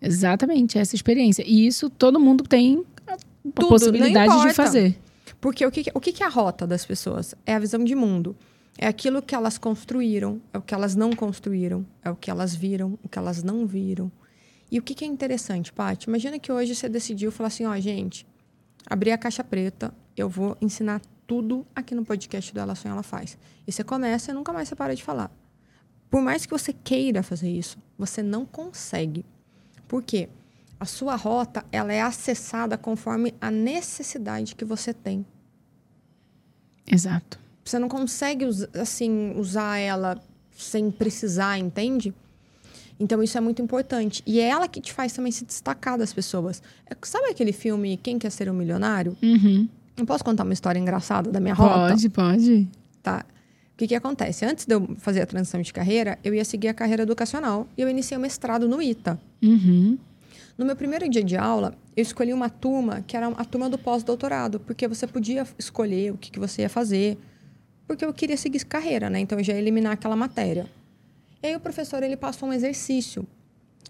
Exatamente, 0.00 0.78
essa 0.78 0.94
experiência. 0.94 1.44
E 1.46 1.66
isso 1.66 1.88
todo 1.88 2.18
mundo 2.18 2.44
tem 2.44 2.84
a 3.06 3.16
Tudo, 3.42 3.68
possibilidade 3.68 4.48
de 4.48 4.52
fazer. 4.52 4.98
Porque 5.40 5.64
o 5.64 5.70
que, 5.70 5.84
o 5.94 6.00
que 6.00 6.22
é 6.22 6.26
a 6.26 6.28
rota 6.28 6.66
das 6.66 6.84
pessoas? 6.84 7.34
É 7.46 7.54
a 7.54 7.58
visão 7.58 7.82
de 7.84 7.94
mundo. 7.94 8.36
É 8.78 8.86
aquilo 8.86 9.20
que 9.20 9.34
elas 9.34 9.58
construíram, 9.58 10.40
é 10.52 10.58
o 10.58 10.62
que 10.62 10.74
elas 10.74 10.96
não 10.96 11.12
construíram, 11.12 11.86
é 12.02 12.10
o 12.10 12.16
que 12.16 12.30
elas 12.30 12.54
viram, 12.54 12.98
o 13.02 13.08
que 13.08 13.18
elas 13.18 13.42
não 13.42 13.66
viram. 13.66 14.10
E 14.70 14.78
o 14.78 14.82
que, 14.82 14.94
que 14.94 15.04
é 15.04 15.08
interessante, 15.08 15.72
Paty? 15.72 16.08
Imagina 16.08 16.38
que 16.38 16.50
hoje 16.50 16.74
você 16.74 16.88
decidiu 16.88 17.30
falar 17.30 17.48
assim: 17.48 17.66
ó, 17.66 17.78
gente, 17.78 18.26
abrir 18.86 19.12
a 19.12 19.18
caixa 19.18 19.44
preta, 19.44 19.94
eu 20.16 20.28
vou 20.28 20.56
ensinar 20.60 21.02
tudo 21.32 21.66
aqui 21.74 21.94
no 21.94 22.04
podcast 22.04 22.52
do 22.52 22.60
Ela 22.60 22.74
Sonha, 22.74 22.92
Ela 22.92 23.02
Faz. 23.02 23.38
E 23.66 23.72
você 23.72 23.82
começa 23.82 24.30
e 24.30 24.34
nunca 24.34 24.52
mais 24.52 24.68
você 24.68 24.76
para 24.76 24.94
de 24.94 25.02
falar. 25.02 25.30
Por 26.10 26.20
mais 26.20 26.44
que 26.44 26.52
você 26.52 26.74
queira 26.74 27.22
fazer 27.22 27.50
isso, 27.50 27.78
você 27.96 28.22
não 28.22 28.44
consegue. 28.44 29.24
Por 29.88 30.02
quê? 30.02 30.28
A 30.78 30.84
sua 30.84 31.16
rota, 31.16 31.64
ela 31.72 31.90
é 31.90 32.02
acessada 32.02 32.76
conforme 32.76 33.34
a 33.40 33.50
necessidade 33.50 34.54
que 34.54 34.62
você 34.62 34.92
tem. 34.92 35.24
Exato. 36.86 37.40
Você 37.64 37.78
não 37.78 37.88
consegue, 37.88 38.44
assim, 38.78 39.32
usar 39.34 39.78
ela 39.78 40.22
sem 40.54 40.90
precisar, 40.90 41.56
entende? 41.56 42.12
Então, 43.00 43.22
isso 43.22 43.38
é 43.38 43.40
muito 43.40 43.62
importante. 43.62 44.22
E 44.26 44.38
é 44.38 44.48
ela 44.48 44.68
que 44.68 44.82
te 44.82 44.92
faz 44.92 45.14
também 45.14 45.32
se 45.32 45.46
destacar 45.46 45.96
das 45.96 46.12
pessoas. 46.12 46.62
É, 46.84 46.94
sabe 47.00 47.30
aquele 47.30 47.52
filme 47.52 47.96
Quem 47.96 48.18
Quer 48.18 48.30
Ser 48.30 48.50
um 48.50 48.52
Milionário? 48.52 49.16
Uhum. 49.22 49.66
Eu 49.96 50.06
posso 50.06 50.24
contar 50.24 50.44
uma 50.44 50.52
história 50.52 50.78
engraçada 50.78 51.30
da 51.30 51.40
minha 51.40 51.54
rota? 51.54 51.88
Pode, 51.88 52.08
pode. 52.08 52.68
Tá. 53.02 53.24
O 53.72 53.76
que, 53.76 53.88
que 53.88 53.94
acontece? 53.94 54.44
Antes 54.44 54.66
de 54.66 54.74
eu 54.74 54.94
fazer 54.98 55.22
a 55.22 55.26
transição 55.26 55.60
de 55.60 55.72
carreira, 55.72 56.18
eu 56.22 56.34
ia 56.34 56.44
seguir 56.44 56.68
a 56.68 56.74
carreira 56.74 57.02
educacional 57.02 57.66
e 57.76 57.82
eu 57.82 57.88
iniciei 57.88 58.16
o 58.16 58.20
mestrado 58.20 58.68
no 58.68 58.80
ITA. 58.80 59.18
Uhum. 59.42 59.98
No 60.56 60.66
meu 60.66 60.76
primeiro 60.76 61.08
dia 61.08 61.24
de 61.24 61.36
aula, 61.36 61.74
eu 61.96 62.02
escolhi 62.02 62.32
uma 62.32 62.48
turma 62.48 63.02
que 63.06 63.16
era 63.16 63.28
a 63.28 63.44
turma 63.44 63.68
do 63.68 63.78
pós-doutorado, 63.78 64.60
porque 64.60 64.86
você 64.86 65.06
podia 65.06 65.46
escolher 65.58 66.12
o 66.12 66.18
que, 66.18 66.30
que 66.30 66.38
você 66.38 66.62
ia 66.62 66.68
fazer, 66.68 67.18
porque 67.86 68.04
eu 68.04 68.12
queria 68.12 68.36
seguir 68.36 68.64
carreira, 68.64 69.10
né? 69.10 69.20
Então 69.20 69.38
eu 69.38 69.44
já 69.44 69.54
ia 69.54 69.58
eliminar 69.58 69.92
aquela 69.92 70.14
matéria. 70.14 70.66
E 71.42 71.48
aí 71.48 71.56
o 71.56 71.60
professor 71.60 72.02
ele 72.02 72.16
passou 72.16 72.48
um 72.48 72.52
exercício 72.52 73.26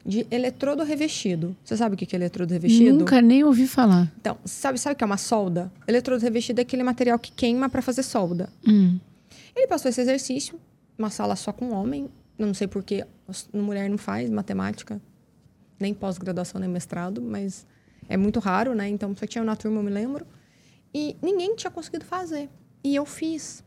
de 0.04 0.26
eletrodo 0.30 0.82
revestido. 0.82 1.56
Você 1.64 1.76
sabe 1.76 1.94
o 1.94 1.98
que 1.98 2.14
é 2.14 2.18
eletrodo 2.18 2.52
revestido? 2.52 2.98
Nunca 2.98 3.20
nem 3.20 3.44
ouvi 3.44 3.66
falar. 3.66 4.12
Então, 4.20 4.36
sabe, 4.44 4.78
sabe 4.78 4.94
o 4.94 4.96
que 4.96 5.04
é 5.04 5.06
uma 5.06 5.16
solda? 5.16 5.72
Eletrodo 5.86 6.22
revestido 6.22 6.60
é 6.60 6.62
aquele 6.62 6.82
material 6.82 7.18
que 7.18 7.30
queima 7.32 7.68
para 7.68 7.80
fazer 7.80 8.02
solda. 8.02 8.48
Hum. 8.66 8.98
Ele 9.54 9.66
passou 9.66 9.88
esse 9.88 10.00
exercício, 10.00 10.58
uma 10.98 11.10
sala 11.10 11.36
só 11.36 11.52
com 11.52 11.70
homem. 11.70 12.08
Não 12.38 12.52
sei 12.52 12.66
porque 12.66 13.06
mulher 13.52 13.88
não 13.88 13.98
faz 13.98 14.28
matemática, 14.28 15.00
nem 15.78 15.94
pós-graduação, 15.94 16.60
nem 16.60 16.68
mestrado, 16.68 17.22
mas 17.22 17.66
é 18.08 18.16
muito 18.16 18.40
raro, 18.40 18.74
né? 18.74 18.88
Então, 18.88 19.14
só 19.16 19.26
tinha 19.26 19.44
na 19.44 19.54
turma, 19.54 19.78
eu 19.78 19.84
me 19.84 19.90
lembro. 19.90 20.26
E 20.92 21.16
ninguém 21.22 21.54
tinha 21.54 21.70
conseguido 21.70 22.04
fazer. 22.04 22.48
E 22.82 22.96
eu 22.96 23.06
fiz. 23.06 23.62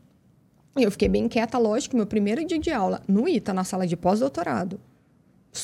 E 0.76 0.82
eu 0.82 0.90
fiquei 0.90 1.08
bem 1.08 1.26
quieta, 1.28 1.56
lógico, 1.56 1.96
meu 1.96 2.06
primeiro 2.06 2.44
dia 2.44 2.58
de 2.58 2.70
aula 2.70 3.00
no 3.08 3.26
ITA, 3.26 3.54
na 3.54 3.64
sala 3.64 3.86
de 3.86 3.96
pós-doutorado. 3.96 4.78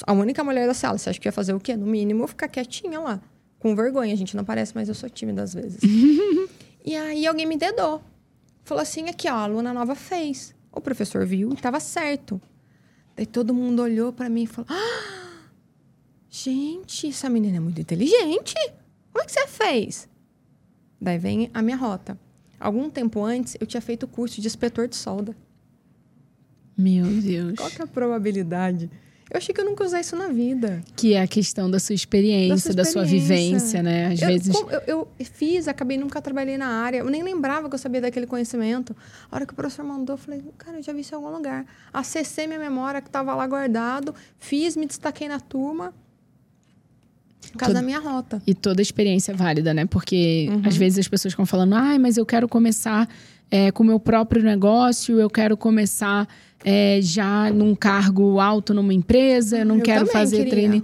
A 0.06 0.12
única 0.12 0.42
mulher 0.42 0.66
da 0.66 0.74
sala. 0.74 0.98
Você 0.98 1.10
acha 1.10 1.20
que 1.20 1.28
ia 1.28 1.32
fazer 1.32 1.52
o 1.54 1.60
quê? 1.60 1.76
No 1.76 1.86
mínimo, 1.86 2.26
ficar 2.26 2.48
quietinha 2.48 3.00
lá. 3.00 3.20
Com 3.58 3.76
vergonha, 3.76 4.12
a 4.12 4.16
gente 4.16 4.36
não 4.36 4.44
parece, 4.44 4.74
mas 4.74 4.88
eu 4.88 4.94
sou 4.94 5.08
tímida 5.08 5.42
às 5.42 5.54
vezes. 5.54 5.80
e 6.84 6.96
aí 6.96 7.26
alguém 7.26 7.46
me 7.46 7.56
dedou. 7.56 8.02
Falou 8.64 8.82
assim: 8.82 9.08
aqui, 9.08 9.28
ó, 9.28 9.34
a 9.34 9.42
aluna 9.42 9.72
nova 9.72 9.94
fez. 9.94 10.54
O 10.72 10.80
professor 10.80 11.26
viu 11.26 11.50
e 11.50 11.54
estava 11.54 11.78
certo. 11.78 12.40
Daí 13.16 13.26
todo 13.26 13.52
mundo 13.52 13.82
olhou 13.82 14.12
para 14.12 14.28
mim 14.28 14.44
e 14.44 14.46
falou: 14.46 14.66
ah, 14.70 15.48
gente, 16.28 17.08
essa 17.08 17.28
menina 17.28 17.58
é 17.58 17.60
muito 17.60 17.80
inteligente. 17.80 18.54
Como 19.12 19.22
é 19.22 19.26
que 19.26 19.32
você 19.32 19.46
fez? 19.46 20.08
Daí 21.00 21.18
vem 21.18 21.50
a 21.52 21.60
minha 21.60 21.76
rota. 21.76 22.18
Algum 22.58 22.88
tempo 22.88 23.22
antes, 23.24 23.56
eu 23.60 23.66
tinha 23.66 23.80
feito 23.80 24.04
o 24.04 24.08
curso 24.08 24.40
de 24.40 24.46
inspetor 24.46 24.86
de 24.88 24.96
solda. 24.96 25.36
Meu 26.76 27.04
Deus. 27.04 27.56
Qual 27.56 27.70
que 27.70 27.82
é 27.82 27.84
a 27.84 27.88
probabilidade? 27.88 28.90
Eu 29.32 29.38
achei 29.38 29.54
que 29.54 29.60
eu 29.62 29.64
nunca 29.64 29.82
usei 29.82 30.00
isso 30.00 30.14
na 30.14 30.28
vida. 30.28 30.82
Que 30.94 31.14
é 31.14 31.22
a 31.22 31.26
questão 31.26 31.70
da 31.70 31.78
sua 31.80 31.94
experiência, 31.94 32.74
da 32.74 32.84
sua, 32.84 33.02
experiência. 33.02 33.30
Da 33.30 33.38
sua 33.38 33.48
vivência, 33.48 33.82
né? 33.82 34.08
Às 34.08 34.20
eu, 34.20 34.28
vezes. 34.28 34.54
Eu, 34.54 34.82
eu, 34.86 35.08
fiz, 35.24 35.66
acabei 35.66 35.96
nunca 35.96 36.20
trabalhei 36.20 36.58
na 36.58 36.66
área. 36.66 36.98
Eu 36.98 37.08
nem 37.08 37.22
lembrava 37.22 37.66
que 37.66 37.74
eu 37.74 37.78
sabia 37.78 38.02
daquele 38.02 38.26
conhecimento. 38.26 38.94
A 39.30 39.36
hora 39.36 39.46
que 39.46 39.54
o 39.54 39.56
professor 39.56 39.86
mandou, 39.86 40.16
eu 40.16 40.18
falei, 40.18 40.44
cara, 40.58 40.76
eu 40.76 40.82
já 40.82 40.92
vi 40.92 41.00
isso 41.00 41.14
em 41.14 41.16
algum 41.16 41.30
lugar. 41.30 41.64
Acessei 41.90 42.46
minha 42.46 42.58
memória 42.58 43.00
que 43.00 43.08
estava 43.08 43.34
lá 43.34 43.46
guardado, 43.46 44.14
fiz, 44.38 44.76
me 44.76 44.84
destaquei 44.84 45.28
na 45.28 45.40
turma. 45.40 45.94
Por 47.52 47.58
causa 47.58 47.74
da 47.74 47.82
minha 47.82 48.00
rota. 48.00 48.42
E 48.46 48.54
toda 48.54 48.82
experiência 48.82 49.32
é 49.32 49.34
válida, 49.34 49.72
né? 49.72 49.86
Porque 49.86 50.48
uhum. 50.50 50.62
às 50.66 50.76
vezes 50.76 50.98
as 50.98 51.08
pessoas 51.08 51.32
ficam 51.32 51.46
falando, 51.46 51.74
ai, 51.74 51.98
mas 51.98 52.18
eu 52.18 52.26
quero 52.26 52.46
começar 52.46 53.08
é, 53.50 53.70
com 53.70 53.82
o 53.82 53.86
meu 53.86 53.98
próprio 53.98 54.42
negócio, 54.42 55.18
eu 55.18 55.28
quero 55.28 55.56
começar 55.56 56.28
é, 56.64 57.00
já 57.02 57.50
num 57.50 57.74
cargo 57.74 58.38
alto 58.38 58.72
numa 58.72 58.94
empresa, 58.94 59.58
eu 59.58 59.66
não 59.66 59.76
eu 59.76 59.82
quero 59.82 60.06
fazer 60.06 60.48
treino. 60.48 60.82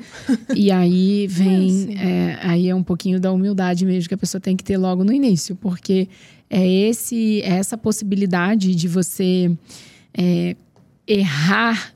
E 0.54 0.70
aí 0.70 1.26
vem. 1.26 1.96
É, 1.98 2.38
aí 2.42 2.68
é 2.68 2.74
um 2.74 2.82
pouquinho 2.82 3.20
da 3.20 3.32
humildade 3.32 3.84
mesmo 3.86 4.08
que 4.08 4.14
a 4.14 4.18
pessoa 4.18 4.40
tem 4.40 4.56
que 4.56 4.64
ter 4.64 4.76
logo 4.76 5.04
no 5.04 5.12
início, 5.12 5.56
porque 5.56 6.08
é 6.50 6.66
esse 6.66 7.40
é 7.42 7.50
essa 7.50 7.76
possibilidade 7.76 8.74
de 8.74 8.88
você 8.88 9.50
é, 10.16 10.56
errar 11.06 11.92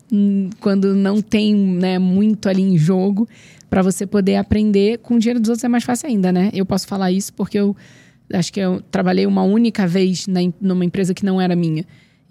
quando 0.61 0.95
não 0.95 1.21
tem 1.21 1.55
né, 1.55 1.99
muito 1.99 2.49
ali 2.49 2.63
em 2.63 2.79
jogo 2.79 3.29
para 3.69 3.83
você 3.83 4.07
poder 4.07 4.37
aprender 4.37 4.99
com 4.99 5.15
o 5.15 5.19
dinheiro 5.19 5.41
dos 5.41 5.49
outros 5.49 5.65
é 5.65 5.69
mais 5.69 5.83
fácil 5.83 6.09
ainda, 6.09 6.31
né? 6.31 6.51
Eu 6.53 6.67
posso 6.67 6.87
falar 6.87 7.11
isso 7.11 7.33
porque 7.33 7.59
eu 7.59 7.75
acho 8.33 8.53
que 8.53 8.61
eu 8.61 8.83
trabalhei 8.91 9.27
uma 9.27 9.43
única 9.43 9.87
vez 9.87 10.27
na, 10.27 10.41
numa 10.61 10.85
empresa 10.85 11.15
que 11.15 11.25
não 11.25 11.41
era 11.41 11.57
minha. 11.57 11.85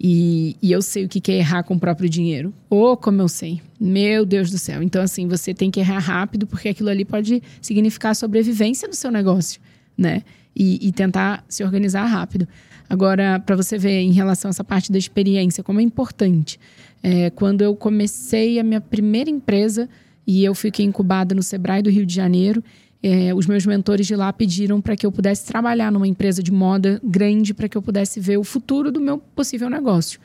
E, 0.04 0.56
e, 0.60 0.72
eu 0.72 0.82
sei 0.82 1.04
o 1.04 1.08
que 1.08 1.30
é 1.30 1.36
errar 1.36 1.62
com 1.62 1.74
o 1.74 1.78
próprio 1.78 2.10
dinheiro. 2.10 2.52
Ou 2.68 2.92
oh, 2.92 2.96
como 2.96 3.22
eu 3.22 3.28
sei. 3.28 3.62
Meu 3.78 4.26
Deus 4.26 4.50
do 4.50 4.58
céu. 4.58 4.82
Então, 4.82 5.00
assim, 5.00 5.28
você 5.28 5.54
tem 5.54 5.70
que 5.70 5.78
errar 5.78 6.00
rápido, 6.00 6.44
porque 6.44 6.70
aquilo 6.70 6.88
ali 6.88 7.04
pode 7.04 7.40
significar 7.60 8.10
a 8.10 8.14
sobrevivência 8.14 8.88
do 8.88 8.96
seu 8.96 9.12
negócio, 9.12 9.60
né? 9.96 10.22
E, 10.56 10.88
e 10.88 10.90
tentar 10.90 11.44
se 11.48 11.62
organizar 11.62 12.04
rápido. 12.04 12.48
Agora, 12.90 13.38
para 13.38 13.54
você 13.54 13.78
ver 13.78 14.00
em 14.00 14.10
relação 14.10 14.48
a 14.48 14.50
essa 14.50 14.64
parte 14.64 14.90
da 14.90 14.98
experiência, 14.98 15.62
como 15.62 15.78
é 15.78 15.84
importante. 15.84 16.58
É, 17.00 17.30
quando 17.30 17.62
eu 17.62 17.76
comecei 17.76 18.58
a 18.58 18.64
minha 18.64 18.80
primeira 18.80 19.30
empresa, 19.30 19.88
e 20.26 20.44
eu 20.44 20.54
fiquei 20.54 20.84
incubada 20.84 21.34
no 21.34 21.42
Sebrae 21.42 21.82
do 21.82 21.90
Rio 21.90 22.06
de 22.06 22.14
Janeiro. 22.14 22.62
É, 23.02 23.34
os 23.34 23.46
meus 23.46 23.66
mentores 23.66 24.06
de 24.06 24.14
lá 24.14 24.32
pediram 24.32 24.80
para 24.80 24.94
que 24.94 25.04
eu 25.04 25.10
pudesse 25.10 25.44
trabalhar 25.44 25.90
numa 25.90 26.06
empresa 26.06 26.42
de 26.42 26.52
moda 26.52 27.00
grande 27.02 27.52
para 27.52 27.68
que 27.68 27.76
eu 27.76 27.82
pudesse 27.82 28.20
ver 28.20 28.36
o 28.36 28.44
futuro 28.44 28.92
do 28.92 29.00
meu 29.00 29.18
possível 29.18 29.68
negócio. 29.68 30.20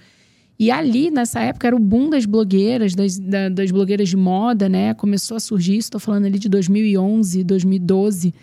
E 0.60 0.72
ali, 0.72 1.12
nessa 1.12 1.40
época, 1.40 1.68
era 1.68 1.76
o 1.76 1.80
boom 1.80 2.10
das 2.10 2.26
blogueiras, 2.26 2.96
das, 2.96 3.20
da, 3.20 3.50
das 3.50 3.72
blogueiras 3.72 4.10
de 4.10 4.18
moda, 4.18 4.68
né? 4.68 4.94
Começou 4.94 5.38
a 5.38 5.40
surgir, 5.40 5.78
estou 5.78 6.00
falando 6.00 6.26
ali 6.26 6.40
de 6.40 6.50
2011, 6.50 7.44
2012. 7.44 8.34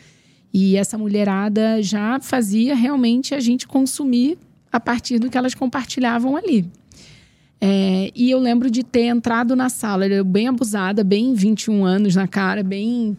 E 0.52 0.76
essa 0.76 0.96
mulherada 0.96 1.82
já 1.82 2.20
fazia 2.20 2.76
realmente 2.76 3.34
a 3.34 3.40
gente 3.40 3.66
consumir 3.66 4.38
a 4.70 4.78
partir 4.78 5.18
do 5.18 5.28
que 5.28 5.36
elas 5.36 5.54
compartilhavam 5.54 6.36
ali. 6.36 6.64
É, 7.60 8.12
e 8.14 8.30
eu 8.30 8.38
lembro 8.38 8.70
de 8.70 8.84
ter 8.84 9.06
entrado 9.06 9.56
na 9.56 9.68
sala, 9.68 10.06
eu 10.06 10.24
bem 10.24 10.48
abusada, 10.48 11.02
bem 11.02 11.34
21 11.34 11.84
anos 11.84 12.14
na 12.14 12.28
cara, 12.28 12.62
bem. 12.62 13.16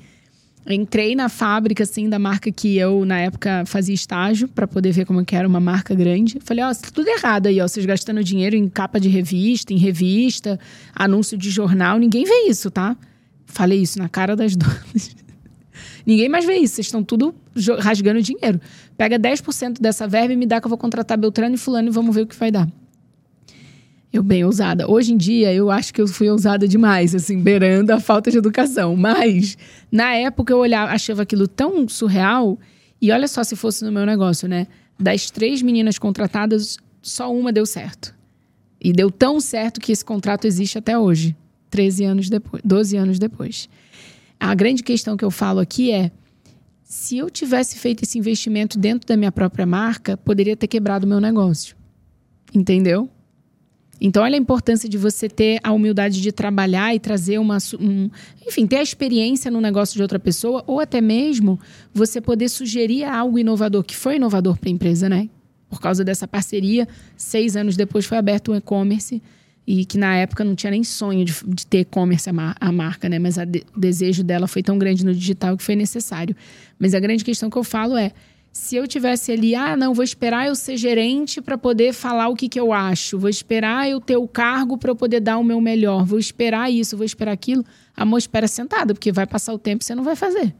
Entrei 0.67 1.15
na 1.15 1.29
fábrica, 1.29 1.83
assim, 1.83 2.09
da 2.09 2.17
marca 2.17 2.51
que 2.51 2.75
eu, 2.75 3.05
na 3.05 3.19
época, 3.19 3.63
fazia 3.67 3.93
estágio, 3.93 4.47
para 4.47 4.67
poder 4.67 4.91
ver 4.91 5.05
como 5.05 5.23
que 5.23 5.35
era 5.35 5.47
uma 5.47 5.59
marca 5.59 5.93
grande. 5.93 6.39
Falei, 6.43 6.63
ó, 6.63 6.71
oh, 6.71 6.91
tudo 6.91 7.07
errado 7.07 7.47
aí, 7.47 7.61
ó. 7.61 7.67
Vocês 7.67 7.85
gastando 7.85 8.23
dinheiro 8.23 8.55
em 8.55 8.67
capa 8.67 8.99
de 8.99 9.07
revista, 9.07 9.73
em 9.73 9.77
revista, 9.77 10.59
anúncio 10.95 11.37
de 11.37 11.51
jornal. 11.51 11.99
Ninguém 11.99 12.23
vê 12.23 12.47
isso, 12.49 12.71
tá? 12.71 12.97
Falei 13.45 13.79
isso 13.79 13.99
na 13.99 14.09
cara 14.09 14.35
das 14.35 14.55
donas. 14.57 15.15
Ninguém 16.03 16.29
mais 16.29 16.45
vê 16.45 16.55
isso. 16.55 16.75
Vocês 16.75 16.87
estão 16.87 17.03
tudo 17.03 17.35
rasgando 17.79 18.21
dinheiro. 18.21 18.59
Pega 18.97 19.19
10% 19.19 19.79
dessa 19.79 20.07
verba 20.07 20.33
e 20.33 20.35
me 20.35 20.47
dá 20.47 20.59
que 20.59 20.65
eu 20.65 20.69
vou 20.69 20.77
contratar 20.77 21.17
Beltrano 21.17 21.53
e 21.53 21.57
Fulano 21.57 21.89
e 21.89 21.91
vamos 21.91 22.15
ver 22.15 22.21
o 22.21 22.27
que 22.27 22.35
vai 22.35 22.49
dar. 22.49 22.67
Eu 24.15 24.23
bem 24.23 24.45
ousada. 24.45 24.89
Hoje 24.89 25.11
em 25.11 25.17
dia, 25.17 25.53
eu 25.53 25.69
acho 25.69 25.93
que 25.93 26.01
eu 26.01 26.07
fui 26.07 26.29
ousada 26.29 26.65
demais, 26.65 27.13
assim, 27.13 27.37
beirando 27.37 27.91
a 27.91 27.99
falta 27.99 28.31
de 28.31 28.37
educação. 28.37 28.95
Mas, 28.95 29.57
na 29.91 30.13
época, 30.13 30.53
eu 30.53 30.57
olhava, 30.57 30.93
achava 30.93 31.23
aquilo 31.23 31.49
tão 31.49 31.85
surreal. 31.89 32.57
E 33.01 33.11
olha 33.11 33.27
só 33.27 33.43
se 33.43 33.57
fosse 33.57 33.83
no 33.83 33.91
meu 33.91 34.05
negócio, 34.05 34.47
né? 34.47 34.67
Das 34.97 35.29
três 35.29 35.61
meninas 35.61 35.99
contratadas, 35.99 36.77
só 37.01 37.29
uma 37.29 37.51
deu 37.51 37.65
certo. 37.65 38.15
E 38.79 38.93
deu 38.93 39.11
tão 39.11 39.41
certo 39.41 39.81
que 39.81 39.91
esse 39.91 40.05
contrato 40.05 40.45
existe 40.47 40.77
até 40.77 40.97
hoje, 40.97 41.35
13 41.69 42.05
anos 42.05 42.29
depois, 42.29 42.61
12 42.63 42.95
anos 42.95 43.19
depois. 43.19 43.67
A 44.39 44.55
grande 44.55 44.81
questão 44.81 45.17
que 45.17 45.25
eu 45.25 45.31
falo 45.31 45.59
aqui 45.59 45.91
é: 45.91 46.09
se 46.85 47.17
eu 47.17 47.29
tivesse 47.29 47.77
feito 47.77 48.03
esse 48.03 48.17
investimento 48.17 48.79
dentro 48.79 49.05
da 49.05 49.17
minha 49.17 49.31
própria 49.31 49.65
marca, 49.65 50.15
poderia 50.15 50.55
ter 50.55 50.67
quebrado 50.67 51.05
o 51.05 51.09
meu 51.09 51.19
negócio. 51.19 51.75
Entendeu? 52.53 53.09
Então, 53.99 54.23
olha 54.23 54.35
a 54.35 54.39
importância 54.39 54.89
de 54.89 54.97
você 54.97 55.29
ter 55.29 55.59
a 55.63 55.71
humildade 55.71 56.21
de 56.21 56.31
trabalhar 56.31 56.93
e 56.93 56.99
trazer 56.99 57.37
uma. 57.39 57.57
Um, 57.79 58.09
enfim, 58.45 58.67
ter 58.67 58.77
a 58.77 58.83
experiência 58.83 59.49
no 59.49 59.61
negócio 59.61 59.95
de 59.95 60.01
outra 60.01 60.19
pessoa, 60.19 60.63
ou 60.67 60.79
até 60.79 60.99
mesmo 60.99 61.59
você 61.93 62.19
poder 62.19 62.49
sugerir 62.49 63.05
algo 63.05 63.39
inovador, 63.39 63.83
que 63.83 63.95
foi 63.95 64.17
inovador 64.17 64.57
para 64.57 64.69
a 64.69 64.71
empresa, 64.71 65.07
né? 65.07 65.29
Por 65.69 65.79
causa 65.79 66.03
dessa 66.03 66.27
parceria, 66.27 66.87
seis 67.17 67.55
anos 67.55 67.75
depois 67.75 68.05
foi 68.05 68.17
aberto 68.17 68.51
um 68.51 68.55
e-commerce 68.55 69.21
e 69.67 69.83
que 69.83 69.97
na 69.97 70.15
época 70.15 70.43
não 70.43 70.55
tinha 70.55 70.71
nem 70.71 70.83
sonho 70.83 71.25
de, 71.25 71.33
de 71.47 71.65
ter 71.65 71.79
e-commerce 71.79 72.29
a, 72.29 72.33
mar, 72.33 72.55
a, 72.59 72.71
marca, 72.71 73.09
né? 73.09 73.17
Mas 73.17 73.37
de, 73.47 73.63
o 73.75 73.79
desejo 73.79 74.23
dela 74.23 74.47
foi 74.47 74.61
tão 74.61 74.77
grande 74.77 75.03
no 75.03 75.13
digital 75.13 75.57
que 75.57 75.63
foi 75.63 75.75
necessário. 75.75 76.35
Mas 76.77 76.93
a 76.93 76.99
grande 76.99 77.23
questão 77.23 77.49
que 77.49 77.57
eu 77.57 77.63
falo 77.63 77.97
é 77.97 78.11
se 78.55 78.77
eu 78.77 78.87
tivesse 78.87 79.33
ali, 79.33 79.53
ah, 79.53 79.75
não, 79.75 79.93
vou 79.93 80.01
esperar 80.01 80.47
eu 80.47 80.55
ser 80.55 80.77
gerente 80.77 81.41
para 81.41 81.57
poder 81.57 81.91
falar 81.91 82.29
o 82.29 82.35
que, 82.35 82.47
que 82.47 82.57
eu 82.57 82.71
acho, 82.71 83.19
vou 83.19 83.29
esperar 83.29 83.89
eu 83.89 83.99
ter 83.99 84.15
o 84.15 84.25
cargo 84.29 84.77
para 84.77 84.89
eu 84.89 84.95
poder 84.95 85.19
dar 85.19 85.37
o 85.37 85.43
meu 85.43 85.59
melhor, 85.59 86.05
vou 86.05 86.17
esperar 86.17 86.71
isso, 86.71 86.95
vou 86.95 87.05
esperar 87.05 87.33
aquilo, 87.33 87.65
amor, 87.93 88.17
espera 88.17 88.47
sentada, 88.47 88.93
porque 88.93 89.11
vai 89.11 89.27
passar 89.27 89.53
o 89.53 89.59
tempo 89.59 89.83
e 89.83 89.85
você 89.85 89.93
não 89.93 90.05
vai 90.05 90.15
fazer. 90.15 90.55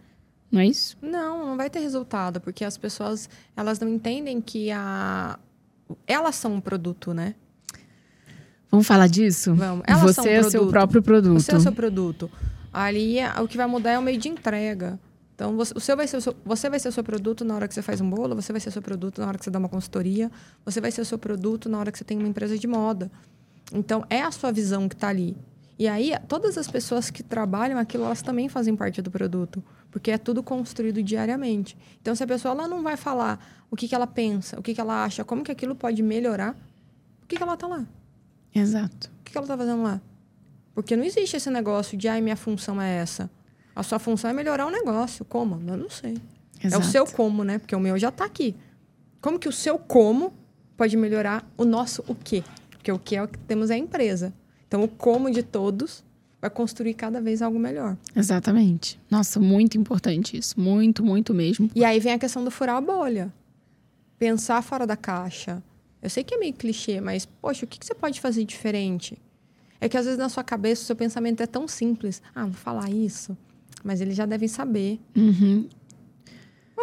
Não 0.51 0.59
é 0.59 0.67
isso? 0.67 0.97
Não, 1.01 1.47
não 1.47 1.55
vai 1.55 1.69
ter 1.69 1.79
resultado, 1.79 2.41
porque 2.41 2.65
as 2.65 2.77
pessoas, 2.77 3.29
elas 3.55 3.79
não 3.79 3.87
entendem 3.87 4.41
que 4.41 4.69
a 4.71 5.39
elas 6.05 6.35
são 6.35 6.53
um 6.53 6.59
produto, 6.59 7.13
né? 7.13 7.33
Vamos 8.69 8.85
falar 8.85 9.07
disso? 9.07 9.55
Vamos. 9.55 9.85
Elas 9.87 10.01
Você 10.01 10.31
é 10.31 10.41
o 10.41 10.51
seu 10.51 10.67
próprio 10.67 11.01
produto. 11.01 11.39
Você 11.39 11.53
é 11.53 11.55
o 11.55 11.61
seu 11.61 11.71
produto. 11.71 12.29
Ali, 12.73 13.19
o 13.41 13.47
que 13.47 13.55
vai 13.55 13.67
mudar 13.67 13.91
é 13.91 13.99
o 13.99 14.01
meio 14.01 14.17
de 14.17 14.27
entrega. 14.27 14.99
Então, 15.35 15.55
você, 15.55 15.73
o 15.75 15.79
seu 15.81 15.97
vai 15.97 16.07
ser 16.07 16.17
o 16.17 16.21
seu, 16.21 16.35
você 16.45 16.69
vai 16.69 16.79
ser 16.79 16.87
o 16.87 16.91
seu 16.93 17.03
produto 17.03 17.43
na 17.43 17.55
hora 17.55 17.67
que 17.67 17.73
você 17.73 17.81
faz 17.81 17.99
um 17.99 18.09
bolo, 18.09 18.35
você 18.35 18.53
vai 18.53 18.61
ser 18.61 18.69
o 18.69 18.71
seu 18.71 18.81
produto 18.81 19.19
na 19.19 19.27
hora 19.27 19.37
que 19.37 19.43
você 19.43 19.51
dá 19.51 19.59
uma 19.59 19.67
consultoria, 19.67 20.31
você 20.63 20.79
vai 20.79 20.91
ser 20.91 21.01
o 21.01 21.05
seu 21.05 21.19
produto 21.19 21.67
na 21.67 21.77
hora 21.77 21.91
que 21.91 21.97
você 21.97 22.05
tem 22.05 22.17
uma 22.17 22.27
empresa 22.27 22.57
de 22.57 22.65
moda. 22.65 23.11
Então, 23.73 24.05
é 24.09 24.21
a 24.21 24.31
sua 24.31 24.51
visão 24.51 24.87
que 24.87 24.95
está 24.95 25.09
ali. 25.09 25.35
E 25.77 25.89
aí, 25.89 26.13
todas 26.29 26.57
as 26.57 26.69
pessoas 26.69 27.09
que 27.09 27.21
trabalham 27.21 27.77
aquilo, 27.77 28.05
elas 28.05 28.21
também 28.21 28.47
fazem 28.47 28.77
parte 28.77 29.01
do 29.01 29.11
produto, 29.11 29.61
porque 29.91 30.09
é 30.09 30.17
tudo 30.17 30.41
construído 30.41 31.03
diariamente. 31.03 31.77
Então, 32.01 32.15
se 32.15 32.23
a 32.23 32.27
pessoa 32.27 32.53
ela 32.53 32.65
não 32.65 32.81
vai 32.81 32.95
falar 32.95 33.45
o 33.69 33.75
que, 33.75 33.89
que 33.89 33.93
ela 33.93 34.07
pensa, 34.07 34.57
o 34.57 34.63
que, 34.63 34.73
que 34.73 34.79
ela 34.79 35.03
acha, 35.03 35.25
como 35.25 35.43
que 35.43 35.51
aquilo 35.51 35.75
pode 35.75 36.01
melhorar, 36.01 36.53
por 37.19 37.27
que, 37.27 37.35
que 37.35 37.43
ela 37.43 37.55
está 37.55 37.67
lá? 37.67 37.85
Exato. 38.53 39.11
O 39.19 39.23
que, 39.25 39.33
que 39.33 39.37
ela 39.37 39.43
está 39.43 39.57
fazendo 39.57 39.83
lá? 39.83 39.99
Porque 40.73 40.95
não 40.95 41.03
existe 41.03 41.35
esse 41.35 41.49
negócio 41.49 41.97
de, 41.97 42.07
ai, 42.07 42.21
minha 42.21 42.37
função 42.37 42.81
é 42.81 42.95
essa. 42.95 43.29
A 43.75 43.83
sua 43.83 43.99
função 43.99 44.29
é 44.29 44.33
melhorar 44.33 44.65
o 44.65 44.71
negócio. 44.71 45.25
Como? 45.25 45.61
Eu 45.69 45.75
não 45.75 45.89
sei. 45.89 46.17
Exato. 46.63 46.75
É 46.81 46.87
o 46.87 46.89
seu 46.89 47.05
como, 47.05 47.43
né? 47.43 47.59
Porque 47.59 47.75
o 47.75 47.79
meu 47.79 47.99
já 47.99 48.09
está 48.09 48.23
aqui. 48.23 48.55
Como 49.19 49.37
que 49.37 49.49
o 49.49 49.51
seu 49.51 49.77
como 49.77 50.33
pode 50.77 50.95
melhorar 50.95 51.45
o 51.57 51.65
nosso 51.65 52.03
o 52.07 52.15
quê? 52.15 52.41
Porque 52.69 52.91
o 52.91 52.97
que 52.97 53.15
é 53.15 53.23
o 53.23 53.27
que 53.27 53.37
temos 53.39 53.69
é 53.69 53.73
a 53.73 53.77
empresa. 53.77 54.33
Então, 54.67 54.83
o 54.83 54.87
como 54.87 55.29
de 55.29 55.43
todos 55.43 56.03
vai 56.39 56.49
construir 56.49 56.93
cada 56.93 57.19
vez 57.19 57.41
algo 57.41 57.59
melhor. 57.59 57.97
Exatamente. 58.15 58.99
Nossa, 59.11 59.39
muito 59.39 59.77
importante 59.77 60.37
isso. 60.37 60.59
Muito, 60.59 61.03
muito 61.03 61.33
mesmo. 61.33 61.69
E 61.75 61.83
aí 61.83 61.99
vem 61.99 62.13
a 62.13 62.19
questão 62.19 62.43
do 62.43 62.51
furar 62.51 62.77
a 62.77 62.81
bolha. 62.81 63.33
Pensar 64.17 64.61
fora 64.61 64.87
da 64.87 64.95
caixa. 64.95 65.61
Eu 66.01 66.09
sei 66.09 66.23
que 66.23 66.35
é 66.35 66.37
meio 66.37 66.53
clichê, 66.53 67.01
mas, 67.01 67.25
poxa, 67.25 67.65
o 67.65 67.67
que, 67.67 67.79
que 67.79 67.85
você 67.85 67.95
pode 67.95 68.21
fazer 68.21 68.45
diferente? 68.45 69.17
É 69.81 69.89
que 69.89 69.97
às 69.97 70.05
vezes 70.05 70.19
na 70.19 70.29
sua 70.29 70.43
cabeça 70.43 70.83
o 70.83 70.85
seu 70.85 70.95
pensamento 70.95 71.41
é 71.41 71.47
tão 71.47 71.67
simples. 71.67 72.21
Ah, 72.33 72.45
vou 72.45 72.53
falar 72.53 72.89
isso 72.89 73.35
mas 73.85 74.01
eles 74.01 74.15
já 74.15 74.25
devem 74.25 74.47
saber. 74.47 74.99
Uhum. 75.15 75.67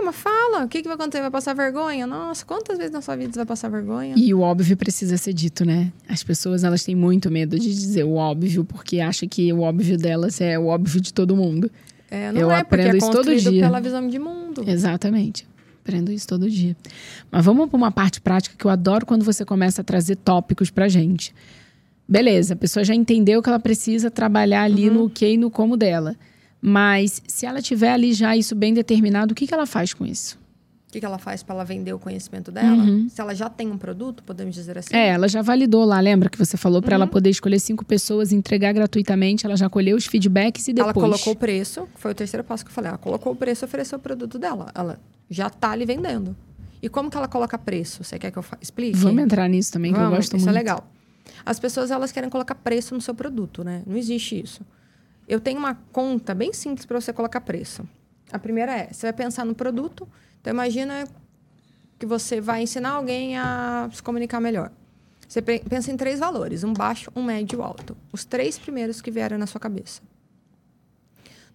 mas 0.04 0.14
fala, 0.14 0.64
o 0.64 0.68
que, 0.68 0.80
que 0.80 0.88
vai 0.88 0.94
acontecer? 0.94 1.20
Vai 1.20 1.32
passar 1.32 1.52
vergonha? 1.52 2.06
Nossa, 2.06 2.46
quantas 2.46 2.78
vezes 2.78 2.92
na 2.92 3.02
sua 3.02 3.16
vida 3.16 3.32
você 3.32 3.40
vai 3.40 3.46
passar 3.46 3.68
vergonha? 3.68 4.14
E 4.16 4.32
o 4.32 4.40
óbvio 4.40 4.76
precisa 4.76 5.16
ser 5.16 5.32
dito, 5.32 5.64
né? 5.64 5.92
As 6.08 6.22
pessoas, 6.22 6.62
elas 6.62 6.84
têm 6.84 6.94
muito 6.94 7.28
medo 7.28 7.58
de 7.58 7.68
dizer 7.68 8.04
o 8.04 8.14
óbvio, 8.14 8.64
porque 8.64 9.00
acham 9.00 9.28
que 9.28 9.52
o 9.52 9.62
óbvio 9.62 9.98
delas 9.98 10.40
é 10.40 10.56
o 10.56 10.66
óbvio 10.66 11.00
de 11.00 11.12
todo 11.12 11.34
mundo. 11.34 11.68
É, 12.08 12.30
não 12.30 12.40
Eu 12.40 12.50
é, 12.52 12.60
aprendo 12.60 12.94
é 12.94 12.98
isso 12.98 13.10
todo 13.10 13.34
dia. 13.34 13.62
pela 13.62 13.80
visão 13.80 14.06
de 14.06 14.18
mundo. 14.18 14.62
Exatamente. 14.64 15.44
Aprendo 15.82 16.12
isso 16.12 16.28
todo 16.28 16.48
dia. 16.48 16.76
Mas 17.32 17.44
vamos 17.44 17.68
para 17.68 17.76
uma 17.76 17.90
parte 17.90 18.20
prática 18.20 18.54
que 18.56 18.64
eu 18.64 18.70
adoro 18.70 19.04
quando 19.04 19.24
você 19.24 19.44
começa 19.44 19.80
a 19.80 19.84
trazer 19.84 20.14
tópicos 20.14 20.70
pra 20.70 20.88
gente. 20.88 21.34
Beleza, 22.08 22.54
a 22.54 22.56
pessoa 22.56 22.84
já 22.84 22.94
entendeu 22.94 23.42
que 23.42 23.48
ela 23.48 23.58
precisa 23.58 24.08
trabalhar 24.08 24.62
ali 24.62 24.88
uhum. 24.88 24.94
no 24.94 25.10
que 25.10 25.26
e 25.26 25.36
no 25.36 25.50
como 25.50 25.76
dela. 25.76 26.14
Mas 26.64 27.20
se 27.26 27.44
ela 27.44 27.60
tiver 27.60 27.92
ali 27.92 28.12
já 28.12 28.36
isso 28.36 28.54
bem 28.54 28.72
determinado, 28.72 29.32
o 29.32 29.34
que, 29.34 29.48
que 29.48 29.52
ela 29.52 29.66
faz 29.66 29.92
com 29.92 30.06
isso? 30.06 30.40
O 30.88 30.92
que, 30.92 31.00
que 31.00 31.06
ela 31.06 31.18
faz 31.18 31.42
para 31.42 31.54
ela 31.56 31.64
vender 31.64 31.92
o 31.92 31.98
conhecimento 31.98 32.52
dela? 32.52 32.76
Uhum. 32.76 33.08
Se 33.08 33.20
ela 33.20 33.34
já 33.34 33.48
tem 33.48 33.68
um 33.68 33.78
produto, 33.78 34.22
podemos 34.22 34.54
dizer 34.54 34.78
assim? 34.78 34.94
É, 34.94 35.08
ela 35.08 35.26
já 35.26 35.42
validou 35.42 35.84
lá, 35.84 35.98
lembra 35.98 36.28
que 36.28 36.38
você 36.38 36.56
falou 36.56 36.80
para 36.80 36.94
uhum. 36.94 37.02
ela 37.02 37.10
poder 37.10 37.30
escolher 37.30 37.58
cinco 37.58 37.84
pessoas 37.84 38.30
e 38.30 38.36
entregar 38.36 38.72
gratuitamente, 38.72 39.44
ela 39.44 39.56
já 39.56 39.68
colheu 39.68 39.96
os 39.96 40.06
feedbacks 40.06 40.68
e 40.68 40.72
depois. 40.72 40.94
Ela 40.94 41.08
colocou 41.08 41.32
o 41.32 41.36
preço, 41.36 41.88
foi 41.96 42.12
o 42.12 42.14
terceiro 42.14 42.44
passo 42.44 42.64
que 42.64 42.70
eu 42.70 42.74
falei. 42.74 42.90
Ela 42.90 42.98
colocou 42.98 43.32
o 43.32 43.36
preço 43.36 43.64
e 43.64 43.66
ofereceu 43.66 43.98
o 43.98 44.00
produto 44.00 44.38
dela. 44.38 44.70
Ela 44.74 45.00
já 45.28 45.48
está 45.48 45.70
ali 45.70 45.84
vendendo. 45.84 46.36
E 46.80 46.88
como 46.88 47.10
que 47.10 47.16
ela 47.16 47.26
coloca 47.26 47.56
preço? 47.56 48.04
Você 48.04 48.18
quer 48.18 48.30
que 48.30 48.38
eu 48.38 48.44
explique? 48.60 48.98
Vamos 48.98 49.22
entrar 49.22 49.48
nisso 49.48 49.72
também, 49.72 49.92
Vamos, 49.92 50.06
que 50.06 50.12
eu 50.12 50.16
gosto 50.16 50.36
isso 50.36 50.46
muito. 50.46 50.50
Isso 50.50 50.58
é 50.58 50.60
legal. 50.60 50.92
As 51.44 51.58
pessoas, 51.58 51.90
elas 51.90 52.12
querem 52.12 52.28
colocar 52.28 52.54
preço 52.54 52.94
no 52.94 53.00
seu 53.00 53.14
produto, 53.14 53.64
né? 53.64 53.82
Não 53.86 53.96
existe 53.96 54.38
isso. 54.38 54.60
Eu 55.32 55.40
tenho 55.40 55.58
uma 55.58 55.74
conta 55.74 56.34
bem 56.34 56.52
simples 56.52 56.84
para 56.84 57.00
você 57.00 57.10
colocar 57.10 57.40
preço. 57.40 57.88
A 58.30 58.38
primeira 58.38 58.76
é, 58.76 58.92
você 58.92 59.06
vai 59.06 59.14
pensar 59.14 59.46
no 59.46 59.54
produto. 59.54 60.06
Então, 60.38 60.52
imagina 60.52 61.08
que 61.98 62.04
você 62.04 62.38
vai 62.38 62.64
ensinar 62.64 62.90
alguém 62.90 63.38
a 63.38 63.88
se 63.90 64.02
comunicar 64.02 64.42
melhor. 64.42 64.70
Você 65.26 65.40
pensa 65.40 65.90
em 65.90 65.96
três 65.96 66.20
valores: 66.20 66.64
um 66.64 66.74
baixo, 66.74 67.10
um 67.16 67.22
médio 67.22 67.56
e 67.56 67.60
um 67.60 67.64
alto. 67.64 67.96
Os 68.12 68.26
três 68.26 68.58
primeiros 68.58 69.00
que 69.00 69.10
vieram 69.10 69.38
na 69.38 69.46
sua 69.46 69.58
cabeça. 69.58 70.02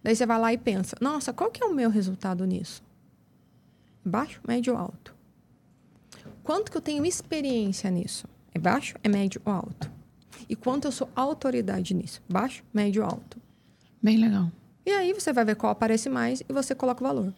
Daí 0.02 0.16
você 0.16 0.26
vai 0.26 0.40
lá 0.40 0.52
e 0.52 0.58
pensa: 0.58 0.96
nossa, 1.00 1.32
qual 1.32 1.48
que 1.48 1.62
é 1.62 1.66
o 1.66 1.72
meu 1.72 1.88
resultado 1.88 2.44
nisso? 2.44 2.82
Baixo, 4.04 4.40
médio 4.44 4.72
ou 4.72 4.78
alto? 4.80 5.14
Quanto 6.42 6.72
que 6.72 6.76
eu 6.76 6.82
tenho 6.82 7.06
experiência 7.06 7.88
nisso? 7.92 8.26
É 8.52 8.58
baixo, 8.58 8.96
é 9.04 9.08
médio 9.08 9.40
ou 9.44 9.52
alto? 9.52 9.88
E 10.48 10.56
quanto 10.56 10.88
eu 10.88 10.90
sou 10.90 11.08
autoridade 11.14 11.94
nisso? 11.94 12.20
Baixo, 12.28 12.64
médio 12.74 13.04
ou 13.04 13.08
alto? 13.08 13.38
Bem 14.02 14.16
legal. 14.16 14.50
E 14.86 14.90
aí 14.90 15.12
você 15.12 15.32
vai 15.32 15.44
ver 15.44 15.56
qual 15.56 15.72
aparece 15.72 16.08
mais 16.08 16.42
e 16.48 16.52
você 16.52 16.74
coloca 16.74 17.02
o 17.02 17.06
valor. 17.06 17.32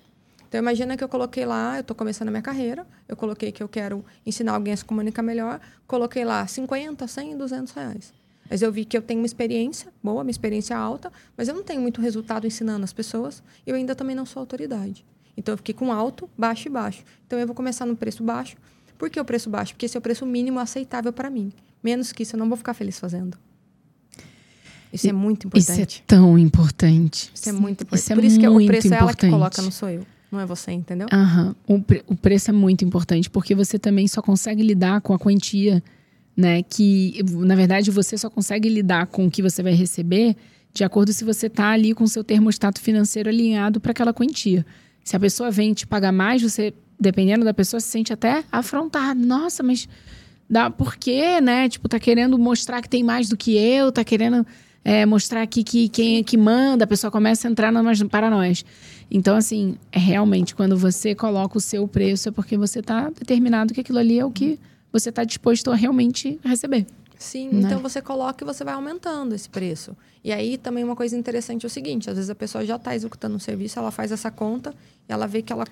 Então 0.48 0.58
imagina 0.58 0.96
que 0.96 1.04
eu 1.04 1.08
coloquei 1.08 1.46
lá, 1.46 1.76
eu 1.76 1.80
estou 1.80 1.96
começando 1.96 2.28
a 2.28 2.30
minha 2.30 2.42
carreira, 2.42 2.86
eu 3.08 3.16
coloquei 3.16 3.52
que 3.52 3.62
eu 3.62 3.68
quero 3.68 4.04
ensinar 4.26 4.54
alguém 4.54 4.72
a 4.72 4.76
se 4.76 4.84
comunicar 4.84 5.22
melhor, 5.22 5.60
coloquei 5.86 6.24
lá 6.24 6.46
50, 6.46 7.06
100, 7.06 7.36
200 7.36 7.72
reais. 7.72 8.12
Mas 8.50 8.62
eu 8.62 8.72
vi 8.72 8.84
que 8.84 8.96
eu 8.96 9.02
tenho 9.02 9.20
uma 9.20 9.26
experiência 9.26 9.92
boa, 10.02 10.22
uma 10.22 10.30
experiência 10.30 10.76
alta, 10.76 11.12
mas 11.36 11.46
eu 11.46 11.54
não 11.54 11.62
tenho 11.62 11.80
muito 11.80 12.00
resultado 12.00 12.48
ensinando 12.48 12.82
as 12.82 12.92
pessoas 12.92 13.44
e 13.64 13.70
eu 13.70 13.76
ainda 13.76 13.94
também 13.94 14.16
não 14.16 14.26
sou 14.26 14.40
autoridade. 14.40 15.06
Então 15.36 15.52
eu 15.52 15.56
fiquei 15.56 15.72
com 15.74 15.92
alto, 15.92 16.28
baixo 16.36 16.66
e 16.66 16.70
baixo. 16.70 17.04
Então 17.26 17.38
eu 17.38 17.46
vou 17.46 17.54
começar 17.54 17.86
no 17.86 17.96
preço 17.96 18.24
baixo. 18.24 18.56
Por 18.98 19.08
que 19.08 19.20
o 19.20 19.24
preço 19.24 19.48
baixo? 19.48 19.72
Porque 19.74 19.86
esse 19.86 19.96
é 19.96 20.00
o 20.00 20.02
preço 20.02 20.26
mínimo 20.26 20.58
aceitável 20.58 21.12
para 21.12 21.30
mim. 21.30 21.52
Menos 21.82 22.12
que 22.12 22.24
isso 22.24 22.34
eu 22.34 22.38
não 22.38 22.48
vou 22.48 22.56
ficar 22.56 22.74
feliz 22.74 22.98
fazendo. 22.98 23.38
Isso 24.92 25.08
é 25.08 25.12
muito 25.12 25.46
importante. 25.46 25.70
Isso 25.70 26.00
é 26.00 26.02
tão 26.06 26.38
importante. 26.38 27.30
Isso 27.34 27.48
é 27.48 27.52
muito 27.52 27.82
importante. 27.82 28.00
Isso 28.00 28.12
é 28.12 28.16
Por 28.16 28.24
isso 28.24 28.38
que 28.40 28.48
o 28.48 28.66
preço 28.66 28.86
importante. 28.86 28.92
é 28.92 28.98
ela 28.98 29.14
que 29.14 29.30
coloca, 29.30 29.62
não 29.62 29.70
sou 29.70 29.88
eu. 29.88 30.06
Não 30.30 30.40
é 30.40 30.46
você, 30.46 30.72
entendeu? 30.72 31.08
Aham. 31.12 31.54
O, 31.66 31.80
pre 31.80 32.02
o 32.06 32.14
preço 32.14 32.50
é 32.50 32.52
muito 32.52 32.84
importante, 32.84 33.28
porque 33.28 33.54
você 33.54 33.78
também 33.78 34.06
só 34.06 34.22
consegue 34.22 34.62
lidar 34.62 35.00
com 35.00 35.12
a 35.12 35.18
quantia 35.18 35.82
né? 36.40 36.62
Que, 36.62 37.20
na 37.30 37.54
verdade, 37.54 37.90
você 37.90 38.16
só 38.16 38.30
consegue 38.30 38.68
lidar 38.68 39.06
com 39.06 39.26
o 39.26 39.30
que 39.30 39.42
você 39.42 39.62
vai 39.62 39.72
receber 39.72 40.36
de 40.72 40.84
acordo 40.84 41.12
se 41.12 41.24
você 41.24 41.46
está 41.46 41.70
ali 41.70 41.92
com 41.94 42.04
o 42.04 42.08
seu 42.08 42.22
termostato 42.24 42.80
financeiro 42.80 43.28
alinhado 43.28 43.80
para 43.80 43.90
aquela 43.90 44.14
quantia. 44.14 44.64
Se 45.04 45.16
a 45.16 45.20
pessoa 45.20 45.50
vem 45.50 45.74
te 45.74 45.86
pagar 45.86 46.12
mais, 46.12 46.40
você, 46.42 46.72
dependendo 46.98 47.44
da 47.44 47.52
pessoa, 47.52 47.80
se 47.80 47.88
sente 47.88 48.12
até 48.12 48.44
afrontado. 48.50 49.20
Nossa, 49.20 49.62
mas 49.62 49.88
dá 50.48 50.70
por 50.70 50.96
quê, 50.96 51.40
né? 51.40 51.68
Tipo, 51.68 51.88
tá 51.88 51.98
querendo 51.98 52.38
mostrar 52.38 52.80
que 52.80 52.88
tem 52.88 53.02
mais 53.02 53.28
do 53.28 53.36
que 53.36 53.56
eu, 53.56 53.90
tá 53.90 54.04
querendo 54.04 54.46
é, 54.84 55.04
mostrar 55.04 55.42
aqui 55.42 55.62
que 55.62 55.88
quem 55.88 56.18
é 56.18 56.22
que 56.22 56.36
manda, 56.36 56.84
a 56.84 56.86
pessoa 56.86 57.10
começa 57.10 57.46
a 57.46 57.50
entrar 57.50 57.70
nas 57.70 58.02
paranoias. 58.04 58.64
Então, 59.10 59.36
assim, 59.36 59.76
é 59.92 59.98
realmente 59.98 60.54
quando 60.54 60.76
você 60.76 61.14
coloca 61.14 61.58
o 61.58 61.60
seu 61.60 61.86
preço, 61.86 62.28
é 62.28 62.32
porque 62.32 62.56
você 62.56 62.80
está 62.80 63.10
determinado 63.10 63.74
que 63.74 63.80
aquilo 63.80 63.98
ali 63.98 64.18
é 64.18 64.24
o 64.24 64.30
que 64.30 64.58
você 64.92 65.10
está 65.10 65.24
disposto 65.24 65.70
a 65.70 65.74
realmente 65.74 66.38
receber. 66.44 66.86
Sim, 67.18 67.50
né? 67.50 67.60
então 67.66 67.80
você 67.80 68.00
coloca 68.00 68.42
e 68.42 68.46
você 68.46 68.64
vai 68.64 68.72
aumentando 68.72 69.34
esse 69.34 69.48
preço. 69.48 69.94
E 70.24 70.32
aí 70.32 70.56
também 70.56 70.82
uma 70.82 70.96
coisa 70.96 71.16
interessante 71.16 71.64
é 71.64 71.66
o 71.66 71.70
seguinte: 71.70 72.08
às 72.08 72.16
vezes 72.16 72.30
a 72.30 72.34
pessoa 72.34 72.64
já 72.64 72.76
está 72.76 72.94
executando 72.94 73.36
um 73.36 73.38
serviço, 73.38 73.78
ela 73.78 73.90
faz 73.90 74.10
essa 74.10 74.30
conta 74.30 74.74
e 75.06 75.12
ela 75.12 75.26
vê 75.26 75.42
que 75.42 75.52
ela 75.52 75.64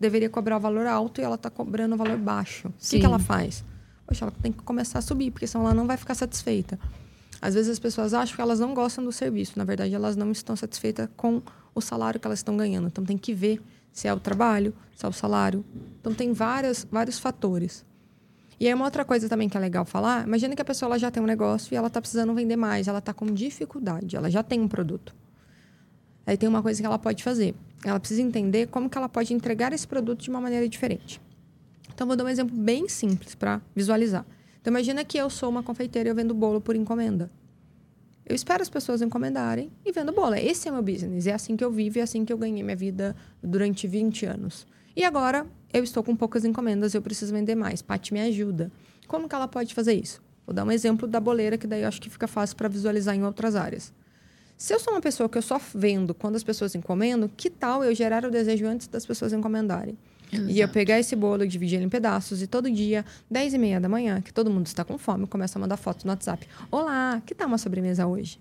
deveria 0.00 0.30
cobrar 0.30 0.56
o 0.56 0.60
valor 0.60 0.86
alto 0.86 1.20
e 1.20 1.24
ela 1.24 1.34
está 1.34 1.50
cobrando 1.50 1.94
o 1.94 1.98
valor 1.98 2.16
baixo. 2.16 2.68
O 2.68 2.72
que, 2.88 2.98
que 2.98 3.04
ela 3.04 3.18
faz? 3.18 3.62
Poxa, 4.06 4.24
ela 4.24 4.32
tem 4.42 4.50
que 4.50 4.62
começar 4.62 4.98
a 4.98 5.02
subir, 5.02 5.30
porque 5.30 5.46
senão 5.46 5.66
ela 5.66 5.74
não 5.74 5.86
vai 5.86 5.98
ficar 5.98 6.14
satisfeita. 6.14 6.78
Às 7.44 7.52
vezes 7.52 7.72
as 7.72 7.78
pessoas 7.78 8.14
acham 8.14 8.34
que 8.34 8.40
elas 8.40 8.58
não 8.58 8.72
gostam 8.72 9.04
do 9.04 9.12
serviço. 9.12 9.52
Na 9.58 9.64
verdade, 9.64 9.94
elas 9.94 10.16
não 10.16 10.32
estão 10.32 10.56
satisfeitas 10.56 11.10
com 11.14 11.42
o 11.74 11.80
salário 11.82 12.18
que 12.18 12.26
elas 12.26 12.38
estão 12.38 12.56
ganhando. 12.56 12.86
Então 12.86 13.04
tem 13.04 13.18
que 13.18 13.34
ver 13.34 13.60
se 13.92 14.08
é 14.08 14.14
o 14.14 14.18
trabalho, 14.18 14.72
se 14.96 15.04
é 15.04 15.08
o 15.10 15.12
salário. 15.12 15.62
Então 16.00 16.14
tem 16.14 16.32
várias, 16.32 16.86
vários 16.90 17.18
fatores. 17.18 17.84
E 18.58 18.66
aí 18.66 18.72
uma 18.72 18.86
outra 18.86 19.04
coisa 19.04 19.28
também 19.28 19.46
que 19.46 19.58
é 19.58 19.60
legal 19.60 19.84
falar, 19.84 20.26
imagina 20.26 20.56
que 20.56 20.62
a 20.62 20.64
pessoa 20.64 20.88
ela 20.88 20.98
já 20.98 21.10
tem 21.10 21.22
um 21.22 21.26
negócio 21.26 21.74
e 21.74 21.76
ela 21.76 21.88
está 21.88 22.00
precisando 22.00 22.32
vender 22.32 22.56
mais, 22.56 22.88
ela 22.88 23.00
está 23.00 23.12
com 23.12 23.26
dificuldade, 23.26 24.16
ela 24.16 24.30
já 24.30 24.42
tem 24.42 24.58
um 24.58 24.68
produto. 24.68 25.14
Aí 26.26 26.38
tem 26.38 26.48
uma 26.48 26.62
coisa 26.62 26.80
que 26.80 26.86
ela 26.86 26.98
pode 26.98 27.22
fazer. 27.22 27.54
Ela 27.84 28.00
precisa 28.00 28.22
entender 28.22 28.68
como 28.68 28.88
que 28.88 28.96
ela 28.96 29.08
pode 29.08 29.34
entregar 29.34 29.70
esse 29.74 29.86
produto 29.86 30.22
de 30.22 30.30
uma 30.30 30.40
maneira 30.40 30.66
diferente. 30.66 31.20
Então 31.94 32.06
vou 32.06 32.16
dar 32.16 32.24
um 32.24 32.28
exemplo 32.28 32.56
bem 32.56 32.88
simples 32.88 33.34
para 33.34 33.60
visualizar. 33.76 34.24
Então 34.64 34.72
imagina 34.72 35.04
que 35.04 35.18
eu 35.18 35.28
sou 35.28 35.50
uma 35.50 35.62
confeiteira 35.62 36.08
e 36.08 36.10
eu 36.10 36.14
vendo 36.14 36.32
bolo 36.32 36.58
por 36.58 36.74
encomenda. 36.74 37.30
Eu 38.24 38.34
espero 38.34 38.62
as 38.62 38.70
pessoas 38.70 39.02
encomendarem 39.02 39.70
e 39.84 39.92
vendo 39.92 40.10
bolo. 40.10 40.36
Esse 40.36 40.68
é 40.68 40.70
meu 40.70 40.80
business. 40.80 41.26
É 41.26 41.34
assim 41.34 41.54
que 41.54 41.62
eu 41.62 41.70
vivo 41.70 41.98
e 41.98 42.00
é 42.00 42.02
assim 42.02 42.24
que 42.24 42.32
eu 42.32 42.38
ganhei 42.38 42.62
minha 42.62 42.74
vida 42.74 43.14
durante 43.42 43.86
20 43.86 44.24
anos. 44.24 44.66
E 44.96 45.04
agora 45.04 45.46
eu 45.70 45.84
estou 45.84 46.02
com 46.02 46.16
poucas 46.16 46.46
encomendas 46.46 46.94
eu 46.94 47.02
preciso 47.02 47.30
vender 47.30 47.54
mais. 47.54 47.82
Paty 47.82 48.14
me 48.14 48.22
ajuda. 48.22 48.72
Como 49.06 49.28
que 49.28 49.34
ela 49.34 49.46
pode 49.46 49.74
fazer 49.74 49.92
isso? 49.92 50.22
Vou 50.46 50.54
dar 50.54 50.64
um 50.64 50.72
exemplo 50.72 51.06
da 51.06 51.20
boleira, 51.20 51.58
que 51.58 51.66
daí 51.66 51.82
eu 51.82 51.88
acho 51.88 52.00
que 52.00 52.08
fica 52.08 52.26
fácil 52.26 52.56
para 52.56 52.66
visualizar 52.66 53.14
em 53.14 53.22
outras 53.22 53.54
áreas. 53.54 53.92
Se 54.56 54.72
eu 54.72 54.80
sou 54.80 54.94
uma 54.94 55.00
pessoa 55.02 55.28
que 55.28 55.36
eu 55.36 55.42
só 55.42 55.60
vendo 55.74 56.14
quando 56.14 56.36
as 56.36 56.42
pessoas 56.42 56.74
encomendam, 56.74 57.28
que 57.28 57.50
tal 57.50 57.84
eu 57.84 57.94
gerar 57.94 58.24
o 58.24 58.30
desejo 58.30 58.64
antes 58.64 58.86
das 58.86 59.04
pessoas 59.04 59.34
encomendarem? 59.34 59.98
Exato. 60.34 60.50
E 60.50 60.60
eu 60.60 60.68
pegar 60.68 60.98
esse 60.98 61.14
bolo, 61.14 61.46
dividir 61.46 61.76
ele 61.76 61.84
em 61.86 61.88
pedaços 61.88 62.42
e 62.42 62.46
todo 62.46 62.70
dia, 62.70 63.04
10 63.30 63.54
e 63.54 63.58
meia 63.58 63.80
da 63.80 63.88
manhã, 63.88 64.20
que 64.20 64.32
todo 64.32 64.50
mundo 64.50 64.66
está 64.66 64.84
com 64.84 64.98
fome, 64.98 65.26
começa 65.26 65.58
a 65.58 65.60
mandar 65.60 65.76
fotos 65.76 66.04
no 66.04 66.10
WhatsApp. 66.10 66.46
Olá, 66.70 67.22
que 67.24 67.34
tal 67.34 67.46
uma 67.48 67.58
sobremesa 67.58 68.06
hoje? 68.06 68.38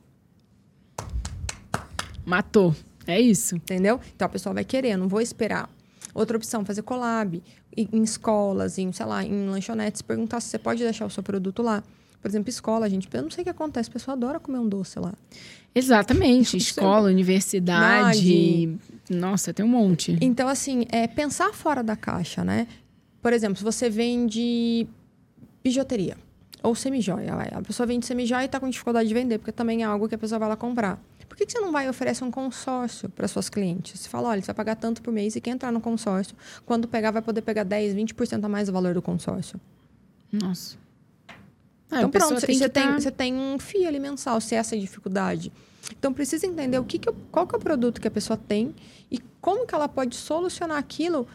Matou. 2.26 2.76
É 3.06 3.20
isso. 3.20 3.56
Entendeu? 3.56 4.00
Então 4.16 4.26
a 4.26 4.30
pessoa 4.30 4.54
vai 4.54 4.64
querer, 4.64 4.98
não 4.98 5.08
vou 5.08 5.22
esperar. 5.22 5.70
Outra 6.14 6.38
opção, 6.38 6.64
fazer 6.64 6.84
collab 6.84 7.42
em, 7.76 8.04
escolas, 8.04 8.78
em, 8.78 8.92
sei 8.92 9.06
lá, 9.06 9.24
em 9.24 9.50
lanchonetes, 9.50 10.02
perguntar 10.02 10.40
se 10.42 10.50
você 10.50 10.60
pode 10.60 10.84
deixar 10.84 11.06
o 11.06 11.10
seu 11.10 11.24
produto 11.24 11.64
lá. 11.64 11.84
Por 12.22 12.30
exemplo, 12.30 12.50
escola, 12.50 12.90
gente, 12.90 13.10
eu 13.12 13.22
não 13.22 13.32
sei 13.32 13.42
o 13.42 13.44
que 13.44 13.50
acontece, 13.50 13.90
a 13.90 13.94
pessoa 13.94 14.16
adora 14.16 14.40
comer 14.40 14.60
um 14.60 14.70
doce 14.70 15.00
lá. 15.00 15.14
Exatamente, 15.76 16.56
escola, 16.58 17.10
universidade, 17.10 18.78
nossa, 19.10 19.54
tem 19.54 19.66
um 19.66 19.70
monte. 19.70 20.18
Então, 20.22 20.48
assim, 20.48 20.86
é 20.90 21.08
pensar 21.08 21.54
fora 21.54 21.84
da 21.84 21.96
caixa, 21.96 22.44
né? 22.44 22.68
Por 23.22 23.34
exemplo, 23.34 23.58
se 23.58 23.64
você 23.64 23.90
vende 23.90 24.88
bijuteria 25.64 26.18
ou 26.62 26.76
semijoia, 26.76 27.34
a 27.34 27.62
pessoa 27.62 27.86
vende 27.86 28.06
semijoia 28.06 28.44
e 28.44 28.46
está 28.46 28.60
com 28.60 28.70
dificuldade 28.70 29.08
de 29.08 29.14
vender, 29.14 29.38
porque 29.38 29.52
também 29.52 29.84
é 29.84 29.86
algo 29.86 30.08
que 30.08 30.16
a 30.16 30.18
pessoa 30.18 30.40
vai 30.40 30.50
lá 30.50 30.56
comprar. 30.56 31.02
Por 31.28 31.38
que, 31.38 31.46
que 31.46 31.52
você 31.52 31.60
não 31.60 31.72
vai 31.72 31.90
oferecer 31.90 32.24
um 32.24 32.30
consórcio 32.30 33.10
para 33.10 33.28
suas 33.28 33.50
clientes? 33.50 34.00
Você 34.00 34.08
fala, 34.08 34.30
olha, 34.30 34.42
você 34.42 34.48
vai 34.48 34.56
pagar 34.56 34.76
tanto 34.76 35.02
por 35.02 35.12
mês 35.12 35.36
e 35.36 35.42
quem 35.42 35.54
entrar 35.54 35.72
no 35.72 35.82
consórcio, 35.82 36.36
quando 36.66 36.88
pegar, 36.88 37.12
vai 37.12 37.24
poder 37.24 37.42
pegar 37.42 37.64
10, 37.64 37.96
20% 37.96 38.44
a 38.44 38.48
mais 38.48 38.68
do 38.68 38.74
valor 38.74 38.94
do 38.94 39.02
consórcio. 39.02 39.60
Nossa. 40.32 40.78
Ah, 41.90 41.98
então, 41.98 42.10
pronto, 42.12 42.46
tem 42.46 42.58
você, 42.58 42.70
tem, 42.70 42.84
tá... 42.84 43.00
você 43.00 43.12
tem 43.12 43.34
um 43.34 43.58
FII 43.58 43.88
ali 43.88 44.00
mensal, 44.00 44.40
se 44.40 44.56
essa 44.56 44.76
é 44.76 44.78
a 44.78 44.82
dificuldade. 44.82 45.52
Então, 45.92 46.14
precisa 46.14 46.46
entender 46.46 46.80
o 46.80 46.84
que, 46.84 46.98
que 46.98 47.12
qual 47.32 47.46
que 47.46 47.56
é 47.56 47.58
o 47.58 47.62
produto 47.62 48.00
que 48.00 48.08
a 48.08 48.12
pessoa 48.12 48.38
tem 48.38 48.74
e 49.12 49.20
como 49.42 49.68
que 49.68 49.76
ela 49.76 49.88
pode 49.88 50.16
solucionar 50.16 50.78
aquilo 50.78 51.28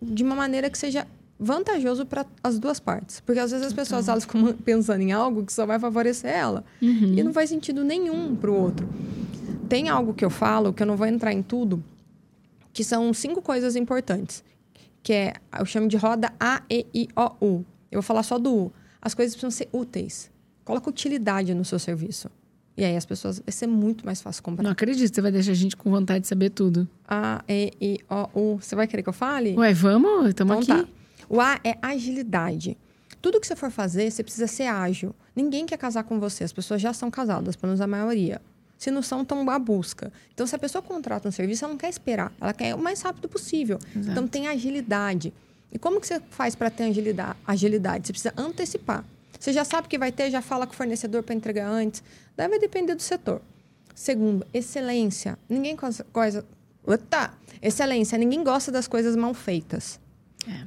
de 0.00 0.22
uma 0.22 0.34
maneira 0.34 0.68
que 0.68 0.76
seja 0.76 1.06
vantajoso 1.38 2.06
para 2.06 2.26
as 2.42 2.58
duas 2.58 2.78
partes. 2.78 3.20
Porque 3.20 3.40
às 3.40 3.50
vezes 3.50 3.66
as 3.66 3.72
pessoas 3.72 4.08
elas 4.08 4.24
ficam 4.24 4.52
pensando 4.64 5.00
em 5.00 5.12
algo 5.12 5.44
que 5.44 5.52
só 5.52 5.66
vai 5.66 5.78
favorecer 5.78 6.30
ela. 6.30 6.64
Uhum. 6.80 7.14
E 7.14 7.22
não 7.22 7.32
faz 7.32 7.50
sentido 7.50 7.84
nenhum 7.84 8.34
para 8.36 8.50
o 8.50 8.54
outro. 8.54 8.88
Tem 9.68 9.88
algo 9.88 10.14
que 10.14 10.24
eu 10.24 10.30
falo, 10.30 10.72
que 10.72 10.82
eu 10.82 10.86
não 10.86 10.96
vou 10.96 11.06
entrar 11.06 11.32
em 11.32 11.42
tudo, 11.42 11.82
que 12.72 12.84
são 12.84 13.12
cinco 13.12 13.42
coisas 13.42 13.76
importantes. 13.76 14.44
Que 15.02 15.12
é, 15.12 15.34
eu 15.58 15.66
chamo 15.66 15.88
de 15.88 15.96
roda 15.96 16.32
A, 16.38 16.62
E, 16.70 16.86
I, 16.94 17.08
O, 17.16 17.46
U. 17.46 17.64
Eu 17.90 18.00
vou 18.00 18.02
falar 18.02 18.22
só 18.22 18.38
do 18.38 18.54
U. 18.54 18.72
As 19.00 19.14
coisas 19.14 19.34
precisam 19.34 19.50
ser 19.50 19.68
úteis. 19.72 20.30
Coloca 20.64 20.88
utilidade 20.88 21.52
no 21.52 21.64
seu 21.64 21.78
serviço. 21.78 22.30
E 22.76 22.84
aí 22.84 22.96
as 22.96 23.06
pessoas 23.06 23.38
vai 23.38 23.52
ser 23.52 23.66
muito 23.66 24.04
mais 24.04 24.20
fácil 24.20 24.42
comprar. 24.42 24.64
Não 24.64 24.70
acredito, 24.70 25.14
você 25.14 25.20
vai 25.20 25.30
deixar 25.30 25.52
a 25.52 25.54
gente 25.54 25.76
com 25.76 25.90
vontade 25.90 26.20
de 26.20 26.26
saber 26.26 26.50
tudo. 26.50 26.88
A, 27.06 27.44
E, 27.48 27.72
I, 27.80 28.00
O, 28.10 28.40
U. 28.54 28.58
Você 28.60 28.74
vai 28.74 28.86
querer 28.86 29.02
que 29.02 29.08
eu 29.08 29.12
fale? 29.12 29.54
Ué, 29.56 29.72
vamos, 29.72 30.30
estamos 30.30 30.64
então, 30.64 30.76
aqui. 30.76 30.86
Tá. 30.86 30.92
O 31.28 31.40
A 31.40 31.60
é 31.62 31.76
agilidade. 31.80 32.76
Tudo 33.22 33.40
que 33.40 33.46
você 33.46 33.56
for 33.56 33.70
fazer, 33.70 34.10
você 34.10 34.22
precisa 34.22 34.46
ser 34.46 34.64
ágil. 34.64 35.14
Ninguém 35.34 35.64
quer 35.64 35.78
casar 35.78 36.02
com 36.04 36.18
você, 36.20 36.44
as 36.44 36.52
pessoas 36.52 36.82
já 36.82 36.92
são 36.92 37.10
casadas, 37.10 37.56
pelo 37.56 37.70
menos 37.70 37.80
a 37.80 37.86
maioria. 37.86 38.40
Se 38.76 38.90
não 38.90 39.00
são, 39.02 39.22
estão 39.22 39.48
à 39.48 39.58
busca. 39.58 40.12
Então, 40.34 40.46
se 40.46 40.54
a 40.54 40.58
pessoa 40.58 40.82
contrata 40.82 41.28
um 41.28 41.32
serviço, 41.32 41.64
ela 41.64 41.72
não 41.72 41.78
quer 41.78 41.88
esperar, 41.88 42.32
ela 42.40 42.52
quer 42.52 42.74
o 42.74 42.78
mais 42.78 43.00
rápido 43.00 43.28
possível. 43.28 43.78
Exato. 43.96 44.10
Então, 44.10 44.26
tem 44.28 44.48
agilidade. 44.48 45.32
E 45.72 45.78
como 45.78 46.00
que 46.00 46.06
você 46.06 46.20
faz 46.30 46.54
para 46.54 46.68
ter 46.70 46.84
agilidade? 46.84 47.38
agilidade? 47.46 48.06
Você 48.06 48.12
precisa 48.12 48.34
antecipar. 48.36 49.04
Você 49.44 49.52
já 49.52 49.62
sabe 49.62 49.88
que 49.88 49.98
vai 49.98 50.10
ter, 50.10 50.30
já 50.30 50.40
fala 50.40 50.66
com 50.66 50.72
o 50.72 50.74
fornecedor 50.74 51.22
para 51.22 51.34
entregar 51.34 51.68
antes. 51.68 52.02
Daí 52.34 52.48
vai 52.48 52.58
depender 52.58 52.94
do 52.94 53.02
setor. 53.02 53.42
Segundo, 53.94 54.46
excelência. 54.54 55.38
Ninguém 55.46 55.76
coisa. 56.10 56.46
Ota! 56.82 57.30
Excelência. 57.60 58.16
Ninguém 58.16 58.42
gosta 58.42 58.72
das 58.72 58.88
coisas 58.88 59.14
mal 59.14 59.34
feitas. 59.34 60.00
É. 60.48 60.64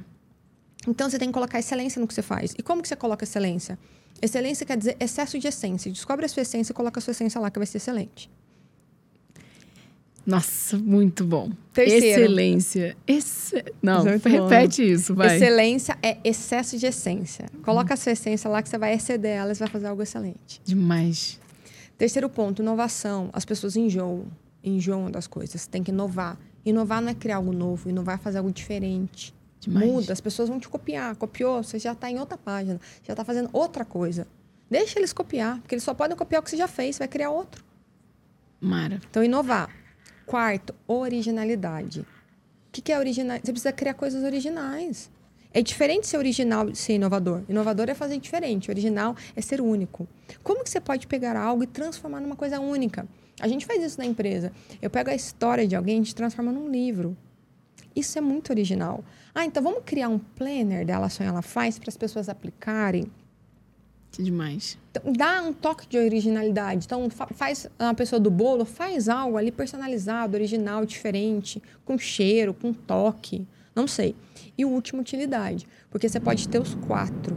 Então 0.86 1.10
você 1.10 1.18
tem 1.18 1.28
que 1.28 1.34
colocar 1.34 1.58
excelência 1.58 1.98
no 1.98 2.06
que 2.06 2.14
você 2.14 2.22
faz. 2.22 2.54
E 2.56 2.62
como 2.62 2.80
que 2.80 2.86
você 2.86 2.94
coloca 2.94 3.24
excelência? 3.24 3.76
Excelência 4.22 4.64
quer 4.64 4.76
dizer 4.76 4.96
excesso 5.00 5.40
de 5.40 5.48
essência. 5.48 5.90
Descobre 5.90 6.26
a 6.26 6.28
sua 6.28 6.42
essência 6.42 6.70
e 6.70 6.74
coloca 6.74 7.00
a 7.00 7.02
sua 7.02 7.10
essência 7.10 7.40
lá 7.40 7.50
que 7.50 7.58
vai 7.58 7.66
ser 7.66 7.78
excelente. 7.78 8.30
Nossa, 10.28 10.76
muito 10.76 11.24
bom. 11.24 11.50
Terceiro. 11.72 12.04
Excelência. 12.04 12.96
Esse... 13.06 13.64
Não, 13.80 14.02
repete 14.02 14.82
bom. 14.82 14.92
isso, 14.92 15.14
vai. 15.14 15.34
Excelência 15.34 15.96
é 16.02 16.18
excesso 16.22 16.76
de 16.76 16.84
essência. 16.84 17.46
Coloca 17.62 17.92
hum. 17.92 17.94
a 17.94 17.96
sua 17.96 18.12
essência 18.12 18.50
lá 18.50 18.60
que 18.62 18.68
você 18.68 18.76
vai 18.76 18.92
exceder 18.92 19.38
ela 19.38 19.52
e 19.52 19.54
vai 19.54 19.68
fazer 19.68 19.86
algo 19.86 20.02
excelente. 20.02 20.60
Demais. 20.62 21.40
Terceiro 21.96 22.28
ponto, 22.28 22.60
inovação. 22.60 23.30
As 23.32 23.46
pessoas 23.46 23.74
enjoam. 23.74 24.26
Enjoam 24.62 25.10
das 25.10 25.26
coisas. 25.26 25.66
Tem 25.66 25.82
que 25.82 25.90
inovar. 25.90 26.38
Inovar 26.62 27.00
não 27.00 27.08
é 27.08 27.14
criar 27.14 27.36
algo 27.36 27.54
novo. 27.54 27.88
Inovar 27.88 28.16
é 28.16 28.18
fazer 28.18 28.36
algo 28.36 28.52
diferente. 28.52 29.34
Demais. 29.60 29.90
Muda. 29.90 30.12
As 30.12 30.20
pessoas 30.20 30.50
vão 30.50 30.60
te 30.60 30.68
copiar. 30.68 31.16
Copiou, 31.16 31.62
você 31.62 31.78
já 31.78 31.92
está 31.92 32.10
em 32.10 32.18
outra 32.18 32.36
página. 32.36 32.78
Já 33.02 33.14
está 33.14 33.24
fazendo 33.24 33.48
outra 33.50 33.82
coisa. 33.82 34.26
Deixa 34.70 34.98
eles 34.98 35.14
copiar. 35.14 35.58
Porque 35.60 35.74
eles 35.74 35.84
só 35.84 35.94
podem 35.94 36.14
copiar 36.14 36.42
o 36.42 36.44
que 36.44 36.50
você 36.50 36.56
já 36.58 36.68
fez. 36.68 36.96
Você 36.96 36.98
vai 36.98 37.08
criar 37.08 37.30
outro. 37.30 37.64
Mara. 38.60 39.00
Então, 39.08 39.24
inovar. 39.24 39.87
Quarto, 40.28 40.74
originalidade. 40.86 42.00
O 42.00 42.06
que, 42.70 42.82
que 42.82 42.92
é 42.92 42.98
original? 42.98 43.38
Você 43.42 43.50
precisa 43.50 43.72
criar 43.72 43.94
coisas 43.94 44.22
originais. 44.22 45.10
É 45.54 45.62
diferente 45.62 46.06
ser 46.06 46.18
original 46.18 46.68
e 46.68 46.76
ser 46.76 46.96
inovador. 46.96 47.44
Inovador 47.48 47.88
é 47.88 47.94
fazer 47.94 48.18
diferente. 48.18 48.70
Original 48.70 49.16
é 49.34 49.40
ser 49.40 49.62
único. 49.62 50.06
Como 50.42 50.62
que 50.62 50.68
você 50.68 50.82
pode 50.82 51.06
pegar 51.06 51.34
algo 51.34 51.62
e 51.64 51.66
transformar 51.66 52.20
numa 52.20 52.36
coisa 52.36 52.60
única? 52.60 53.08
A 53.40 53.48
gente 53.48 53.64
faz 53.64 53.82
isso 53.82 53.96
na 53.96 54.04
empresa. 54.04 54.52
Eu 54.82 54.90
pego 54.90 55.08
a 55.08 55.14
história 55.14 55.66
de 55.66 55.74
alguém 55.74 55.94
e 55.94 55.98
gente 56.00 56.14
transforma 56.14 56.52
num 56.52 56.70
livro. 56.70 57.16
Isso 57.96 58.18
é 58.18 58.20
muito 58.20 58.50
original. 58.50 59.02
Ah, 59.34 59.46
então 59.46 59.62
vamos 59.62 59.80
criar 59.86 60.10
um 60.10 60.18
planner 60.18 60.84
dela 60.84 61.08
Sonha 61.08 61.30
Ela 61.30 61.40
Faz 61.40 61.78
para 61.78 61.88
as 61.88 61.96
pessoas 61.96 62.28
aplicarem 62.28 63.10
que 64.10 64.22
demais. 64.22 64.78
Então, 64.90 65.12
dá 65.12 65.42
um 65.42 65.52
toque 65.52 65.86
de 65.86 65.98
originalidade. 65.98 66.86
Então, 66.86 67.08
faz 67.10 67.68
uma 67.78 67.94
pessoa 67.94 68.18
do 68.18 68.30
bolo, 68.30 68.64
faz 68.64 69.08
algo 69.08 69.36
ali 69.36 69.50
personalizado, 69.50 70.36
original, 70.36 70.84
diferente, 70.84 71.62
com 71.84 71.98
cheiro, 71.98 72.54
com 72.54 72.72
toque. 72.72 73.46
Não 73.74 73.86
sei. 73.86 74.16
E 74.56 74.64
o 74.64 74.68
último, 74.68 75.00
utilidade. 75.02 75.66
Porque 75.90 76.08
você 76.08 76.18
pode 76.18 76.48
ter 76.48 76.60
os 76.60 76.74
quatro. 76.74 77.36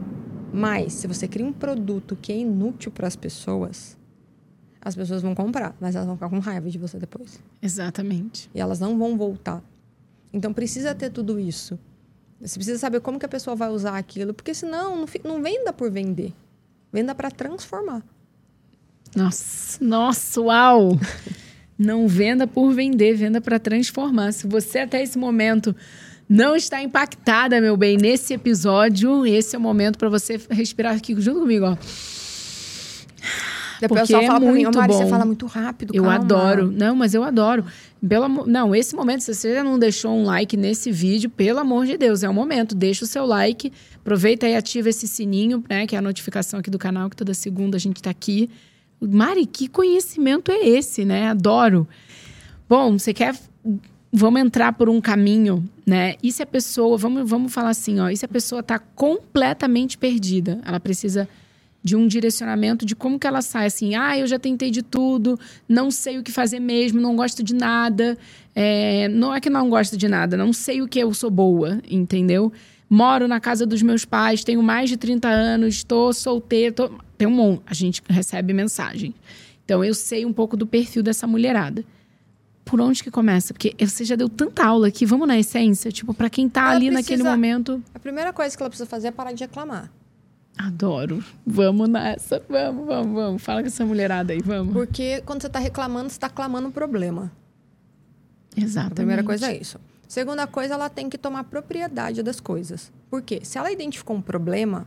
Mas, 0.54 0.94
se 0.94 1.08
você 1.08 1.28
cria 1.28 1.46
um 1.46 1.54
produto 1.54 2.18
que 2.20 2.32
é 2.32 2.38
inútil 2.38 2.92
para 2.92 3.08
as 3.08 3.16
pessoas, 3.16 3.98
as 4.82 4.96
pessoas 4.96 5.22
vão 5.22 5.36
comprar, 5.36 5.76
mas 5.80 5.96
elas 5.96 6.08
vão 6.08 6.16
ficar 6.16 6.30
com 6.30 6.40
raiva 6.40 6.70
de 6.70 6.78
você 6.78 6.98
depois. 6.98 7.40
Exatamente. 7.62 8.50
E 8.56 8.60
elas 8.60 8.80
não 8.80 8.98
vão 8.98 9.18
voltar. 9.18 9.64
Então, 10.34 10.54
precisa 10.54 10.96
ter 10.96 11.12
tudo 11.12 11.40
isso. 11.40 11.78
Você 12.40 12.56
precisa 12.56 12.80
saber 12.80 13.02
como 13.02 13.20
que 13.20 13.26
a 13.26 13.30
pessoa 13.30 13.56
vai 13.56 13.70
usar 13.70 13.98
aquilo, 13.98 14.34
porque 14.34 14.54
senão 14.54 14.96
não, 14.96 15.06
não 15.24 15.44
venda 15.44 15.72
por 15.72 15.92
vender. 15.92 16.34
Venda 16.92 17.16
para 17.16 17.32
transformar. 17.32 18.04
Nossa, 19.16 19.84
nossa, 19.84 20.42
uau! 20.42 21.00
não 21.78 22.08
venda 22.08 22.46
por 22.46 22.72
vender, 22.74 23.16
venda 23.16 23.42
para 23.42 23.60
transformar. 23.60 24.32
Se 24.32 24.48
você 24.48 24.80
até 24.80 25.02
esse 25.02 25.18
momento 25.18 25.76
não 26.30 26.56
está 26.56 26.82
impactada, 26.82 27.60
meu 27.60 27.76
bem, 27.76 27.98
nesse 27.98 28.34
episódio, 28.34 29.26
esse 29.26 29.56
é 29.56 29.60
o 29.60 29.62
momento 29.62 29.98
para 29.98 30.08
você 30.10 30.40
respirar 30.50 30.96
aqui 30.96 31.20
junto 31.20 31.42
comigo, 31.42 31.66
ó. 31.66 31.78
Depois 33.82 34.02
Porque 34.02 34.28
fala 34.28 34.46
é 34.46 34.48
muito 34.48 34.70
mim, 34.70 34.78
Mari, 34.78 34.94
bom. 34.94 34.98
você 35.00 35.08
fala 35.08 35.26
muito 35.26 35.46
rápido, 35.48 35.92
Eu 35.96 36.04
calma. 36.04 36.20
adoro. 36.20 36.72
Não, 36.72 36.96
mas 36.96 37.16
eu 37.16 37.24
adoro. 37.24 37.66
Pelo, 38.08 38.46
não, 38.46 38.76
esse 38.76 38.96
momento, 38.96 39.22
se 39.22 39.34
você 39.34 39.56
já 39.56 39.64
não 39.64 39.80
deixou 39.80 40.12
um 40.12 40.24
like 40.24 40.56
nesse 40.56 40.92
vídeo, 40.92 41.32
pelo 41.32 41.58
amor 41.58 41.88
de 41.88 41.98
Deus, 41.98 42.22
é 42.22 42.30
o 42.30 42.34
momento. 42.34 42.76
Deixa 42.76 43.04
o 43.04 43.08
seu 43.08 43.26
like, 43.26 43.74
aproveita 43.96 44.48
e 44.48 44.56
ativa 44.56 44.90
esse 44.90 45.08
sininho, 45.08 45.64
né? 45.68 45.88
Que 45.88 45.96
é 45.96 46.00
a 46.00 46.02
notificação 46.02 46.60
aqui 46.60 46.70
do 46.70 46.78
canal, 46.78 47.10
que 47.10 47.16
toda 47.16 47.34
segunda 47.34 47.76
a 47.76 47.80
gente 47.80 48.00
tá 48.04 48.12
aqui. 48.12 48.50
Mari, 49.02 49.48
que 49.48 49.68
conhecimento 49.68 50.52
é 50.52 50.60
esse, 50.60 51.04
né? 51.04 51.30
Adoro. 51.30 51.88
Bom, 52.70 53.00
você 53.00 53.16
quer 53.16 53.36
vamos 54.14 54.42
entrar 54.42 54.74
por 54.74 54.90
um 54.90 55.02
caminho, 55.02 55.68
né? 55.88 56.16
E 56.22 56.32
se 56.32 56.44
a 56.44 56.46
pessoa, 56.46 56.98
vamos, 56.98 57.28
vamos 57.28 57.52
falar 57.52 57.70
assim, 57.70 58.00
ó, 58.00 58.10
e 58.10 58.18
se 58.18 58.26
a 58.26 58.28
pessoa 58.28 58.60
está 58.60 58.78
completamente 58.78 59.98
perdida? 59.98 60.60
Ela 60.66 60.80
precisa 60.80 61.28
de 61.84 61.96
um 61.96 62.08
direcionamento 62.08 62.86
de 62.86 62.96
como 62.96 63.18
que 63.18 63.26
ela 63.26 63.42
sai 63.42 63.66
assim, 63.66 63.96
ah, 63.96 64.18
eu 64.18 64.28
já 64.28 64.38
tentei 64.38 64.70
de 64.70 64.84
tudo, 64.84 65.40
não 65.68 65.90
sei 65.90 66.20
o 66.20 66.24
que 66.24 66.32
fazer 66.32 66.60
mesmo, 66.60 67.02
não 67.02 67.16
gosto 67.16 67.44
de 67.44 67.56
nada. 67.56 68.18
É, 68.54 69.08
não 69.08 69.34
é 69.34 69.40
que 69.40 69.50
não 69.50 69.70
gosto 69.70 69.98
de 69.98 70.08
nada, 70.08 70.38
não 70.38 70.54
sei 70.54 70.82
o 70.82 70.88
que 70.88 71.00
eu 71.00 71.14
sou 71.14 71.32
boa, 71.32 71.82
entendeu? 71.90 72.52
Moro 72.90 73.28
na 73.28 73.40
casa 73.40 73.66
dos 73.66 73.82
meus 73.82 74.04
pais, 74.04 74.44
tenho 74.44 74.62
mais 74.62 74.90
de 74.90 74.98
30 74.98 75.28
anos, 75.28 75.76
estou 75.76 76.12
solteira, 76.12 76.74
tô... 76.74 76.92
tem 77.18 77.28
um 77.28 77.32
monte, 77.32 77.64
a 77.66 77.74
gente 77.74 78.02
recebe 78.10 78.54
mensagem. 78.54 79.16
Então 79.64 79.84
eu 79.84 79.94
sei 79.94 80.26
um 80.26 80.34
pouco 80.34 80.58
do 80.58 80.68
perfil 80.68 81.02
dessa 81.02 81.26
mulherada 81.26 81.86
por 82.66 82.80
onde 82.80 83.04
que 83.04 83.12
começa? 83.12 83.54
Porque 83.54 83.76
você 83.80 84.06
já 84.06 84.16
deu 84.16 84.30
tanta 84.30 84.64
aula 84.64 84.88
aqui, 84.88 85.06
vamos 85.06 85.28
na 85.28 85.38
essência, 85.38 85.92
tipo, 85.92 86.14
para 86.14 86.30
quem 86.30 86.48
tá 86.48 86.62
ela 86.62 86.72
ali 86.72 86.88
precisa, 86.88 87.02
naquele 87.02 87.24
momento. 87.24 87.84
A 87.94 88.00
primeira 88.00 88.32
coisa 88.32 88.56
que 88.56 88.64
ela 88.64 88.70
precisa 88.70 88.88
fazer 88.88 89.08
é 89.08 89.12
parar 89.12 89.34
de 89.34 89.44
reclamar. 89.44 89.92
Adoro. 90.68 91.24
Vamos 91.46 91.90
nessa. 91.90 92.42
Vamos, 92.48 92.86
vamos, 92.86 93.14
vamos. 93.14 93.42
Fala 93.42 93.62
com 93.62 93.68
essa 93.68 93.86
mulherada 93.86 94.34
aí, 94.34 94.42
vamos. 94.42 94.74
Porque 94.74 95.22
quando 95.26 95.42
você 95.42 95.50
tá 95.50 95.60
reclamando, 95.60 96.10
você 96.10 96.20
tá 96.20 96.30
clamando 96.30 96.68
um 96.68 96.72
problema. 96.72 97.32
Exatamente. 98.56 98.92
A 98.92 98.96
primeira 98.96 99.24
coisa 99.24 99.52
é 99.52 99.58
isso. 99.58 99.80
Segunda 100.08 100.46
coisa, 100.46 100.74
ela 100.74 100.90
tem 100.90 101.10
que 101.10 101.18
tomar 101.18 101.46
propriedade 101.46 102.22
das 102.22 102.40
coisas. 102.40 102.92
Por 103.10 103.22
quê? 103.22 103.40
Se 103.44 103.58
ela 103.58 103.72
identificou 103.72 104.16
um 104.16 104.22
problema, 104.22 104.86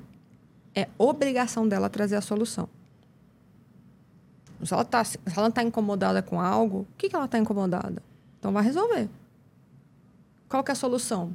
é 0.74 0.88
obrigação 0.98 1.66
dela 1.66 1.88
trazer 1.88 2.16
a 2.16 2.20
solução. 2.20 2.68
Se 4.62 4.72
ela, 4.72 4.84
tá, 4.84 5.02
se 5.02 5.18
ela 5.36 5.50
tá 5.50 5.62
incomodada 5.62 6.22
com 6.22 6.40
algo, 6.40 6.80
o 6.80 6.86
que, 6.96 7.08
que 7.08 7.16
ela 7.16 7.24
está 7.24 7.38
incomodada? 7.38 8.02
Então 8.38 8.52
vai 8.52 8.62
resolver. 8.62 9.08
Qual 10.48 10.62
que 10.62 10.70
é 10.70 10.72
a 10.72 10.76
solução? 10.76 11.34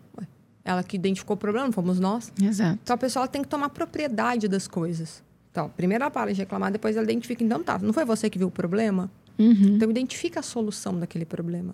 Ela 0.69 0.83
que 0.83 0.95
identificou 0.95 1.35
o 1.35 1.37
problema, 1.37 1.71
fomos 1.71 1.99
nós. 1.99 2.31
Exato. 2.39 2.77
Então 2.83 2.93
a 2.93 2.97
pessoa 2.97 3.27
tem 3.27 3.41
que 3.41 3.47
tomar 3.47 3.69
propriedade 3.69 4.47
das 4.47 4.67
coisas. 4.67 5.23
Então, 5.49 5.67
primeiro 5.67 6.03
ela 6.03 6.11
para 6.11 6.31
de 6.31 6.39
reclamar, 6.39 6.71
depois 6.71 6.95
ela 6.95 7.03
identifica. 7.03 7.43
Então 7.43 7.63
tá, 7.63 7.79
não 7.79 7.91
foi 7.91 8.05
você 8.05 8.29
que 8.29 8.37
viu 8.37 8.49
o 8.49 8.51
problema? 8.51 9.09
Uhum. 9.39 9.75
Então 9.75 9.89
identifica 9.89 10.41
a 10.41 10.43
solução 10.43 10.99
daquele 10.99 11.25
problema. 11.25 11.73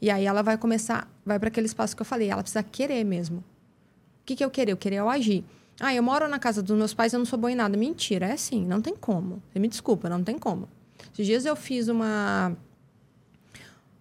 E 0.00 0.08
aí 0.08 0.24
ela 0.24 0.40
vai 0.40 0.56
começar, 0.56 1.10
vai 1.26 1.36
para 1.36 1.48
aquele 1.48 1.66
espaço 1.66 1.96
que 1.96 2.02
eu 2.02 2.06
falei, 2.06 2.30
ela 2.30 2.42
precisa 2.42 2.62
querer 2.62 3.02
mesmo. 3.02 3.38
O 3.38 4.24
que, 4.24 4.36
que 4.36 4.44
eu 4.44 4.50
querer? 4.50 4.70
Eu 4.70 4.76
querer 4.76 4.96
eu 4.96 5.10
agir. 5.10 5.44
Ah, 5.80 5.92
eu 5.92 6.02
moro 6.02 6.28
na 6.28 6.38
casa 6.38 6.62
dos 6.62 6.76
meus 6.76 6.94
pais, 6.94 7.12
eu 7.12 7.18
não 7.18 7.26
sou 7.26 7.36
boa 7.36 7.50
em 7.50 7.56
nada. 7.56 7.76
Mentira, 7.76 8.26
é 8.26 8.32
assim, 8.34 8.64
não 8.64 8.80
tem 8.80 8.94
como. 8.94 9.42
Você 9.50 9.58
me 9.58 9.66
desculpa, 9.66 10.08
não 10.08 10.22
tem 10.22 10.38
como. 10.38 10.68
Esses 11.12 11.26
dias 11.26 11.44
eu 11.44 11.56
fiz 11.56 11.88
uma 11.88 12.56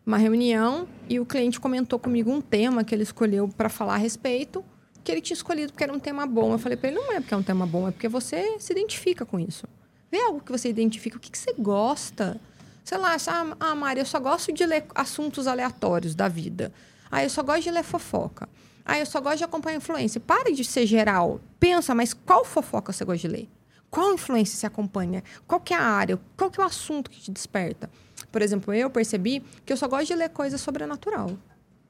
uma 0.06 0.18
reunião 0.18 0.88
e 1.08 1.20
o 1.20 1.26
cliente 1.26 1.60
comentou 1.60 1.99
comigo 1.99 2.32
um 2.32 2.41
tema 2.41 2.84
que 2.84 2.93
ele 2.93 3.04
escolheu 3.04 3.47
para 3.47 3.70
falar 3.70 3.95
a 3.95 3.97
respeito, 3.97 4.64
que 5.04 5.12
ele 5.12 5.22
tinha 5.22 5.36
escolhido 5.36 5.72
porque 5.72 5.84
era 5.84 5.93
um 5.93 5.99
tema 5.99 6.26
bom. 6.26 6.54
Eu 6.54 6.60
falei 6.60 6.78
para 6.78 6.89
ele, 6.89 6.99
não 6.99 7.12
é 7.14 7.20
porque 7.20 7.34
é 7.34 7.38
um 7.38 7.43
tema 7.43 7.66
bom, 7.66 7.88
é 7.88 7.91
porque 7.91 8.08
você 8.08 8.58
se 8.60 8.74
identifica 8.74 9.26
com 9.26 9.39
isso. 9.39 9.68
Vê 10.12 10.20
algo 10.22 10.41
que 10.41 10.52
você 10.52 10.70
identifica, 10.70 11.18
o 11.18 11.20
que, 11.20 11.32
que 11.32 11.38
você 11.38 11.54
gosta. 11.58 12.39
Sei 12.84 12.97
lá, 12.97 13.16
ah, 13.28 13.56
ah, 13.60 13.76
Mari, 13.76 13.99
eu 13.99 14.06
só 14.06 14.20
gosto 14.20 14.52
de 14.52 14.66
ler 14.66 14.86
assuntos 14.93 15.47
aleatórios 15.47 16.16
da 16.16 16.28
vida. 16.28 16.74
Ah, 17.10 17.24
eu 17.24 17.30
só 17.30 17.41
gosto 17.41 17.64
de 17.64 17.72
ler 17.72 17.84
fofoca. 17.84 18.49
Ah, 18.84 18.99
eu 18.99 19.06
só 19.06 19.22
gosto 19.22 19.38
de 19.38 19.43
acompanhar 19.43 19.78
influência. 19.78 20.20
Pare 20.20 20.54
de 20.54 20.66
ser 20.66 20.86
geral. 20.86 21.39
Pensa, 21.60 21.95
mas 21.95 22.14
qual 22.14 22.43
fofoca 22.43 22.91
você 22.91 23.06
gosta 23.06 23.28
de 23.28 23.34
ler? 23.34 23.49
Qual 23.89 24.14
influência 24.14 24.58
você 24.58 24.66
acompanha? 24.66 25.24
Qual 25.45 25.60
que 25.60 25.74
é 25.74 25.78
a 25.78 25.84
área? 25.84 26.20
Qual 26.36 26.49
que 26.49 26.60
é 26.60 26.64
o 26.64 26.66
assunto 26.66 27.10
que 27.10 27.20
te 27.20 27.32
desperta? 27.32 27.89
Por 28.32 28.42
exemplo, 28.42 28.74
eu 28.74 28.90
percebi 28.90 29.44
que 29.66 29.74
eu 29.74 29.78
só 29.78 29.88
gosto 29.88 30.08
de 30.08 30.16
ler 30.16 30.30
coisas 30.30 30.62
sobrenatural. 30.62 31.32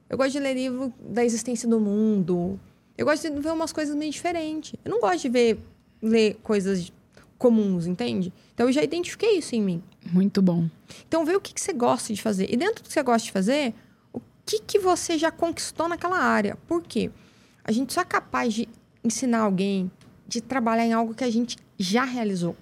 Eu 0.08 0.18
gosto 0.18 0.32
de 0.32 0.40
ler 0.40 0.54
livro 0.54 0.92
da 1.00 1.24
existência 1.24 1.68
do 1.68 1.80
mundo. 1.80 2.58
Eu 2.98 3.06
gosto 3.06 3.30
de 3.30 3.40
ver 3.40 3.52
umas 3.52 3.72
coisas 3.72 3.94
meio 3.94 4.10
diferentes. 4.10 4.74
Eu 4.84 4.90
não 4.90 5.00
gosto 5.00 5.22
de 5.22 5.28
ver 5.28 5.58
ler 6.02 6.34
coisas 6.42 6.92
comuns, 7.38 7.86
entende? 7.86 8.32
Então 8.54 8.66
eu 8.66 8.72
já 8.72 8.82
identifiquei 8.82 9.38
isso 9.38 9.54
em 9.54 9.62
mim. 9.62 9.82
Muito 10.12 10.42
bom. 10.42 10.68
Então 11.08 11.24
vê 11.24 11.34
o 11.34 11.40
que, 11.40 11.54
que 11.54 11.60
você 11.60 11.72
gosta 11.72 12.12
de 12.12 12.20
fazer. 12.20 12.52
E 12.52 12.56
dentro 12.56 12.82
do 12.82 12.86
que 12.88 12.92
você 12.92 13.02
gosta 13.02 13.24
de 13.24 13.32
fazer, 13.32 13.74
que, 14.44 14.60
que 14.60 14.78
você 14.78 15.16
já 15.16 15.30
conquistou 15.30 15.88
naquela 15.88 16.18
área. 16.18 16.56
Por 16.66 16.82
quê? 16.82 17.10
A 17.64 17.72
gente 17.72 17.92
só 17.92 18.00
é 18.00 18.04
capaz 18.04 18.52
de 18.52 18.68
ensinar 19.02 19.40
alguém, 19.40 19.90
de 20.26 20.40
trabalhar 20.40 20.84
em 20.84 20.92
algo 20.92 21.14
que 21.14 21.24
a 21.24 21.30
gente 21.30 21.56
já 21.78 22.04
realizou. 22.04 22.56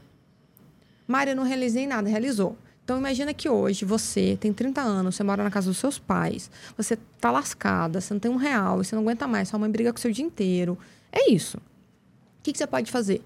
Mário, 1.07 1.33
eu 1.33 1.37
não 1.37 1.43
realizei 1.43 1.87
nada, 1.87 2.09
realizou. 2.09 2.57
Então 2.91 2.99
imagina 2.99 3.33
que 3.33 3.49
hoje 3.49 3.85
você 3.85 4.37
tem 4.41 4.53
30 4.53 4.81
anos, 4.81 5.15
você 5.15 5.23
mora 5.23 5.45
na 5.45 5.51
casa 5.51 5.69
dos 5.69 5.79
seus 5.79 5.97
pais, 5.97 6.51
você 6.77 6.99
tá 7.21 7.31
lascada, 7.31 8.01
você 8.01 8.13
não 8.13 8.19
tem 8.19 8.29
um 8.29 8.35
real, 8.35 8.79
você 8.79 8.97
não 8.97 9.03
aguenta 9.05 9.29
mais, 9.29 9.49
sua 9.49 9.61
mãe 9.61 9.71
briga 9.71 9.93
com 9.93 9.99
o 9.99 10.01
seu 10.01 10.11
dia 10.11 10.25
inteiro. 10.25 10.77
É 11.13 11.31
isso. 11.31 11.59
O 11.59 12.43
que, 12.43 12.51
que 12.51 12.59
você 12.59 12.67
pode 12.67 12.91
fazer? 12.91 13.23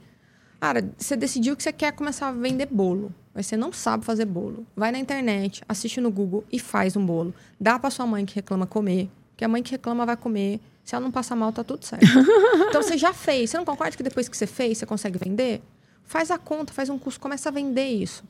Cara, 0.60 0.86
você 0.98 1.16
decidiu 1.16 1.56
que 1.56 1.62
você 1.62 1.72
quer 1.72 1.92
começar 1.92 2.28
a 2.28 2.32
vender 2.32 2.66
bolo 2.66 3.10
mas 3.32 3.46
você 3.46 3.56
não 3.56 3.72
sabe 3.72 4.04
fazer 4.04 4.26
bolo. 4.26 4.66
Vai 4.76 4.92
na 4.92 4.98
internet, 4.98 5.62
assiste 5.66 5.98
no 5.98 6.10
Google 6.10 6.44
e 6.52 6.58
faz 6.58 6.94
um 6.94 7.04
bolo. 7.04 7.34
Dá 7.58 7.78
para 7.78 7.88
sua 7.88 8.06
mãe 8.06 8.26
que 8.26 8.34
reclama 8.34 8.66
comer, 8.66 9.08
que 9.34 9.46
a 9.46 9.48
mãe 9.48 9.62
que 9.62 9.70
reclama 9.70 10.04
vai 10.04 10.16
comer. 10.16 10.60
Se 10.84 10.94
ela 10.94 11.02
não 11.02 11.10
passar 11.10 11.36
mal, 11.36 11.50
tá 11.52 11.64
tudo 11.64 11.86
certo. 11.86 12.04
então 12.68 12.82
você 12.82 12.98
já 12.98 13.14
fez. 13.14 13.48
Você 13.48 13.56
não 13.56 13.64
concorda 13.64 13.96
que 13.96 14.02
depois 14.02 14.28
que 14.28 14.36
você 14.36 14.46
fez, 14.46 14.76
você 14.76 14.84
consegue 14.84 15.18
vender? 15.18 15.62
Faz 16.04 16.30
a 16.30 16.36
conta, 16.36 16.70
faz 16.70 16.90
um 16.90 16.98
curso, 16.98 17.18
começa 17.18 17.48
a 17.48 17.52
vender 17.52 17.88
isso 17.88 18.22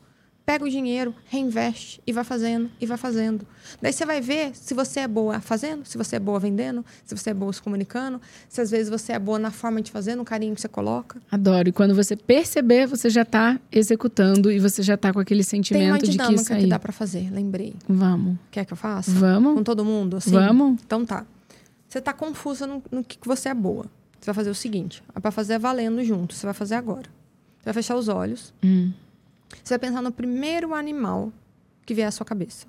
pega 0.44 0.64
o 0.64 0.68
dinheiro, 0.68 1.14
reinveste 1.26 2.02
e 2.06 2.12
vai 2.12 2.22
fazendo 2.22 2.70
e 2.80 2.86
vai 2.86 2.98
fazendo. 2.98 3.46
Daí 3.80 3.92
você 3.92 4.04
vai 4.04 4.20
ver 4.20 4.54
se 4.54 4.74
você 4.74 5.00
é 5.00 5.08
boa 5.08 5.40
fazendo, 5.40 5.84
se 5.86 5.96
você 5.96 6.16
é 6.16 6.18
boa 6.18 6.38
vendendo, 6.38 6.84
se 7.04 7.16
você 7.16 7.30
é 7.30 7.34
boa 7.34 7.52
se 7.52 7.62
comunicando, 7.62 8.20
se 8.48 8.60
às 8.60 8.70
vezes 8.70 8.90
você 8.90 9.12
é 9.12 9.18
boa 9.18 9.38
na 9.38 9.50
forma 9.50 9.80
de 9.80 9.90
fazer, 9.90 10.14
no 10.14 10.24
carinho 10.24 10.54
que 10.54 10.60
você 10.60 10.68
coloca. 10.68 11.20
Adoro. 11.30 11.68
E 11.68 11.72
quando 11.72 11.94
você 11.94 12.14
perceber, 12.14 12.86
você 12.86 13.08
já 13.08 13.22
está 13.22 13.58
executando 13.72 14.52
e 14.52 14.60
você 14.60 14.82
já 14.82 14.94
está 14.94 15.12
com 15.12 15.18
aquele 15.18 15.42
sentimento 15.42 16.08
de 16.08 16.18
que 16.18 16.34
isso 16.34 16.52
aí... 16.52 16.62
que 16.62 16.66
dá 16.66 16.78
para 16.78 16.92
fazer, 16.92 17.32
lembrei. 17.32 17.74
Vamos. 17.88 18.36
Quer 18.50 18.64
que 18.66 18.72
eu 18.72 18.76
faça? 18.76 19.10
Vamos. 19.12 19.54
Com 19.54 19.62
todo 19.62 19.84
mundo, 19.84 20.18
assim? 20.18 20.30
Vamos. 20.30 20.80
Então 20.84 21.06
tá. 21.06 21.26
Você 21.88 21.98
está 21.98 22.12
confusa 22.12 22.66
no, 22.66 22.82
no 22.90 23.02
que, 23.02 23.16
que 23.18 23.26
você 23.26 23.48
é 23.48 23.54
boa. 23.54 23.86
Você 24.20 24.26
vai 24.26 24.34
fazer 24.34 24.50
o 24.50 24.54
seguinte, 24.54 25.02
é 25.14 25.20
para 25.20 25.30
fazer 25.30 25.58
valendo 25.58 26.02
junto, 26.02 26.34
você 26.34 26.46
vai 26.46 26.54
fazer 26.54 26.76
agora. 26.76 27.08
Você 27.58 27.64
vai 27.66 27.74
fechar 27.74 27.94
os 27.94 28.08
olhos. 28.08 28.54
Hum 28.62 28.90
você 29.62 29.78
vai 29.78 29.88
pensar 29.88 30.02
no 30.02 30.12
primeiro 30.12 30.74
animal 30.74 31.32
que 31.84 31.94
vier 31.94 32.08
à 32.08 32.10
sua 32.10 32.26
cabeça. 32.26 32.66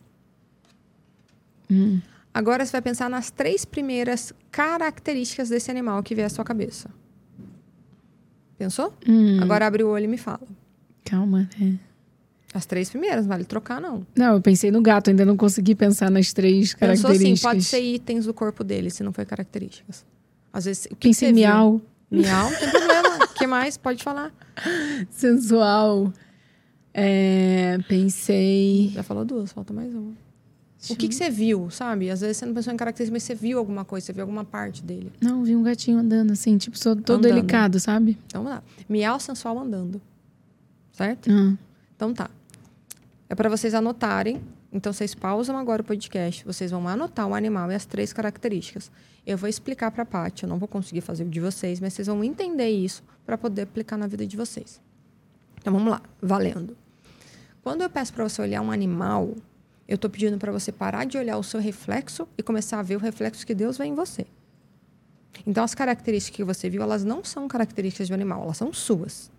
Hum. 1.69 1.99
Agora 2.33 2.65
você 2.65 2.73
vai 2.73 2.81
pensar 2.81 3.09
nas 3.09 3.31
três 3.31 3.63
primeiras 3.63 4.33
características 4.51 5.49
desse 5.49 5.71
animal 5.71 6.03
que 6.03 6.13
vier 6.13 6.27
à 6.27 6.29
sua 6.29 6.43
cabeça. 6.43 6.89
Pensou? 8.57 8.93
Hum. 9.07 9.41
Agora 9.41 9.65
abre 9.65 9.83
o 9.83 9.89
olho 9.89 10.05
e 10.05 10.07
me 10.07 10.17
fala. 10.17 10.41
Calma, 11.03 11.49
né? 11.59 11.79
As 12.53 12.65
três 12.65 12.89
primeiras, 12.89 13.25
vale 13.25 13.43
trocar, 13.43 13.81
não. 13.81 14.05
Não, 14.15 14.35
eu 14.35 14.41
pensei 14.41 14.71
no 14.71 14.81
gato, 14.81 15.09
ainda 15.09 15.25
não 15.25 15.35
consegui 15.35 15.75
pensar 15.75 16.09
nas 16.09 16.31
três 16.31 16.73
características. 16.73 17.21
Pensou 17.21 17.49
assim, 17.49 17.57
pode 17.57 17.63
ser 17.65 17.81
itens 17.81 18.25
do 18.25 18.33
corpo 18.33 18.63
dele, 18.63 18.89
se 18.89 19.03
não 19.03 19.11
for 19.11 19.25
características. 19.25 20.05
Às 20.53 20.63
vezes, 20.63 20.85
o 20.85 20.95
que 20.95 21.09
pensei 21.09 21.29
que 21.29 21.35
miau. 21.35 21.81
Viu? 22.09 22.21
Miau, 22.21 22.49
não 22.49 22.57
tem 22.57 22.69
problema. 22.69 23.25
O 23.25 23.27
que 23.35 23.45
mais? 23.45 23.75
Pode 23.75 24.01
falar. 24.01 24.31
Sensual. 25.09 26.13
É, 26.97 27.77
pensei. 27.89 28.89
Já 28.93 29.03
falou 29.03 29.25
duas, 29.25 29.51
falta 29.51 29.73
mais 29.73 29.93
uma. 29.93 30.13
O 30.89 30.95
que, 30.95 31.09
que 31.09 31.15
você 31.15 31.29
viu, 31.29 31.69
sabe? 31.69 32.09
Às 32.09 32.21
vezes 32.21 32.37
você 32.37 32.45
não 32.45 32.53
pensou 32.53 32.71
em 32.71 32.77
características, 32.77 33.11
mas 33.11 33.23
você 33.23 33.35
viu 33.35 33.57
alguma 33.57 33.83
coisa, 33.83 34.05
você 34.05 34.13
viu 34.13 34.21
alguma 34.21 34.45
parte 34.45 34.81
dele. 34.81 35.11
Não, 35.19 35.43
vi 35.43 35.55
um 35.55 35.63
gatinho 35.63 35.97
andando 35.97 36.31
assim, 36.31 36.57
tipo, 36.57 36.77
sou 36.77 36.95
todo 36.95 37.17
Andando. 37.17 37.33
delicado, 37.33 37.79
sabe? 37.81 38.17
Então 38.27 38.43
vamos 38.43 38.59
lá. 38.59 38.63
Miau 38.87 39.19
sensual 39.19 39.59
andando. 39.59 40.01
Certo? 40.93 41.29
Ah, 41.29 41.53
Então 41.97 42.13
tá. 42.13 42.29
É 43.27 43.35
para 43.35 43.49
vocês 43.49 43.73
anotarem. 43.73 44.41
Então 44.71 44.93
vocês 44.93 45.13
pausam 45.15 45.57
agora 45.57 45.81
o 45.81 45.85
podcast, 45.85 46.45
vocês 46.45 46.71
vão 46.71 46.87
anotar 46.87 47.27
o 47.27 47.33
animal 47.33 47.71
e 47.71 47.75
as 47.75 47.85
três 47.85 48.13
características. 48.13 48.91
Eu 49.25 49.37
vou 49.37 49.49
explicar 49.49 49.89
para 49.91 50.03
a 50.03 50.05
Paty, 50.05 50.43
eu 50.43 50.49
não 50.49 50.59
vou 50.59 50.67
conseguir 50.67 51.01
fazer 51.01 51.23
o 51.23 51.29
de 51.29 51.39
vocês, 51.39 51.79
mas 51.79 51.93
vocês 51.93 52.07
vão 52.07 52.23
entender 52.23 52.69
isso 52.69 53.01
para 53.25 53.37
poder 53.37 53.63
aplicar 53.63 53.97
na 53.97 54.05
vida 54.07 54.25
de 54.27 54.37
vocês. 54.37 54.79
Então 55.57 55.73
vamos 55.73 55.89
lá, 55.89 56.01
valendo. 56.21 56.77
Quando 57.65 57.81
eu 57.81 57.89
peço 57.89 58.13
para 58.13 58.23
você 58.23 58.39
olhar 58.43 58.61
um 58.61 58.69
animal, 58.69 59.33
eu 59.87 59.95
estou 59.95 60.07
pedindo 60.07 60.37
para 60.37 60.51
você 60.51 60.71
parar 60.71 61.03
de 61.03 61.17
olhar 61.17 61.35
o 61.35 61.41
seu 61.41 61.59
reflexo 61.59 62.27
e 62.37 62.43
começar 62.43 62.77
a 62.77 62.83
ver 62.83 62.95
o 62.95 62.99
reflexo 62.99 63.43
que 63.43 63.55
Deus 63.55 63.79
vê 63.79 63.85
em 63.85 63.95
você. 63.95 64.27
Então 65.47 65.63
as 65.63 65.73
características 65.73 66.35
que 66.35 66.43
você 66.43 66.69
viu, 66.69 66.83
elas 66.83 67.03
não 67.03 67.23
são 67.23 67.47
características 67.47 68.05
de 68.05 68.13
um 68.13 68.17
animal, 68.17 68.43
elas 68.43 68.57
são 68.57 68.71
suas. 68.71 69.31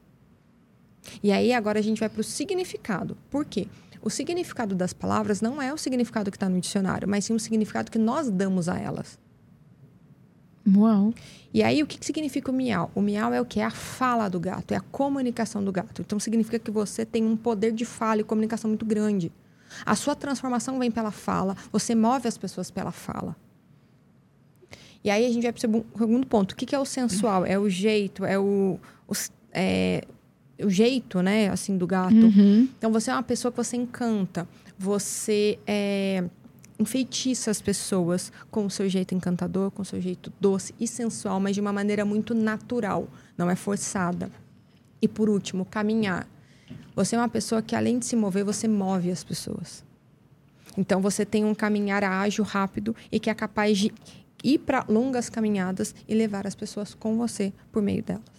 E 1.23 1.31
aí 1.31 1.53
agora 1.53 1.79
a 1.79 1.83
gente 1.83 2.01
vai 2.01 2.09
para 2.09 2.21
o 2.21 2.25
significado. 2.25 3.17
Por 3.31 3.45
quê? 3.45 3.69
O 4.03 4.11
significado 4.11 4.75
das 4.75 4.93
palavras 4.93 5.41
não 5.41 5.63
é 5.63 5.73
o 5.73 5.79
significado 5.79 6.29
que 6.29 6.37
está 6.37 6.49
no 6.49 6.61
dicionário, 6.61 7.09
mas 7.09 7.27
sim 7.27 7.33
o 7.33 7.39
significado 7.39 7.93
que 7.93 7.99
nós 7.99 8.29
damos 8.29 8.69
a 8.69 8.77
elas. 8.77 9.21
Uau. 10.75 11.13
E 11.53 11.63
aí, 11.63 11.83
o 11.83 11.87
que, 11.87 11.99
que 11.99 12.05
significa 12.07 12.51
o 12.51 12.55
miau? 12.55 12.91
O 12.95 13.01
miau 13.01 13.33
é 13.33 13.41
o 13.41 13.45
que? 13.45 13.61
É 13.61 13.65
a 13.65 13.71
fala 13.71 14.29
do 14.29 14.39
gato, 14.41 14.73
é 14.73 14.77
a 14.77 14.81
comunicação 14.81 15.65
do 15.65 15.73
gato. 15.73 16.03
Então, 16.03 16.19
significa 16.19 16.59
que 16.59 16.71
você 16.71 17.05
tem 17.05 17.25
um 17.25 17.37
poder 17.37 17.73
de 17.73 17.85
fala 17.85 18.21
e 18.21 18.25
comunicação 18.25 18.69
muito 18.69 18.85
grande. 18.85 19.33
A 19.85 19.95
sua 19.95 20.15
transformação 20.15 20.79
vem 20.79 20.91
pela 20.91 21.11
fala, 21.11 21.57
você 21.73 21.95
move 21.95 22.29
as 22.29 22.37
pessoas 22.39 22.71
pela 22.71 22.93
fala. 22.93 23.35
E 25.05 25.11
aí, 25.11 25.25
a 25.25 25.29
gente 25.29 25.43
vai 25.45 25.53
para 25.53 25.69
o 25.69 25.99
segundo 25.99 26.27
ponto. 26.27 26.53
O 26.53 26.57
que, 26.57 26.67
que 26.67 26.75
é 26.75 26.79
o 26.79 26.85
sensual? 26.85 27.47
É 27.47 27.59
o 27.59 27.69
jeito, 27.69 28.25
é 28.25 28.39
o, 28.39 28.79
os- 29.07 29.31
é 29.53 30.03
o 30.63 30.69
jeito, 30.71 31.23
né, 31.23 31.49
assim, 31.49 31.77
do 31.79 31.87
gato. 31.87 32.15
Uhum. 32.15 32.69
Então 32.79 32.91
você 32.91 33.11
é 33.11 33.15
uma 33.15 33.23
pessoa 33.23 33.53
que 33.53 33.57
você 33.59 33.77
encanta, 33.77 34.49
você 34.79 35.59
é, 35.67 36.25
enfeitiça 36.79 37.51
as 37.51 37.61
pessoas 37.61 38.33
com 38.51 38.67
o 38.67 38.71
seu 38.71 38.89
jeito 38.89 39.15
encantador, 39.15 39.71
com 39.71 39.83
o 39.83 39.85
seu 39.85 40.01
jeito 40.01 40.33
doce 40.41 40.75
e 40.79 40.87
sensual, 40.87 41.41
mas 41.41 41.55
de 41.55 41.61
uma 41.61 41.73
maneira 41.73 42.05
muito 42.05 42.35
natural, 42.35 43.09
não 43.37 43.51
é 43.51 43.57
forçada. 43.57 44.31
E 45.01 45.09
por 45.09 45.29
último, 45.29 45.65
caminhar. 45.65 46.27
Você 46.95 47.15
é 47.15 47.19
uma 47.19 47.29
pessoa 47.29 47.63
que 47.63 47.77
além 47.77 47.99
de 47.99 48.07
se 48.07 48.17
mover, 48.17 48.45
você 48.45 48.67
move 48.67 49.11
as 49.11 49.23
pessoas. 49.23 49.85
Então 50.77 51.01
você 51.01 51.25
tem 51.25 51.45
um 51.45 51.55
caminhar 51.55 52.05
ágil, 52.05 52.45
rápido 52.45 52.95
e 53.11 53.19
que 53.19 53.31
é 53.31 53.35
capaz 53.35 53.79
de 53.79 53.93
ir 54.45 54.59
para 54.59 54.85
longas 54.89 55.31
caminhadas 55.31 55.95
e 56.07 56.15
levar 56.15 56.47
as 56.47 56.55
pessoas 56.55 56.95
com 56.95 57.17
você 57.17 57.53
por 57.73 57.83
meio 57.83 58.03
delas. 58.03 58.37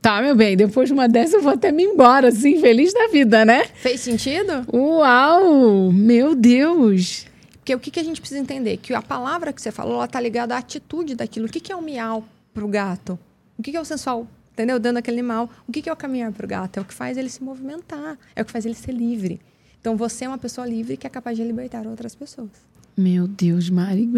Tá, 0.00 0.20
meu 0.20 0.34
bem, 0.34 0.56
depois 0.56 0.88
de 0.88 0.92
uma 0.92 1.08
dessa 1.08 1.36
eu 1.36 1.42
vou 1.42 1.52
até 1.52 1.70
me 1.70 1.84
embora, 1.84 2.28
assim, 2.28 2.60
feliz 2.60 2.92
da 2.92 3.06
vida, 3.06 3.44
né? 3.44 3.64
Fez 3.66 4.00
sentido? 4.00 4.66
Uau! 4.72 5.92
Meu 5.92 6.34
Deus! 6.34 7.30
Porque 7.62 7.72
o 7.76 7.78
que, 7.78 7.92
que 7.92 8.00
a 8.00 8.02
gente 8.02 8.20
precisa 8.20 8.40
entender? 8.40 8.76
Que 8.78 8.92
a 8.92 9.00
palavra 9.00 9.52
que 9.52 9.62
você 9.62 9.70
falou, 9.70 9.94
ela 9.94 10.08
tá 10.08 10.20
ligada 10.20 10.56
à 10.56 10.58
atitude 10.58 11.14
daquilo. 11.14 11.46
O 11.46 11.48
que, 11.48 11.60
que 11.60 11.70
é 11.70 11.76
o 11.76 11.80
miau 11.80 12.26
pro 12.52 12.66
gato? 12.66 13.16
O 13.56 13.62
que, 13.62 13.70
que 13.70 13.76
é 13.76 13.80
o 13.80 13.84
sensual, 13.84 14.26
entendeu? 14.52 14.80
Dando 14.80 14.96
aquele 14.96 15.20
animal. 15.20 15.48
O 15.68 15.70
que, 15.70 15.80
que 15.80 15.88
é 15.88 15.92
o 15.92 15.96
caminhar 15.96 16.32
pro 16.32 16.48
gato? 16.48 16.78
É 16.78 16.80
o 16.80 16.84
que 16.84 16.92
faz 16.92 17.16
ele 17.16 17.28
se 17.28 17.40
movimentar. 17.40 18.18
É 18.34 18.42
o 18.42 18.44
que 18.44 18.50
faz 18.50 18.66
ele 18.66 18.74
ser 18.74 18.90
livre. 18.90 19.40
Então, 19.80 19.96
você 19.96 20.24
é 20.24 20.28
uma 20.28 20.38
pessoa 20.38 20.66
livre 20.66 20.96
que 20.96 21.06
é 21.06 21.10
capaz 21.10 21.36
de 21.36 21.44
libertar 21.44 21.86
outras 21.86 22.16
pessoas. 22.16 22.50
Meu 22.96 23.28
Deus, 23.28 23.70
Mari. 23.70 24.10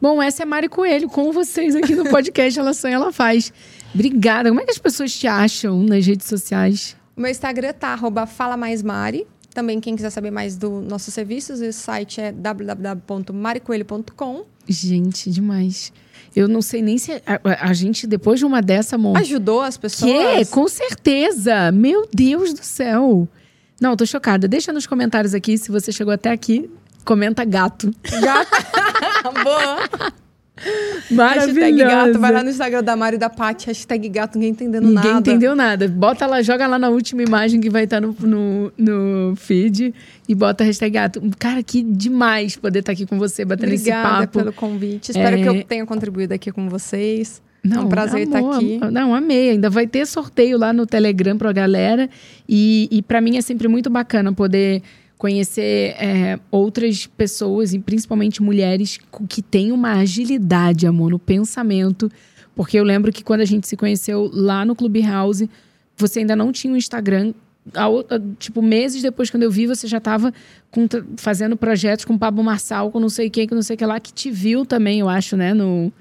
Bom, 0.00 0.22
essa 0.22 0.44
é 0.44 0.46
Mari 0.46 0.68
Coelho 0.68 1.08
com 1.08 1.32
vocês 1.32 1.74
aqui 1.74 1.96
no 1.96 2.08
podcast 2.08 2.56
Ela 2.56 2.72
Sonha, 2.72 2.94
Ela 2.94 3.12
Faz. 3.12 3.52
Obrigada. 3.92 4.48
Como 4.48 4.60
é 4.60 4.64
que 4.64 4.70
as 4.70 4.78
pessoas 4.78 5.12
te 5.12 5.26
acham 5.26 5.82
nas 5.82 6.06
redes 6.06 6.28
sociais? 6.28 6.96
O 7.16 7.20
meu 7.20 7.32
Instagram 7.32 7.72
tá 7.72 7.88
arroba 7.88 8.26
Fala 8.26 8.56
Mais 8.56 8.80
Mari. 8.80 9.26
Também, 9.54 9.80
quem 9.80 9.94
quiser 9.94 10.10
saber 10.10 10.30
mais 10.30 10.56
dos 10.56 10.82
nossos 10.84 11.12
serviços, 11.12 11.60
o 11.60 11.72
site 11.72 12.20
é 12.20 12.32
www.maricoelho.com. 12.32 14.44
Gente, 14.66 15.30
demais. 15.30 15.92
Eu 16.34 16.48
não 16.48 16.62
sei 16.62 16.80
nem 16.80 16.96
se 16.96 17.12
a, 17.26 17.68
a- 17.68 17.72
gente, 17.74 18.06
depois 18.06 18.38
de 18.38 18.46
uma 18.46 18.62
dessa, 18.62 18.96
amor. 18.96 19.18
Ajudou 19.18 19.60
as 19.60 19.76
pessoas. 19.76 20.10
Que? 20.10 20.44
Com 20.46 20.66
certeza! 20.68 21.70
Meu 21.72 22.08
Deus 22.12 22.54
do 22.54 22.64
céu! 22.64 23.28
Não, 23.80 23.94
tô 23.96 24.06
chocada. 24.06 24.46
Deixa 24.48 24.72
nos 24.72 24.86
comentários 24.86 25.34
aqui 25.34 25.58
se 25.58 25.70
você 25.70 25.92
chegou 25.92 26.14
até 26.14 26.30
aqui. 26.30 26.70
Comenta 27.04 27.44
gato. 27.44 27.90
Já 28.04 28.46
Boa. 29.44 30.12
Hashtag 31.10 31.76
gato. 31.78 32.18
Vai 32.18 32.32
lá 32.32 32.42
no 32.42 32.50
Instagram 32.50 32.82
da 32.82 32.94
Mari 32.96 33.16
e 33.16 33.18
da 33.18 33.30
Paty. 33.30 33.66
Hashtag 33.66 34.08
gato, 34.08 34.34
ninguém 34.38 34.50
entendendo 34.50 34.86
Ninguém 34.86 35.12
nada. 35.12 35.18
entendeu 35.18 35.56
nada. 35.56 35.88
Bota 35.88 36.26
lá, 36.26 36.42
joga 36.42 36.66
lá 36.66 36.78
na 36.78 36.88
última 36.90 37.22
imagem 37.22 37.60
que 37.60 37.70
vai 37.70 37.84
estar 37.84 38.00
no, 38.00 38.14
no, 38.20 38.72
no 38.76 39.34
feed 39.36 39.94
e 40.28 40.34
bota 40.34 40.62
hashtag 40.64 40.92
gato. 40.92 41.22
Cara, 41.38 41.62
que 41.62 41.82
demais 41.82 42.56
poder 42.56 42.80
estar 42.80 42.92
aqui 42.92 43.06
com 43.06 43.18
você, 43.18 43.44
batendo 43.44 43.72
esse 43.72 43.90
Obrigada 43.90 44.26
papo. 44.26 44.38
pelo 44.38 44.52
convite. 44.52 45.10
Espero 45.10 45.36
É. 45.36 45.42
que 45.42 45.48
eu 45.48 45.64
tenha 45.64 45.86
contribuído 45.86 46.34
aqui 46.34 46.52
com 46.52 46.68
vocês. 46.68 47.40
é 47.68 47.78
um 47.78 47.88
prazer 47.88 48.26
amor, 48.26 48.54
estar 48.54 48.56
aqui. 48.56 48.92
Não, 48.92 49.14
amei. 49.14 49.50
Ainda 49.50 49.70
vai 49.70 49.86
ter 49.86 50.06
sorteio 50.06 50.58
lá 50.58 50.72
no 50.72 50.86
Telegram 50.86 51.36
pra 51.36 51.52
galera. 51.52 52.08
E, 52.48 52.88
e 52.90 53.02
para 53.02 53.20
mim 53.20 53.36
é 53.36 53.40
sempre 53.40 53.68
muito 53.68 53.88
bacana 53.88 54.32
poder 54.32 54.82
conhecer 55.22 55.94
é, 56.00 56.36
outras 56.50 57.06
pessoas, 57.06 57.72
e 57.72 57.78
principalmente 57.78 58.42
mulheres, 58.42 58.98
que 59.28 59.40
têm 59.40 59.70
uma 59.70 59.92
agilidade, 60.00 60.84
amor, 60.84 61.12
no 61.12 61.18
pensamento. 61.18 62.10
Porque 62.56 62.76
eu 62.76 62.82
lembro 62.82 63.12
que 63.12 63.22
quando 63.22 63.40
a 63.40 63.44
gente 63.44 63.68
se 63.68 63.76
conheceu 63.76 64.28
lá 64.32 64.64
no 64.64 64.74
Clubhouse, 64.74 65.48
você 65.96 66.18
ainda 66.18 66.34
não 66.34 66.50
tinha 66.50 66.72
um 66.72 66.76
Instagram. 66.76 67.32
Tipo, 68.40 68.60
meses 68.60 69.00
depois, 69.00 69.30
quando 69.30 69.44
eu 69.44 69.50
vi, 69.52 69.68
você 69.68 69.86
já 69.86 69.98
estava 69.98 70.34
fazendo 71.16 71.56
projetos 71.56 72.04
com 72.04 72.14
o 72.14 72.18
Pablo 72.18 72.42
Marçal, 72.42 72.90
com 72.90 72.98
não 72.98 73.08
sei 73.08 73.30
quem, 73.30 73.46
com 73.46 73.54
não 73.54 73.62
sei 73.62 73.76
o 73.76 73.78
que 73.78 73.86
lá, 73.86 74.00
que 74.00 74.12
te 74.12 74.28
viu 74.28 74.66
também, 74.66 74.98
eu 74.98 75.08
acho, 75.08 75.36
né? 75.36 75.54
No, 75.54 75.92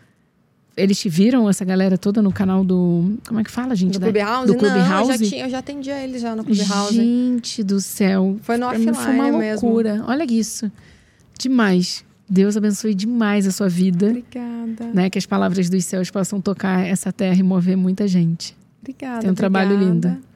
eles 0.82 0.99
te 0.99 1.07
viram, 1.09 1.49
essa 1.49 1.63
galera 1.65 1.97
toda, 1.97 2.21
no 2.21 2.32
canal 2.32 2.63
do. 2.63 3.17
Como 3.27 3.39
é 3.39 3.43
que 3.43 3.51
fala, 3.51 3.75
gente? 3.75 3.93
Do 3.93 3.99
da- 3.99 4.05
Clubhouse? 4.11 4.47
Do 4.47 4.53
Não, 4.53 4.69
eu 4.69 4.75
já, 4.75 4.97
Clubhouse? 4.97 5.29
tinha, 5.29 5.45
eu 5.45 5.49
já 5.49 5.59
atendia 5.59 6.03
eles 6.03 6.21
já 6.21 6.36
no 6.36 6.43
Clubhouse. 6.43 6.93
Gente 6.95 7.63
do 7.63 7.79
céu. 7.79 8.38
Foi 8.41 8.57
no 8.57 8.69
mim 8.71 8.84
foi 8.84 8.91
uma 8.91 9.01
offline 9.01 9.38
mesmo. 9.38 9.67
loucura. 9.67 10.03
Olha 10.07 10.23
isso. 10.23 10.71
Demais. 11.39 12.03
Deus 12.29 12.55
abençoe 12.55 12.93
demais 12.93 13.45
a 13.45 13.51
sua 13.51 13.67
vida. 13.67 14.07
Obrigada. 14.07 14.86
Né? 14.93 15.09
Que 15.09 15.17
as 15.17 15.25
palavras 15.25 15.69
dos 15.69 15.84
céus 15.84 16.09
possam 16.09 16.39
tocar 16.39 16.86
essa 16.86 17.11
terra 17.11 17.38
e 17.38 17.43
mover 17.43 17.75
muita 17.75 18.07
gente. 18.07 18.55
Obrigada. 18.82 19.21
Tem 19.21 19.29
um 19.29 19.36
trabalho 19.36 19.73
obrigada. 19.73 20.09
lindo. 20.09 20.30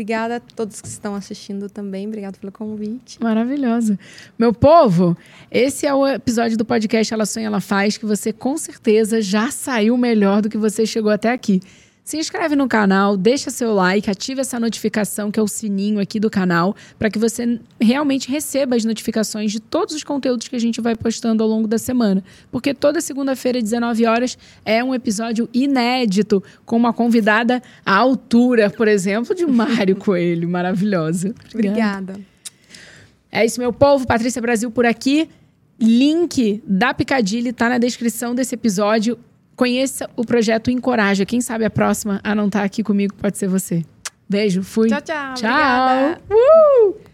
Obrigada 0.00 0.36
a 0.36 0.40
todos 0.40 0.80
que 0.80 0.88
estão 0.88 1.14
assistindo 1.14 1.68
também. 1.68 2.06
Obrigada 2.06 2.38
pelo 2.40 2.50
convite. 2.50 3.22
Maravilhosa. 3.22 3.98
Meu 4.38 4.50
povo, 4.50 5.14
esse 5.50 5.86
é 5.86 5.92
o 5.92 6.08
episódio 6.08 6.56
do 6.56 6.64
podcast 6.64 7.12
Ela 7.12 7.26
Sonha, 7.26 7.48
Ela 7.48 7.60
Faz, 7.60 7.98
que 7.98 8.06
você 8.06 8.32
com 8.32 8.56
certeza 8.56 9.20
já 9.20 9.50
saiu 9.50 9.98
melhor 9.98 10.40
do 10.40 10.48
que 10.48 10.56
você 10.56 10.86
chegou 10.86 11.12
até 11.12 11.30
aqui. 11.30 11.60
Se 12.04 12.16
inscreve 12.16 12.56
no 12.56 12.66
canal, 12.66 13.16
deixa 13.16 13.50
seu 13.50 13.72
like, 13.74 14.10
ativa 14.10 14.40
essa 14.40 14.58
notificação, 14.58 15.30
que 15.30 15.38
é 15.38 15.42
o 15.42 15.46
sininho 15.46 16.00
aqui 16.00 16.18
do 16.18 16.28
canal, 16.28 16.74
para 16.98 17.10
que 17.10 17.18
você 17.18 17.60
realmente 17.80 18.28
receba 18.28 18.74
as 18.74 18.84
notificações 18.84 19.52
de 19.52 19.60
todos 19.60 19.94
os 19.94 20.02
conteúdos 20.02 20.48
que 20.48 20.56
a 20.56 20.58
gente 20.58 20.80
vai 20.80 20.96
postando 20.96 21.42
ao 21.42 21.48
longo 21.48 21.68
da 21.68 21.78
semana. 21.78 22.24
Porque 22.50 22.74
toda 22.74 23.00
segunda-feira, 23.00 23.60
19 23.60 24.06
horas, 24.06 24.36
é 24.64 24.82
um 24.82 24.94
episódio 24.94 25.48
inédito, 25.54 26.42
com 26.64 26.76
uma 26.76 26.92
convidada 26.92 27.62
à 27.84 27.96
altura, 27.96 28.70
por 28.70 28.88
exemplo, 28.88 29.34
de 29.34 29.46
Mário 29.46 29.94
Coelho. 29.96 30.48
Maravilhosa. 30.48 31.34
Obrigada. 31.54 32.18
É 33.30 33.44
isso, 33.44 33.60
meu 33.60 33.72
povo. 33.72 34.06
Patrícia 34.06 34.42
Brasil 34.42 34.70
por 34.70 34.84
aqui. 34.84 35.28
Link 35.78 36.62
da 36.66 36.92
Picadilly 36.92 37.52
tá 37.52 37.68
na 37.68 37.78
descrição 37.78 38.34
desse 38.34 38.54
episódio. 38.54 39.18
Conheça 39.60 40.08
o 40.16 40.24
projeto 40.24 40.70
Encoraja. 40.70 41.26
Quem 41.26 41.42
sabe 41.42 41.66
a 41.66 41.70
próxima 41.70 42.18
a 42.24 42.34
não 42.34 42.46
estar 42.46 42.64
aqui 42.64 42.82
comigo 42.82 43.12
pode 43.12 43.36
ser 43.36 43.46
você. 43.46 43.84
Beijo, 44.26 44.62
fui. 44.62 44.88
Tchau, 44.88 45.02
tchau. 45.02 45.34
Tchau. 45.34 47.09